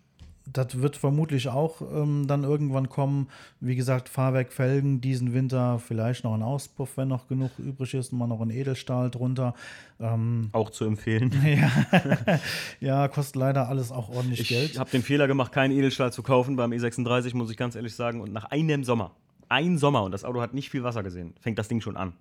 das 0.53 0.81
wird 0.81 0.97
vermutlich 0.97 1.49
auch 1.49 1.81
ähm, 1.81 2.27
dann 2.27 2.45
irgendwann 2.45 2.89
kommen. 2.89 3.29
Wie 3.61 3.77
gesagt, 3.77 4.09
Fahrwerk, 4.09 4.53
Felgen, 4.53 5.01
diesen 5.01 5.33
Winter 5.33 5.79
vielleicht 5.79 6.25
noch 6.25 6.35
ein 6.35 6.43
Auspuff, 6.43 6.97
wenn 6.97 7.09
noch 7.09 7.29
genug 7.29 7.51
übrig 7.59 7.95
ist, 7.95 8.13
und 8.13 8.19
mal 8.19 8.27
noch 8.27 8.41
ein 8.41 8.51
Edelstahl 8.51 9.11
drunter. 9.11 9.55
Ähm, 10.01 10.51
Auch 10.53 10.71
zu 10.71 10.85
empfehlen. 10.85 11.33
ja. 11.45 12.41
ja, 12.81 13.09
kostet 13.09 13.37
leider 13.37 13.69
alles 13.69 13.91
auch 13.91 14.11
ordentlich 14.11 14.41
Ich 14.41 14.49
Geld. 14.49 14.79
habe 14.79 14.91
den 14.91 15.03
Fehler 15.03 15.27
gemacht, 15.27 15.53
keinen 15.53 15.73
Edelstahl 15.73 16.13
zu 16.13 16.23
kaufen 16.23 16.57
beim 16.57 16.73
E36, 16.73 17.35
muss 17.37 17.51
ich 17.51 17.57
ganz 17.57 17.75
ehrlich 17.75 17.95
sagen. 17.95 18.21
Und 18.21 18.33
nach 18.33 18.45
einem 18.47 18.85
Sommer, 18.85 19.13
ein 19.49 19.79
Sommer, 19.79 20.03
und 20.03 20.13
das 20.13 20.25
Auto 20.25 20.41
hat 20.41 20.53
nicht 20.55 20.71
viel 20.71 20.83
Wasser 20.83 21.03
gesehen, 21.03 21.35
fängt 21.41 21.59
das 21.59 21.69
Ding 21.69 21.81
schon 21.81 21.97
an. 21.97 22.13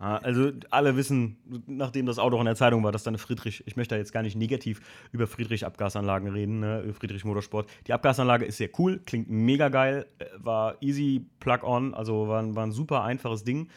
Ja, 0.00 0.16
Also 0.16 0.50
alle 0.70 0.96
wissen, 0.96 1.36
nachdem 1.66 2.06
das 2.06 2.18
Auto 2.18 2.36
auch 2.36 2.40
in 2.40 2.46
der 2.46 2.56
Zeitung 2.56 2.82
war, 2.82 2.90
dass 2.90 3.02
da 3.02 3.10
eine 3.10 3.18
Friedrich, 3.18 3.62
ich 3.66 3.76
möchte 3.76 3.94
da 3.94 3.98
jetzt 3.98 4.12
gar 4.12 4.22
nicht 4.22 4.34
negativ 4.36 4.80
über 5.12 5.26
Friedrich 5.26 5.66
Abgasanlagen 5.66 6.28
reden, 6.28 6.60
ne, 6.60 6.92
Friedrich 6.98 7.24
Motorsport. 7.24 7.68
Die 7.86 7.92
Abgasanlage 7.92 8.46
ist 8.46 8.56
sehr 8.56 8.70
cool, 8.78 9.00
klingt 9.04 9.28
mega 9.28 9.68
geil, 9.68 10.06
äh, 10.18 10.24
war 10.38 10.76
easy 10.80 11.26
plug-on, 11.40 11.92
also 11.94 12.28
war, 12.28 12.42
ein- 12.42 12.56
war 12.56 12.64
ein 12.66 12.72
super 12.72 13.04
einfaches 13.04 13.44
Ding. 13.44 13.68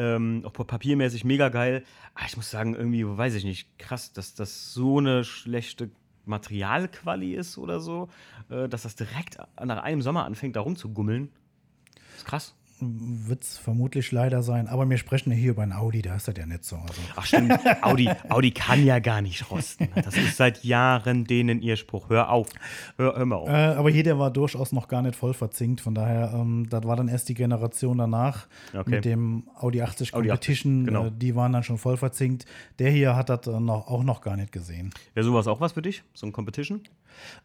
Ähm, 0.00 0.42
auch 0.44 0.52
papiermäßig 0.52 1.24
mega 1.24 1.48
geil. 1.48 1.82
Aber 2.14 2.24
ich 2.26 2.36
muss 2.36 2.50
sagen, 2.50 2.74
irgendwie, 2.76 3.04
weiß 3.04 3.34
ich 3.34 3.44
nicht, 3.44 3.78
krass, 3.80 4.12
dass 4.12 4.34
das 4.34 4.72
so 4.72 4.98
eine 4.98 5.24
schlechte 5.24 5.90
Materialquali 6.24 7.34
ist 7.34 7.58
oder 7.58 7.80
so, 7.80 8.08
äh, 8.48 8.68
dass 8.68 8.82
das 8.82 8.94
direkt 8.94 9.38
nach 9.64 9.82
einem 9.82 10.02
Sommer 10.02 10.24
anfängt, 10.24 10.54
da 10.56 10.60
rumzugummeln. 10.60 11.30
Ist 12.16 12.26
krass. 12.26 12.54
Wird 12.80 13.42
es 13.42 13.58
vermutlich 13.58 14.12
leider 14.12 14.42
sein. 14.42 14.68
Aber 14.68 14.88
wir 14.88 14.98
sprechen 14.98 15.30
ja 15.30 15.36
hier 15.36 15.50
über 15.50 15.62
ein 15.62 15.72
Audi, 15.72 16.02
da 16.02 16.14
ist 16.16 16.28
das 16.28 16.36
ja 16.36 16.46
nicht 16.46 16.64
so. 16.64 16.76
Also, 16.76 17.00
Ach 17.16 17.26
stimmt, 17.26 17.52
Audi, 17.82 18.08
Audi 18.28 18.50
kann 18.52 18.84
ja 18.84 18.98
gar 18.98 19.20
nicht 19.20 19.50
rosten. 19.50 19.88
Das 19.94 20.16
ist 20.16 20.36
seit 20.36 20.62
Jahren 20.64 21.24
denen 21.24 21.60
ihr 21.60 21.76
Spruch. 21.76 22.08
Hör 22.08 22.30
auf. 22.30 22.48
Hör, 22.96 23.16
hör 23.16 23.26
mal 23.26 23.36
auf. 23.36 23.48
äh, 23.48 23.52
aber 23.52 23.90
hier, 23.90 24.02
der 24.04 24.18
war 24.18 24.30
durchaus 24.30 24.72
noch 24.72 24.88
gar 24.88 25.02
nicht 25.02 25.16
voll 25.16 25.34
verzinkt. 25.34 25.80
Von 25.80 25.94
daher, 25.94 26.32
ähm, 26.34 26.66
das 26.70 26.84
war 26.84 26.96
dann 26.96 27.08
erst 27.08 27.28
die 27.28 27.34
Generation 27.34 27.98
danach 27.98 28.46
Okay. 28.74 28.90
mit 28.90 29.04
dem 29.04 29.44
Audi 29.58 29.82
80 29.82 30.14
Audi 30.14 30.30
80, 30.30 30.62
Competition. 30.62 30.84
genau. 30.86 31.06
Äh, 31.06 31.10
die 31.12 31.34
waren 31.34 31.52
dann 31.52 31.62
schon 31.64 31.78
voll 31.78 31.96
verzinkt. 31.96 32.44
Der 32.78 32.90
hier 32.90 33.16
hat 33.16 33.28
das 33.28 33.46
äh, 33.46 33.58
noch, 33.60 33.88
auch 33.88 34.04
noch 34.04 34.20
gar 34.20 34.36
nicht 34.36 34.52
gesehen. 34.52 34.90
Wäre 35.14 35.24
sowas 35.24 35.46
auch 35.46 35.60
was 35.60 35.72
für 35.72 35.82
dich? 35.82 36.02
So 36.14 36.26
ein 36.26 36.32
Competition? 36.32 36.82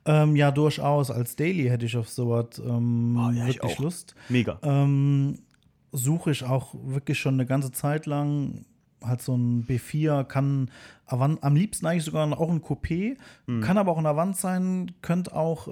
Ähm, 0.06 0.36
ja, 0.36 0.52
durchaus. 0.52 1.12
Als 1.12 1.36
Daily 1.36 1.66
hätte 1.70 1.86
ich 1.86 1.96
auf 1.98 2.10
sowas 2.10 2.60
ähm, 2.66 3.18
Oh, 3.18 3.32
ja, 3.32 3.48
ich 3.48 3.56
wirklich. 3.62 3.80
Lust. 3.80 4.16
Mega. 4.30 4.60
Ähm, 4.64 5.40
suche 5.92 6.32
ich 6.32 6.44
auch 6.44 6.74
wirklich 6.84 7.20
schon 7.20 7.36
eine 7.36 7.46
ganze 7.46 7.72
Zeit 7.72 8.06
lang. 8.06 8.66
Halt 9.04 9.22
so 9.22 9.36
ein 9.36 9.66
B4 9.68 10.24
kann 10.24 10.72
Avant, 11.06 11.44
am 11.44 11.56
liebsten 11.58 11.86
eigentlich 11.86 12.06
sogar 12.06 12.26
auch 12.40 12.50
ein 12.50 12.62
Coupé, 12.62 13.18
Mhm. 13.48 13.60
kann 13.62 13.78
aber 13.78 13.92
auch 13.92 13.98
ein 13.98 14.06
Avant 14.06 14.38
sein, 14.38 14.92
könnte 15.02 15.36
auch 15.36 15.68
äh, 15.68 15.72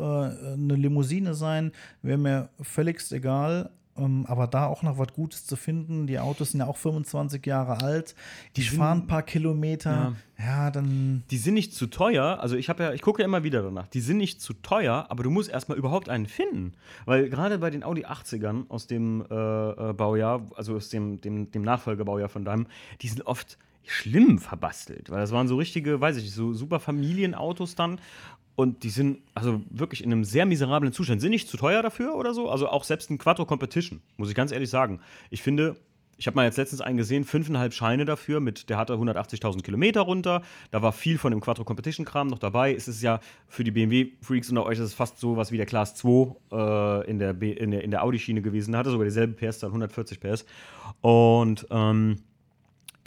eine 0.53 0.75
Limousine 0.75 1.33
sein, 1.33 1.71
wäre 2.01 2.17
mir 2.17 2.49
völligst 2.61 3.13
egal. 3.13 3.69
Ähm, 3.97 4.25
aber 4.27 4.47
da 4.47 4.67
auch 4.67 4.83
noch 4.83 4.97
was 4.97 5.13
Gutes 5.13 5.45
zu 5.45 5.55
finden. 5.55 6.07
Die 6.07 6.19
Autos 6.19 6.51
sind 6.51 6.61
ja 6.61 6.67
auch 6.67 6.77
25 6.77 7.45
Jahre 7.45 7.81
alt. 7.81 8.15
Die 8.55 8.63
fahren 8.63 8.99
ein 8.99 9.07
paar 9.07 9.23
Kilometer. 9.23 10.15
Ja, 10.37 10.71
dann. 10.71 11.23
Die 11.29 11.37
sind 11.37 11.55
nicht 11.55 11.73
zu 11.73 11.87
teuer. 11.87 12.39
Also 12.39 12.55
ich 12.55 12.69
habe 12.69 12.83
ja, 12.83 12.93
ich 12.93 13.01
gucke 13.01 13.21
ja 13.21 13.25
immer 13.25 13.43
wieder 13.43 13.61
danach. 13.61 13.87
Die 13.87 14.01
sind 14.01 14.17
nicht 14.17 14.41
zu 14.41 14.53
teuer, 14.53 15.05
aber 15.09 15.23
du 15.23 15.29
musst 15.29 15.49
erstmal 15.49 15.77
überhaupt 15.77 16.09
einen 16.09 16.25
finden. 16.25 16.73
Weil 17.05 17.29
gerade 17.29 17.59
bei 17.59 17.69
den 17.69 17.83
Audi 17.83 18.05
80ern 18.05 18.69
aus 18.69 18.87
dem 18.87 19.25
äh, 19.29 19.35
äh, 19.35 19.93
Baujahr, 19.93 20.47
also 20.55 20.75
aus 20.75 20.89
dem, 20.89 21.19
dem, 21.19 21.51
dem 21.51 21.61
Nachfolgebaujahr 21.61 22.29
von 22.29 22.45
deinem, 22.45 22.67
die 23.01 23.09
sind 23.09 23.25
oft 23.25 23.57
schlimm 23.85 24.39
verbastelt. 24.39 25.09
Weil 25.09 25.19
das 25.19 25.31
waren 25.31 25.47
so 25.47 25.57
richtige, 25.57 25.99
weiß 25.99 26.17
ich 26.17 26.23
nicht, 26.23 26.33
so 26.33 26.53
super 26.53 26.79
Familienautos 26.79 27.75
dann. 27.75 27.99
Und 28.61 28.83
die 28.83 28.91
sind 28.91 29.17
also 29.33 29.61
wirklich 29.71 30.03
in 30.03 30.11
einem 30.11 30.23
sehr 30.23 30.45
miserablen 30.45 30.93
Zustand. 30.93 31.19
Sind 31.19 31.31
nicht 31.31 31.49
zu 31.49 31.57
teuer 31.57 31.81
dafür 31.81 32.13
oder 32.15 32.35
so. 32.35 32.47
Also 32.47 32.69
auch 32.69 32.83
selbst 32.83 33.09
ein 33.09 33.17
Quattro 33.17 33.45
Competition, 33.45 34.01
muss 34.17 34.29
ich 34.29 34.35
ganz 34.35 34.51
ehrlich 34.51 34.69
sagen. 34.69 34.99
Ich 35.31 35.41
finde, 35.41 35.77
ich 36.17 36.27
habe 36.27 36.35
mal 36.35 36.45
jetzt 36.45 36.57
letztens 36.57 36.81
einen 36.81 36.97
gesehen, 36.97 37.23
fünfeinhalb 37.23 37.73
Scheine 37.73 38.05
dafür, 38.05 38.39
mit, 38.39 38.69
der 38.69 38.77
hatte 38.77 38.93
180.000 38.93 39.63
Kilometer 39.63 40.01
runter. 40.01 40.43
Da 40.69 40.83
war 40.83 40.91
viel 40.91 41.17
von 41.17 41.31
dem 41.31 41.41
Quattro 41.41 41.63
Competition 41.63 42.05
Kram 42.05 42.27
noch 42.27 42.37
dabei. 42.37 42.75
Es 42.75 42.87
ist 42.87 43.01
ja 43.01 43.19
für 43.47 43.63
die 43.63 43.71
BMW-Freaks 43.71 44.49
unter 44.49 44.63
euch 44.67 44.77
ist 44.77 44.85
es 44.85 44.93
fast 44.93 45.19
so 45.19 45.37
was 45.37 45.51
wie 45.51 45.57
der 45.57 45.65
Class 45.65 45.95
2 45.95 46.35
äh, 46.51 47.09
in 47.09 47.17
der, 47.17 47.33
B- 47.33 47.53
in 47.53 47.71
der, 47.71 47.83
in 47.83 47.89
der 47.89 48.03
Audi-Schiene 48.03 48.43
gewesen. 48.43 48.73
Da 48.73 48.77
hatte 48.77 48.91
sogar 48.91 49.05
dieselbe 49.05 49.33
PS, 49.33 49.57
dann 49.57 49.69
140 49.71 50.19
PS. 50.19 50.45
Und 51.01 51.65
ähm, 51.71 52.17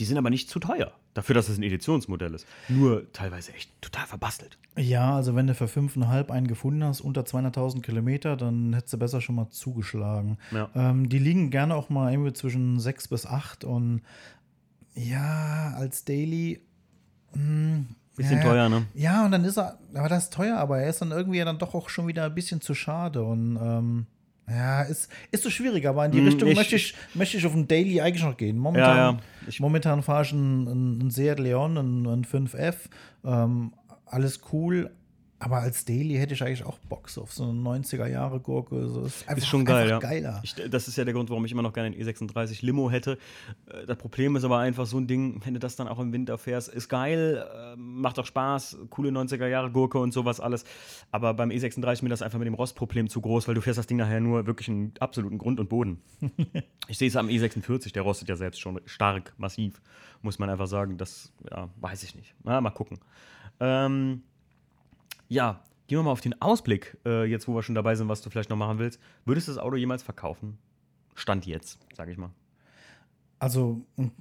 die 0.00 0.04
sind 0.04 0.18
aber 0.18 0.30
nicht 0.30 0.48
zu 0.48 0.58
teuer. 0.58 0.92
Dafür, 1.14 1.34
dass 1.34 1.48
es 1.48 1.58
ein 1.58 1.62
Editionsmodell 1.62 2.34
ist. 2.34 2.46
Nur 2.68 3.12
teilweise 3.12 3.52
echt 3.54 3.70
total 3.80 4.06
verbastelt. 4.06 4.58
Ja, 4.76 5.14
also 5.14 5.36
wenn 5.36 5.46
du 5.46 5.54
für 5.54 5.66
5,5 5.66 6.30
einen 6.30 6.48
gefunden 6.48 6.82
hast, 6.82 7.00
unter 7.00 7.22
200.000 7.22 7.82
Kilometer, 7.82 8.36
dann 8.36 8.72
hättest 8.74 8.94
du 8.94 8.98
besser 8.98 9.20
schon 9.20 9.36
mal 9.36 9.48
zugeschlagen. 9.50 10.38
Ja. 10.50 10.68
Ähm, 10.74 11.08
die 11.08 11.20
liegen 11.20 11.50
gerne 11.50 11.76
auch 11.76 11.88
mal 11.90 12.10
irgendwie 12.10 12.32
zwischen 12.32 12.80
6 12.80 13.08
bis 13.08 13.26
8 13.26 13.64
und 13.64 14.02
ja, 14.94 15.74
als 15.76 16.04
Daily. 16.04 16.60
Mh, 17.34 17.84
Bisschen 18.16 18.38
ja, 18.38 18.44
teuer, 18.44 18.68
ne? 18.68 18.86
Ja, 18.94 19.24
und 19.24 19.32
dann 19.32 19.44
ist 19.44 19.58
er, 19.58 19.78
aber 19.92 20.08
das 20.08 20.24
ist 20.24 20.32
teuer, 20.32 20.56
aber 20.56 20.78
er 20.78 20.88
ist 20.88 21.00
dann 21.00 21.10
irgendwie 21.10 21.40
dann 21.40 21.58
doch 21.58 21.74
auch 21.74 21.88
schon 21.88 22.06
wieder 22.06 22.24
ein 22.26 22.34
bisschen 22.34 22.60
zu 22.60 22.72
schade 22.74 23.24
und 23.24 23.58
ähm, 23.60 24.06
ja, 24.48 24.82
ist, 24.82 25.10
ist 25.30 25.42
so 25.42 25.50
schwierig, 25.50 25.86
aber 25.86 26.04
in 26.06 26.12
die 26.12 26.18
Hm, 26.18 26.26
Richtung 26.26 26.48
ich- 26.50 26.56
möchte, 26.56 26.76
ich, 26.76 26.94
möchte 27.14 27.36
ich 27.38 27.46
auf 27.46 27.52
den 27.52 27.66
Daily 27.66 28.00
eigentlich 28.00 28.22
noch 28.24 28.36
gehen. 28.36 28.58
Momentan, 28.58 28.96
Ja, 28.96 29.10
ja. 29.12 29.18
Ich- 29.48 29.60
momentan 29.60 30.02
fahre 30.02 30.22
ich 30.24 30.32
einen, 30.32 30.68
einen 30.68 31.10
Seat 31.10 31.38
Leon, 31.40 31.78
einen, 31.78 32.06
einen 32.06 32.24
5F, 32.24 32.74
ähm, 33.24 33.72
alles 34.06 34.40
cool, 34.52 34.90
Aber 35.44 35.58
als 35.58 35.84
Daily 35.84 36.14
hätte 36.14 36.32
ich 36.32 36.42
eigentlich 36.42 36.64
auch 36.64 36.78
Bock 36.78 37.06
auf 37.18 37.30
so 37.30 37.42
eine 37.42 37.52
90er-Jahre-Gurke. 37.52 38.88
So. 38.88 39.02
Ist, 39.02 39.30
ist 39.30 39.46
schon 39.46 39.66
geil, 39.66 39.90
ja. 39.90 39.98
geiler. 39.98 40.40
Ich, 40.42 40.54
das 40.54 40.88
ist 40.88 40.96
ja 40.96 41.04
der 41.04 41.12
Grund, 41.12 41.28
warum 41.28 41.44
ich 41.44 41.52
immer 41.52 41.60
noch 41.60 41.74
gerne 41.74 41.94
einen 41.94 42.02
E36 42.02 42.64
Limo 42.64 42.90
hätte. 42.90 43.18
Äh, 43.66 43.84
das 43.84 43.98
Problem 43.98 44.36
ist 44.36 44.44
aber 44.44 44.60
einfach 44.60 44.86
so 44.86 44.96
ein 44.96 45.06
Ding, 45.06 45.42
wenn 45.44 45.52
du 45.52 45.60
das 45.60 45.76
dann 45.76 45.86
auch 45.86 45.98
im 45.98 46.14
Winter 46.14 46.38
fährst, 46.38 46.70
ist 46.70 46.88
geil, 46.88 47.46
äh, 47.54 47.76
macht 47.76 48.18
auch 48.18 48.24
Spaß, 48.24 48.78
coole 48.88 49.10
90er-Jahre-Gurke 49.10 49.98
und 49.98 50.12
sowas 50.12 50.40
alles. 50.40 50.64
Aber 51.10 51.34
beim 51.34 51.50
E36 51.50 51.92
ist 51.92 52.02
mir 52.02 52.08
das 52.08 52.22
einfach 52.22 52.38
mit 52.38 52.46
dem 52.46 52.54
Rostproblem 52.54 53.10
zu 53.10 53.20
groß, 53.20 53.46
weil 53.46 53.54
du 53.54 53.60
fährst 53.60 53.78
das 53.78 53.86
Ding 53.86 53.98
nachher 53.98 54.20
nur 54.20 54.46
wirklich 54.46 54.70
einen 54.70 54.94
absoluten 54.98 55.36
Grund 55.36 55.60
und 55.60 55.68
Boden. 55.68 56.00
ich 56.88 56.96
sehe 56.96 57.08
es 57.08 57.16
am 57.16 57.28
E46, 57.28 57.92
der 57.92 58.00
rostet 58.02 58.30
ja 58.30 58.36
selbst 58.36 58.62
schon 58.62 58.80
stark, 58.86 59.34
massiv, 59.36 59.82
muss 60.22 60.38
man 60.38 60.48
einfach 60.48 60.68
sagen. 60.68 60.96
Das, 60.96 61.34
ja, 61.50 61.68
weiß 61.82 62.02
ich 62.02 62.14
nicht. 62.14 62.34
Na, 62.44 62.62
mal 62.62 62.70
gucken. 62.70 62.98
Ähm, 63.60 64.22
ja, 65.28 65.62
gehen 65.86 65.98
wir 65.98 66.02
mal 66.02 66.10
auf 66.10 66.20
den 66.20 66.40
Ausblick, 66.40 66.96
äh, 67.04 67.24
jetzt 67.24 67.48
wo 67.48 67.54
wir 67.54 67.62
schon 67.62 67.74
dabei 67.74 67.94
sind, 67.94 68.08
was 68.08 68.22
du 68.22 68.30
vielleicht 68.30 68.50
noch 68.50 68.56
machen 68.56 68.78
willst. 68.78 69.00
Würdest 69.24 69.48
du 69.48 69.52
das 69.52 69.62
Auto 69.62 69.76
jemals 69.76 70.02
verkaufen? 70.02 70.58
Stand 71.14 71.46
jetzt, 71.46 71.78
sage 71.94 72.12
ich 72.12 72.18
mal. 72.18 72.30
Also 73.38 73.82
ein 73.98 74.12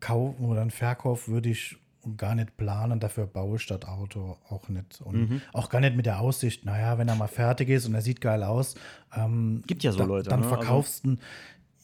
Kauf 0.00 0.38
oder 0.40 0.60
ein 0.62 0.70
Verkauf 0.70 1.28
würde 1.28 1.48
ich 1.48 1.78
gar 2.16 2.34
nicht 2.34 2.56
planen, 2.56 3.00
dafür 3.00 3.26
baue 3.26 3.56
ich 3.56 3.66
das 3.66 3.82
Auto 3.82 4.36
auch 4.48 4.68
nicht. 4.68 5.00
Und 5.00 5.30
mhm. 5.30 5.42
auch 5.52 5.68
gar 5.68 5.80
nicht 5.80 5.96
mit 5.96 6.06
der 6.06 6.20
Aussicht, 6.20 6.64
naja, 6.64 6.96
wenn 6.98 7.08
er 7.08 7.16
mal 7.16 7.28
fertig 7.28 7.68
ist 7.68 7.86
und 7.86 7.94
er 7.94 8.02
sieht 8.02 8.20
geil 8.20 8.42
aus. 8.42 8.76
Ähm, 9.14 9.62
Gibt 9.66 9.82
ja 9.82 9.92
so 9.92 9.98
da, 9.98 10.04
Leute. 10.04 10.30
Dann 10.30 10.40
ne? 10.40 10.48
verkaufst 10.48 11.04
du. 11.04 11.10
Also, 11.10 11.22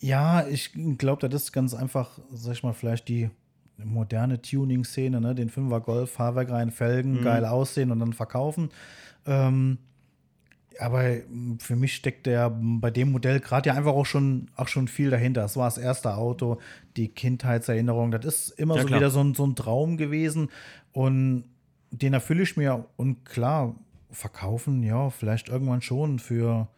ja, 0.00 0.46
ich 0.46 0.72
glaube, 0.98 1.29
das 1.29 1.44
ist 1.44 1.53
ganz 1.53 1.74
einfach, 1.74 2.18
sag 2.31 2.53
ich 2.53 2.62
mal, 2.62 2.74
vielleicht 2.74 3.09
die 3.09 3.31
moderne 3.82 4.40
Tuning-Szene, 4.40 5.20
ne? 5.20 5.34
den 5.34 5.48
Fünfer 5.48 5.80
Golf, 5.80 6.12
Fahrwerk 6.12 6.50
rein, 6.50 6.70
Felgen, 6.70 7.20
mhm. 7.20 7.24
geil 7.24 7.44
aussehen 7.44 7.90
und 7.90 8.00
dann 8.00 8.12
verkaufen. 8.12 8.70
Ähm, 9.26 9.78
aber 10.80 11.16
für 11.58 11.76
mich 11.76 11.94
steckt 11.94 12.26
der 12.26 12.50
bei 12.50 12.90
dem 12.90 13.12
Modell 13.12 13.40
gerade 13.40 13.68
ja 13.68 13.74
einfach 13.74 13.92
auch 13.92 14.06
schon, 14.06 14.50
auch 14.56 14.68
schon 14.68 14.88
viel 14.88 15.10
dahinter. 15.10 15.44
Es 15.44 15.56
war 15.56 15.66
das 15.66 15.78
erste 15.78 16.16
Auto, 16.16 16.58
die 16.96 17.08
Kindheitserinnerung. 17.08 18.10
Das 18.10 18.24
ist 18.24 18.50
immer 18.58 18.76
ja, 18.76 18.82
so 18.82 18.88
klar. 18.88 19.00
wieder 19.00 19.10
so 19.10 19.20
ein, 19.20 19.34
so 19.34 19.46
ein 19.46 19.54
Traum 19.54 19.96
gewesen. 19.96 20.50
Und 20.92 21.44
den 21.90 22.12
erfülle 22.12 22.42
ich 22.42 22.56
mir. 22.56 22.87
Und 22.96 23.24
klar, 23.24 23.74
verkaufen, 24.10 24.82
ja, 24.82 25.10
vielleicht 25.10 25.48
irgendwann 25.48 25.82
schon 25.82 26.18
für, 26.18 26.68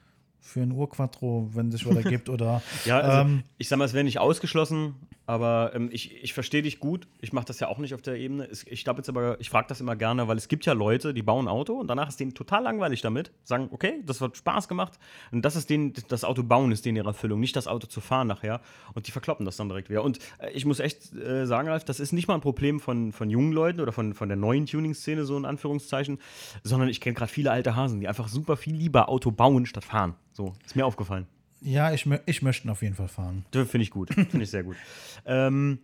für 0.46 0.62
ein 0.62 0.72
Urquattro, 0.72 1.50
wenn 1.54 1.68
es 1.68 1.74
sich 1.74 1.90
wieder 1.90 2.02
gibt. 2.02 2.28
Oder, 2.28 2.62
ja, 2.84 3.00
also, 3.00 3.18
ähm, 3.18 3.42
ich 3.58 3.68
sag 3.68 3.78
mal, 3.78 3.84
es 3.84 3.92
wäre 3.92 4.04
nicht 4.04 4.18
ausgeschlossen, 4.18 4.94
aber 5.26 5.72
ähm, 5.74 5.88
ich, 5.92 6.22
ich 6.22 6.32
verstehe 6.32 6.62
dich 6.62 6.78
gut. 6.78 7.08
Ich 7.20 7.32
mache 7.32 7.46
das 7.46 7.58
ja 7.58 7.66
auch 7.66 7.78
nicht 7.78 7.94
auf 7.94 8.02
der 8.02 8.16
Ebene. 8.16 8.48
Ich 8.66 8.84
glaube 8.84 9.00
jetzt 9.00 9.08
aber, 9.08 9.40
ich 9.40 9.50
frage 9.50 9.66
das 9.68 9.80
immer 9.80 9.96
gerne, 9.96 10.28
weil 10.28 10.36
es 10.36 10.46
gibt 10.46 10.64
ja 10.66 10.72
Leute, 10.72 11.12
die 11.12 11.22
bauen 11.22 11.46
ein 11.46 11.48
Auto 11.48 11.74
und 11.74 11.88
danach 11.88 12.08
ist 12.08 12.20
denen 12.20 12.34
total 12.34 12.62
langweilig 12.62 13.00
damit. 13.00 13.32
Sagen, 13.42 13.68
okay, 13.72 14.02
das 14.06 14.20
wird 14.20 14.36
Spaß 14.36 14.68
gemacht. 14.68 14.98
Und 15.32 15.44
das 15.44 15.56
ist 15.56 15.68
denen, 15.68 15.94
das 16.08 16.22
Auto 16.22 16.44
bauen 16.44 16.70
ist 16.70 16.84
denen 16.84 16.96
ihre 16.96 17.08
Erfüllung, 17.08 17.40
nicht 17.40 17.56
das 17.56 17.66
Auto 17.66 17.88
zu 17.88 18.00
fahren 18.00 18.28
nachher. 18.28 18.60
Und 18.94 19.08
die 19.08 19.10
verkloppen 19.10 19.44
das 19.44 19.56
dann 19.56 19.68
direkt 19.68 19.90
wieder. 19.90 20.04
Und 20.04 20.20
äh, 20.38 20.50
ich 20.52 20.64
muss 20.64 20.78
echt 20.78 21.12
äh, 21.14 21.44
sagen, 21.44 21.68
Ralf, 21.68 21.84
das 21.84 21.98
ist 21.98 22.12
nicht 22.12 22.28
mal 22.28 22.34
ein 22.34 22.40
Problem 22.40 22.78
von, 22.78 23.10
von 23.10 23.28
jungen 23.28 23.52
Leuten 23.52 23.80
oder 23.80 23.90
von, 23.90 24.14
von 24.14 24.28
der 24.28 24.36
neuen 24.36 24.66
Tuning-Szene, 24.66 25.24
so 25.24 25.36
in 25.36 25.44
Anführungszeichen, 25.44 26.18
sondern 26.62 26.88
ich 26.88 27.00
kenne 27.00 27.14
gerade 27.14 27.32
viele 27.32 27.50
alte 27.50 27.74
Hasen, 27.74 27.98
die 28.00 28.06
einfach 28.06 28.28
super 28.28 28.56
viel 28.56 28.76
lieber 28.76 29.08
Auto 29.08 29.32
bauen 29.32 29.66
statt 29.66 29.84
fahren. 29.84 30.14
So, 30.36 30.52
ist 30.66 30.76
mir 30.76 30.84
aufgefallen. 30.84 31.26
Ja, 31.62 31.92
ich, 31.92 32.06
ich 32.26 32.42
möchte 32.42 32.70
auf 32.70 32.82
jeden 32.82 32.94
Fall 32.94 33.08
fahren. 33.08 33.46
Finde 33.50 33.80
ich 33.80 33.90
gut. 33.90 34.12
Finde 34.12 34.42
ich 34.42 34.50
sehr 34.50 34.64
gut. 34.64 34.76
ähm, 35.24 35.78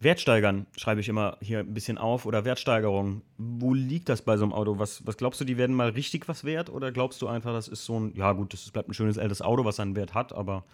Wertsteigern 0.00 0.66
schreibe 0.78 1.02
ich 1.02 1.10
immer 1.10 1.36
hier 1.42 1.58
ein 1.58 1.74
bisschen 1.74 1.98
auf 1.98 2.24
oder 2.24 2.46
Wertsteigerung. 2.46 3.20
Wo 3.36 3.74
liegt 3.74 4.08
das 4.08 4.22
bei 4.22 4.38
so 4.38 4.44
einem 4.44 4.54
Auto? 4.54 4.78
Was, 4.78 5.06
was 5.06 5.18
glaubst 5.18 5.42
du, 5.42 5.44
die 5.44 5.58
werden 5.58 5.76
mal 5.76 5.90
richtig 5.90 6.26
was 6.26 6.44
wert 6.44 6.70
oder 6.70 6.90
glaubst 6.90 7.20
du 7.20 7.28
einfach, 7.28 7.52
das 7.52 7.68
ist 7.68 7.84
so 7.84 8.00
ein, 8.00 8.14
ja 8.16 8.32
gut, 8.32 8.54
das 8.54 8.70
bleibt 8.70 8.88
ein 8.88 8.94
schönes 8.94 9.18
älteres 9.18 9.42
Auto, 9.42 9.66
was 9.66 9.76
seinen 9.76 9.94
Wert 9.94 10.14
hat, 10.14 10.32
aber. 10.32 10.64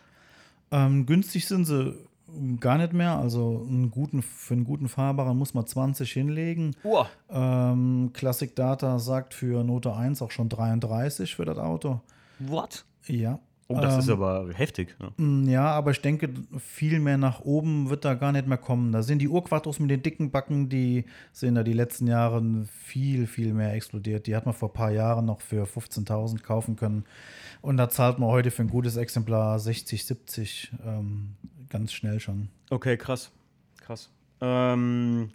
Ähm, 0.70 1.04
günstig 1.04 1.48
sind 1.48 1.64
sie 1.64 1.96
gar 2.60 2.78
nicht 2.78 2.92
mehr. 2.92 3.18
Also 3.18 3.66
einen 3.68 3.90
guten, 3.90 4.22
für 4.22 4.54
einen 4.54 4.64
guten 4.64 4.88
Fahrbaren 4.88 5.36
muss 5.36 5.54
man 5.54 5.66
20 5.66 6.12
hinlegen. 6.12 6.76
Oh. 6.84 7.04
Ähm, 7.30 8.10
Classic 8.12 8.54
Data 8.54 9.00
sagt 9.00 9.34
für 9.34 9.64
Note 9.64 9.92
1 9.92 10.22
auch 10.22 10.30
schon 10.30 10.48
33 10.48 11.34
für 11.34 11.44
das 11.44 11.58
Auto. 11.58 12.00
What? 12.38 12.84
Ja. 13.06 13.40
Oh, 13.66 13.80
das 13.80 13.94
ähm, 13.94 14.00
ist 14.00 14.08
aber 14.10 14.50
heftig. 14.52 14.94
Ja. 15.00 15.10
Mm, 15.16 15.48
ja. 15.48 15.64
aber 15.66 15.92
ich 15.92 16.00
denke, 16.00 16.28
viel 16.58 17.00
mehr 17.00 17.16
nach 17.16 17.40
oben 17.40 17.88
wird 17.88 18.04
da 18.04 18.14
gar 18.14 18.30
nicht 18.32 18.46
mehr 18.46 18.58
kommen. 18.58 18.92
Da 18.92 19.02
sind 19.02 19.20
die 19.20 19.28
Urquattros 19.28 19.80
mit 19.80 19.90
den 19.90 20.02
dicken 20.02 20.30
Backen, 20.30 20.68
die 20.68 21.04
sind 21.32 21.54
da 21.54 21.62
die 21.62 21.72
letzten 21.72 22.06
Jahre 22.06 22.42
viel, 22.66 23.26
viel 23.26 23.54
mehr 23.54 23.72
explodiert. 23.72 24.26
Die 24.26 24.36
hat 24.36 24.44
man 24.44 24.54
vor 24.54 24.68
ein 24.68 24.74
paar 24.74 24.90
Jahren 24.90 25.24
noch 25.24 25.40
für 25.40 25.64
15.000 25.64 26.42
kaufen 26.42 26.76
können. 26.76 27.04
Und 27.62 27.78
da 27.78 27.88
zahlt 27.88 28.18
man 28.18 28.28
heute 28.28 28.50
für 28.50 28.62
ein 28.62 28.68
gutes 28.68 28.96
Exemplar 28.96 29.58
60, 29.58 30.04
70 30.04 30.72
ähm, 30.84 31.36
ganz 31.70 31.94
schnell 31.94 32.20
schon. 32.20 32.50
Okay, 32.68 32.98
krass. 32.98 33.32
Krass. 33.80 34.10
Ähm, 34.42 35.30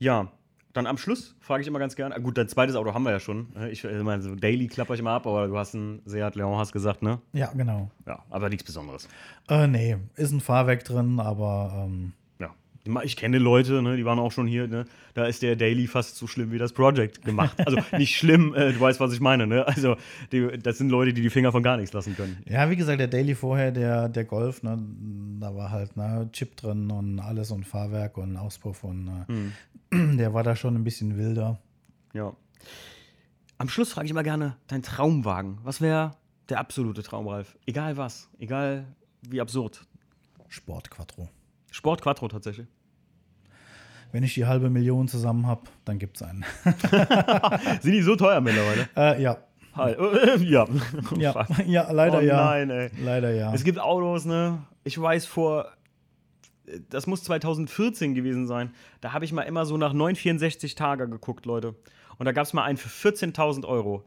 ja, 0.00 0.32
dann 0.74 0.86
am 0.86 0.98
Schluss 0.98 1.34
frage 1.40 1.62
ich 1.62 1.68
immer 1.68 1.78
ganz 1.78 1.96
gerne, 1.96 2.14
ah, 2.14 2.18
gut, 2.18 2.36
dein 2.36 2.48
zweites 2.48 2.76
Auto 2.76 2.92
haben 2.92 3.04
wir 3.04 3.12
ja 3.12 3.20
schon. 3.20 3.48
Ne? 3.54 3.70
Ich 3.70 3.84
meine, 3.84 4.22
so 4.22 4.34
daily 4.34 4.66
klapper 4.66 4.94
ich 4.94 5.00
immer 5.00 5.12
ab, 5.12 5.26
aber 5.26 5.46
du 5.46 5.56
hast 5.56 5.74
ein 5.74 6.02
Seat 6.04 6.34
Leon, 6.34 6.58
hast 6.58 6.72
gesagt, 6.72 7.02
ne? 7.02 7.20
Ja, 7.32 7.52
genau. 7.52 7.90
Ja, 8.06 8.22
aber 8.28 8.48
nichts 8.48 8.64
Besonderes. 8.64 9.08
Äh, 9.48 9.66
nee, 9.66 9.96
ist 10.16 10.32
ein 10.32 10.40
Fahrwerk 10.40 10.84
drin, 10.84 11.20
aber 11.20 11.86
ähm, 11.86 12.12
ich 13.02 13.16
kenne 13.16 13.38
Leute, 13.38 13.82
ne, 13.82 13.96
die 13.96 14.04
waren 14.04 14.18
auch 14.18 14.32
schon 14.32 14.46
hier, 14.46 14.68
ne, 14.68 14.84
da 15.14 15.24
ist 15.24 15.42
der 15.42 15.56
Daily 15.56 15.86
fast 15.86 16.16
so 16.16 16.26
schlimm 16.26 16.52
wie 16.52 16.58
das 16.58 16.72
Project 16.72 17.24
gemacht. 17.24 17.56
Also 17.64 17.78
nicht 17.96 18.16
schlimm, 18.16 18.54
äh, 18.54 18.72
du 18.72 18.80
weißt, 18.80 19.00
was 19.00 19.12
ich 19.12 19.20
meine, 19.20 19.46
ne? 19.46 19.66
Also 19.66 19.96
die, 20.32 20.58
das 20.58 20.78
sind 20.78 20.90
Leute, 20.90 21.14
die 21.14 21.22
die 21.22 21.30
Finger 21.30 21.50
von 21.50 21.62
gar 21.62 21.76
nichts 21.76 21.92
lassen 21.92 22.14
können. 22.14 22.36
Ja, 22.46 22.68
wie 22.68 22.76
gesagt, 22.76 23.00
der 23.00 23.08
Daily 23.08 23.34
vorher, 23.34 23.72
der, 23.72 24.08
der 24.08 24.24
Golf, 24.24 24.62
ne, 24.62 24.78
da 25.40 25.54
war 25.54 25.70
halt 25.70 25.96
ne, 25.96 26.28
Chip 26.32 26.56
drin 26.56 26.90
und 26.90 27.20
alles 27.20 27.50
und 27.50 27.64
Fahrwerk 27.64 28.18
und 28.18 28.36
Auspuff 28.36 28.84
und 28.84 29.08
äh, 29.08 29.32
mhm. 29.32 29.52
der 30.18 30.34
war 30.34 30.42
da 30.42 30.56
schon 30.56 30.74
ein 30.74 30.84
bisschen 30.84 31.16
wilder. 31.16 31.58
Ja. 32.12 32.34
Am 33.58 33.68
Schluss 33.68 33.92
frage 33.92 34.06
ich 34.06 34.10
immer 34.10 34.22
gerne, 34.22 34.56
dein 34.66 34.82
Traumwagen, 34.82 35.58
was 35.62 35.80
wäre 35.80 36.12
der 36.48 36.58
absolute 36.58 37.02
Traum, 37.02 37.28
Ralf? 37.28 37.56
Egal 37.66 37.96
was, 37.96 38.28
egal 38.38 38.86
wie 39.22 39.40
absurd. 39.40 39.86
Sport 40.48 40.90
Quattro. 40.90 41.28
Sport 41.70 42.02
Quattro 42.02 42.28
tatsächlich. 42.28 42.66
Wenn 44.12 44.22
ich 44.22 44.34
die 44.34 44.46
halbe 44.46 44.70
Million 44.70 45.08
zusammen 45.08 45.46
habe, 45.46 45.62
dann 45.84 45.98
gibt 45.98 46.16
es 46.16 46.22
einen. 46.22 46.44
Sind 47.80 47.92
die 47.92 48.02
so 48.02 48.14
teuer 48.14 48.40
mittlerweile? 48.40 48.88
Äh, 48.96 49.22
ja. 49.22 49.38
ja. 50.38 50.66
ja. 51.16 51.46
ja, 51.66 51.90
leider 51.90 52.18
oh, 52.18 52.20
ja. 52.20 52.44
Nein, 52.44 52.70
ey. 52.70 52.90
Leider 53.02 53.32
ja. 53.32 53.52
Es 53.52 53.64
gibt 53.64 53.80
Autos, 53.80 54.24
ne? 54.24 54.62
Ich 54.84 55.00
weiß 55.00 55.26
vor, 55.26 55.66
das 56.88 57.06
muss 57.06 57.22
2014 57.24 58.14
gewesen 58.14 58.46
sein. 58.46 58.72
Da 59.00 59.12
habe 59.12 59.24
ich 59.24 59.32
mal 59.32 59.42
immer 59.42 59.66
so 59.66 59.76
nach 59.76 59.92
964 59.92 60.74
Tage 60.74 61.08
geguckt, 61.08 61.46
Leute. 61.46 61.74
Und 62.18 62.26
da 62.26 62.32
gab 62.32 62.46
es 62.46 62.52
mal 62.52 62.64
einen 62.64 62.78
für 62.78 62.88
14.000 62.88 63.66
Euro. 63.66 64.04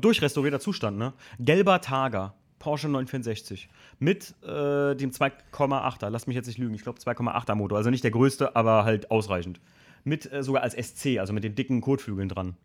Durchrestaurierter 0.00 0.60
Zustand, 0.60 0.98
ne? 0.98 1.14
Gelber 1.38 1.80
Tager. 1.80 2.34
Porsche 2.60 2.88
964 2.88 3.70
mit 3.98 4.34
äh, 4.42 4.94
dem 4.94 5.10
2,8er, 5.10 6.10
lass 6.10 6.26
mich 6.26 6.36
jetzt 6.36 6.46
nicht 6.46 6.58
lügen, 6.58 6.74
ich 6.74 6.82
glaube 6.82 7.00
2,8er 7.00 7.54
Motor, 7.54 7.78
also 7.78 7.88
nicht 7.88 8.04
der 8.04 8.10
größte, 8.10 8.54
aber 8.54 8.84
halt 8.84 9.10
ausreichend. 9.10 9.60
Mit 10.04 10.30
äh, 10.30 10.42
sogar 10.42 10.62
als 10.62 10.74
SC, 10.74 11.18
also 11.18 11.32
mit 11.32 11.42
den 11.42 11.54
dicken 11.54 11.80
Kotflügeln 11.80 12.28
dran. 12.28 12.56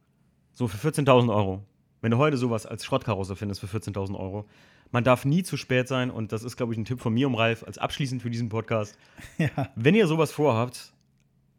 So 0.53 0.67
für 0.67 0.89
14.000 0.89 1.33
Euro. 1.33 1.63
Wenn 2.05 2.11
du 2.11 2.19
heute 2.19 2.37
sowas 2.37 2.67
als 2.67 2.85
Schrottkarosse 2.85 3.35
findest 3.35 3.61
für 3.61 3.65
14.000 3.65 4.15
Euro, 4.15 4.45
man 4.91 5.03
darf 5.03 5.25
nie 5.25 5.41
zu 5.41 5.57
spät 5.57 5.87
sein 5.87 6.11
und 6.11 6.31
das 6.31 6.43
ist, 6.43 6.55
glaube 6.55 6.71
ich, 6.71 6.77
ein 6.77 6.85
Tipp 6.85 6.99
von 6.99 7.11
mir 7.11 7.25
um 7.25 7.33
Ralf 7.33 7.63
als 7.63 7.79
abschließend 7.79 8.21
für 8.21 8.29
diesen 8.29 8.47
Podcast. 8.47 8.95
Ja. 9.39 9.71
Wenn 9.75 9.95
ihr 9.95 10.05
sowas 10.05 10.31
vorhabt, 10.31 10.93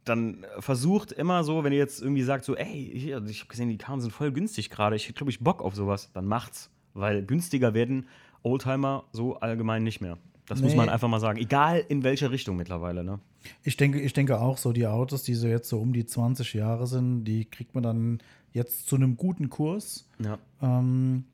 dann 0.05 0.47
versucht 0.61 1.11
immer 1.11 1.43
so, 1.43 1.65
wenn 1.65 1.73
ihr 1.73 1.81
jetzt 1.81 2.01
irgendwie 2.01 2.23
sagt, 2.23 2.45
so, 2.45 2.55
ey, 2.55 2.93
hier, 2.95 3.21
ich 3.27 3.41
habe 3.41 3.49
gesehen, 3.49 3.71
die 3.71 3.77
Karten 3.77 4.03
sind 4.03 4.13
voll 4.13 4.31
günstig 4.31 4.71
gerade, 4.71 4.95
ich 4.95 5.13
glaube, 5.17 5.33
ich 5.33 5.41
Bock 5.41 5.63
auf 5.63 5.75
sowas, 5.75 6.13
dann 6.15 6.27
macht's. 6.27 6.71
Weil 6.95 7.25
günstiger 7.25 7.75
werden 7.75 8.07
Oldtimer 8.45 9.03
so 9.11 9.41
allgemein 9.41 9.83
nicht 9.83 10.01
mehr. 10.01 10.17
Das 10.47 10.61
nee. 10.61 10.67
muss 10.67 10.77
man 10.77 10.89
einfach 10.89 11.09
mal 11.09 11.19
sagen. 11.19 11.41
Egal 11.41 11.85
in 11.89 12.05
welche 12.05 12.31
Richtung 12.31 12.55
mittlerweile, 12.55 13.03
ne? 13.03 13.19
Ich 13.65 13.77
denke, 13.77 14.01
ich 14.01 14.13
denke 14.13 14.39
auch 14.41 14.59
so, 14.59 14.73
die 14.73 14.87
Autos, 14.87 15.25
die 15.25 15.35
so 15.35 15.49
jetzt 15.49 15.69
so 15.69 15.81
um 15.81 15.93
die 15.93 16.07
20 16.07 16.55
Jahre 16.55 16.87
sind, 16.87 17.25
die 17.25 17.47
kriegt 17.47 17.75
man 17.75 17.83
dann 17.83 18.19
jetzt 18.57 18.88
zu 18.88 18.97
einem 18.97 19.16
guten 19.16 19.51
Kurs. 19.51 20.09
Ja. 20.19 20.38
Ähm, 20.61 21.25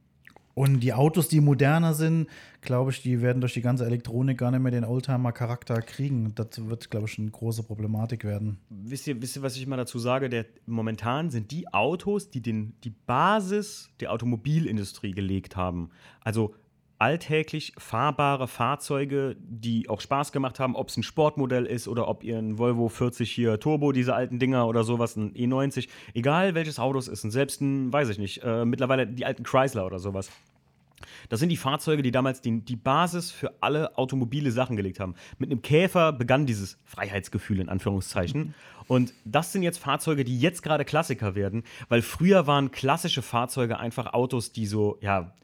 und 0.55 0.81
die 0.81 0.93
Autos, 0.93 1.29
die 1.29 1.41
moderner 1.41 1.95
sind, 1.95 2.29
glaube 2.61 2.91
ich, 2.91 3.01
die 3.01 3.23
werden 3.23 3.41
durch 3.41 3.55
die 3.55 3.63
ganze 3.63 3.87
Elektronik 3.87 4.37
gar 4.37 4.51
nicht 4.51 4.61
mehr 4.61 4.71
den 4.71 4.85
Oldtimer-Charakter 4.85 5.81
kriegen. 5.81 6.35
Das 6.35 6.69
wird, 6.69 6.91
glaube 6.91 7.07
ich, 7.09 7.19
eine 7.19 7.31
große 7.31 7.63
Problematik 7.63 8.25
werden. 8.25 8.59
Wisst 8.69 9.07
ihr, 9.07 9.23
wisst 9.23 9.37
ihr, 9.37 9.43
was 9.43 9.57
ich 9.57 9.67
mal 9.67 9.79
dazu 9.79 9.99
sage? 9.99 10.29
Der, 10.29 10.45
momentan 10.67 11.31
sind 11.31 11.51
die 11.53 11.73
Autos, 11.73 12.29
die 12.29 12.43
den, 12.43 12.75
die 12.85 12.91
Basis 12.91 13.89
der 14.01 14.13
Automobilindustrie 14.13 15.13
gelegt 15.13 15.57
haben. 15.57 15.89
Also 16.21 16.55
alltäglich 17.03 17.73
fahrbare 17.79 18.47
Fahrzeuge, 18.47 19.35
die 19.41 19.89
auch 19.89 20.01
Spaß 20.01 20.31
gemacht 20.31 20.61
haben, 20.61 20.77
ob 20.77 20.89
es 20.89 20.97
ein 20.97 21.03
Sportmodell 21.03 21.67
ist 21.67 21.89
oder 21.89 22.07
ob 22.07 22.23
ihr 22.23 22.39
ein 22.39 22.59
Volvo 22.59 22.89
40 22.89 23.29
hier 23.29 23.59
Turbo, 23.59 23.91
diese 23.91 24.15
alten 24.15 24.39
Dinger 24.39 24.69
oder 24.69 24.85
sowas, 24.85 25.17
ein 25.17 25.35
E90, 25.35 25.89
egal 26.15 26.55
welches 26.55 26.79
Auto 26.79 27.01
es 27.01 27.09
ist, 27.09 27.25
und 27.25 27.33
selbst 27.33 27.61
ein, 27.61 27.93
weiß 27.93 28.09
ich 28.11 28.19
nicht, 28.19 28.45
äh, 28.45 28.65
mittlerweile 28.65 29.09
die 29.09 29.27
alten 29.27 29.43
Chrysler 29.43 29.85
oder 29.85 29.99
sowas. 29.99 30.31
Das 31.29 31.41
sind 31.41 31.49
die 31.49 31.57
Fahrzeuge, 31.57 32.05
die 32.05 32.13
damals 32.13 32.41
die, 32.41 32.61
die 32.61 32.77
Basis 32.77 33.33
für 33.33 33.53
alle 33.61 33.99
automobile 33.99 34.53
Sachen 34.53 34.77
gelegt 34.77 35.01
haben. 35.01 35.17
Mit 35.39 35.51
einem 35.51 35.61
Käfer 35.61 36.13
begann 36.13 36.47
dieses 36.47 36.79
Freiheitsgefühl 36.85 37.59
in 37.59 37.69
Anführungszeichen. 37.69 38.55
Und 38.87 39.13
das 39.25 39.51
sind 39.51 39.65
jetzt 39.65 39.79
Fahrzeuge, 39.79 40.23
die 40.23 40.39
jetzt 40.39 40.63
gerade 40.63 40.85
Klassiker 40.85 41.35
werden, 41.35 41.65
weil 41.89 42.01
früher 42.01 42.47
waren 42.47 42.71
klassische 42.71 43.23
Fahrzeuge 43.23 43.81
einfach 43.81 44.13
Autos, 44.13 44.53
die 44.53 44.67
so, 44.67 44.99
ja, 45.01 45.35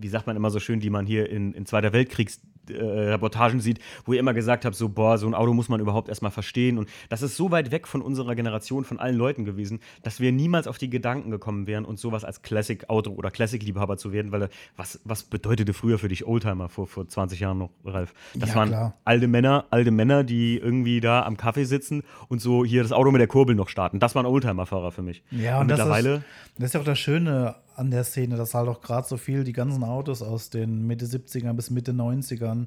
wie 0.00 0.08
sagt 0.08 0.26
man 0.26 0.36
immer 0.36 0.50
so 0.50 0.60
schön, 0.60 0.80
die 0.80 0.90
man 0.90 1.06
hier 1.06 1.28
in, 1.28 1.52
in 1.52 1.66
Zweiter 1.66 1.92
Weltkriegs 1.92 2.40
äh, 2.70 2.82
Reportagen 2.82 3.60
sieht, 3.60 3.78
wo 4.04 4.12
ihr 4.12 4.20
immer 4.20 4.34
gesagt 4.34 4.64
habt, 4.64 4.76
so, 4.76 4.88
boah, 4.88 5.18
so 5.18 5.26
ein 5.26 5.34
Auto 5.34 5.54
muss 5.54 5.68
man 5.68 5.80
überhaupt 5.80 6.08
erstmal 6.08 6.30
verstehen. 6.30 6.78
Und 6.78 6.88
das 7.08 7.22
ist 7.22 7.36
so 7.36 7.50
weit 7.50 7.70
weg 7.70 7.86
von 7.86 8.02
unserer 8.02 8.34
Generation, 8.34 8.84
von 8.84 8.98
allen 8.98 9.16
Leuten 9.16 9.44
gewesen, 9.44 9.80
dass 10.02 10.20
wir 10.20 10.32
niemals 10.32 10.66
auf 10.66 10.78
die 10.78 10.90
Gedanken 10.90 11.30
gekommen 11.30 11.66
wären, 11.66 11.84
uns 11.84 12.00
sowas 12.00 12.24
als 12.24 12.42
Classic-Auto 12.42 13.12
oder 13.12 13.30
Classic-Liebhaber 13.30 13.96
zu 13.96 14.12
werden, 14.12 14.32
weil 14.32 14.48
was, 14.76 15.00
was 15.04 15.22
bedeutete 15.24 15.72
früher 15.72 15.98
für 15.98 16.08
dich 16.08 16.26
Oldtimer 16.26 16.68
vor, 16.68 16.86
vor 16.86 17.08
20 17.08 17.40
Jahren 17.40 17.58
noch, 17.58 17.70
Ralf? 17.84 18.14
Das 18.34 18.50
Ja, 18.50 18.54
waren 18.56 18.68
klar. 18.68 18.94
alte 19.04 19.28
Männer, 19.28 19.64
alte 19.70 19.90
Männer, 19.90 20.24
die 20.24 20.58
irgendwie 20.58 21.00
da 21.00 21.22
am 21.22 21.36
Kaffee 21.36 21.64
sitzen 21.64 22.02
und 22.28 22.40
so 22.40 22.64
hier 22.64 22.82
das 22.82 22.92
Auto 22.92 23.10
mit 23.10 23.20
der 23.20 23.28
Kurbel 23.28 23.54
noch 23.54 23.68
starten. 23.68 23.98
Das 23.98 24.14
waren 24.14 24.26
Oldtimer-Fahrer 24.26 24.92
für 24.92 25.02
mich. 25.02 25.22
Ja, 25.30 25.56
und, 25.56 25.62
und 25.62 25.68
das 25.68 25.78
mittlerweile. 25.78 26.14
ist, 26.16 26.24
das 26.58 26.64
ist 26.66 26.74
ja 26.74 26.80
auch 26.80 26.84
das 26.84 26.98
Schöne 26.98 27.54
an 27.78 27.90
der 27.90 28.04
Szene, 28.04 28.36
dass 28.36 28.54
halt 28.54 28.68
auch 28.68 28.80
gerade 28.80 29.06
so 29.06 29.16
viel 29.16 29.44
die 29.44 29.52
ganzen 29.52 29.84
Autos 29.84 30.20
aus 30.22 30.50
den 30.50 30.86
Mitte 30.86 31.06
70ern 31.06 31.52
bis 31.54 31.70
Mitte 31.70 31.92
90ern 31.92 32.66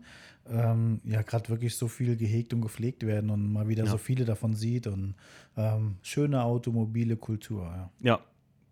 ähm, 0.50 1.02
ja 1.04 1.22
gerade 1.22 1.50
wirklich 1.50 1.76
so 1.76 1.88
viel 1.88 2.16
gehegt 2.18 2.54
und 2.54 2.62
gepflegt 2.62 3.06
werden 3.06 3.30
und 3.30 3.52
mal 3.54 3.68
wieder 3.68 3.84
Ja. 3.86 3.92
so 3.92 3.98
viele 3.98 4.26
davon 4.26 4.54
sieht 4.56 4.88
und 4.88 5.14
ähm, 5.58 5.98
schöne 6.02 6.44
automobile 6.44 7.16
Kultur. 7.18 7.64
Ja. 7.64 7.90
Ja, 8.02 8.20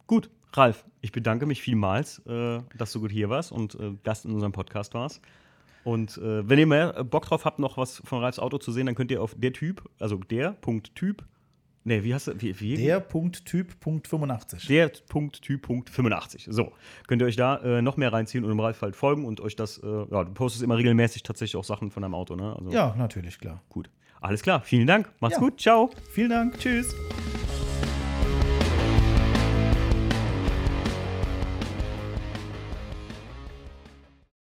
gut. 0.08 0.30
Ralf, 0.54 0.84
ich 1.02 1.12
bedanke 1.12 1.46
mich 1.46 1.62
vielmals, 1.62 2.20
äh, 2.26 2.60
dass 2.76 2.92
du 2.92 3.02
gut 3.02 3.12
hier 3.12 3.30
warst 3.30 3.52
und 3.52 3.76
äh, 3.76 3.92
Gast 4.04 4.26
in 4.26 4.32
unserem 4.32 4.52
Podcast 4.52 4.96
warst. 4.96 5.22
Und 5.84 6.18
äh, 6.18 6.48
wenn 6.50 6.58
ihr 6.58 6.66
mehr 6.66 6.98
äh, 6.98 7.04
Bock 7.04 7.26
drauf 7.26 7.46
habt, 7.46 7.60
noch 7.60 7.78
was 7.78 8.02
von 8.04 8.20
Ralfs 8.20 8.40
Auto 8.40 8.58
zu 8.58 8.72
sehen, 8.72 8.88
dann 8.88 8.96
könnt 8.96 9.12
ihr 9.12 9.22
auf 9.22 9.36
der 9.38 9.54
Typ, 9.54 9.88
also 10.00 10.18
der 10.18 10.54
Punkt 10.54 10.96
Typ, 10.96 11.24
nee, 11.84 12.04
wie 12.04 12.14
hast 12.14 12.28
du, 12.28 12.42
wie, 12.42 12.60
wie? 12.60 12.76
Der 12.78 13.00
Punkt 13.00 13.46
Typ 13.46 13.80
Punkt 13.80 14.08
85. 14.08 14.68
der 14.68 14.92
Punkt 15.08 15.42
Typ 15.42 15.62
Punkt 15.64 15.90
85. 15.90 16.48
So, 16.50 16.72
könnt 17.08 17.22
ihr 17.22 17.26
euch 17.26 17.36
da 17.36 17.58
äh, 17.58 17.82
noch 17.82 17.98
mehr 17.98 18.12
reinziehen 18.14 18.44
und 18.44 18.50
dem 18.50 18.60
Ralf 18.60 18.82
halt 18.82 18.96
folgen 18.96 19.26
und 19.26 19.42
euch 19.42 19.56
das, 19.56 19.78
äh, 19.80 19.88
ja, 19.88 20.24
du 20.24 20.32
postest 20.34 20.64
immer 20.64 20.78
regelmäßig 20.78 21.24
tatsächlich 21.24 21.56
auch 21.58 21.64
Sachen 21.64 21.92
von 21.92 22.02
deinem 22.02 22.16
Auto, 22.16 22.36
ne? 22.36 22.56
Also 22.58 22.72
ja, 22.72 22.96
natürlich, 22.98 23.40
klar. 23.40 23.62
gut. 23.70 23.90
Alles 24.22 24.42
klar, 24.42 24.62
vielen 24.62 24.88
Dank, 24.88 25.10
macht's 25.20 25.38
Ja. 25.38 25.42
gut, 25.42 25.60
ciao. 25.62 25.90
Vielen 26.12 26.30
Dank. 26.30 26.58
Tschüss. 26.60 26.94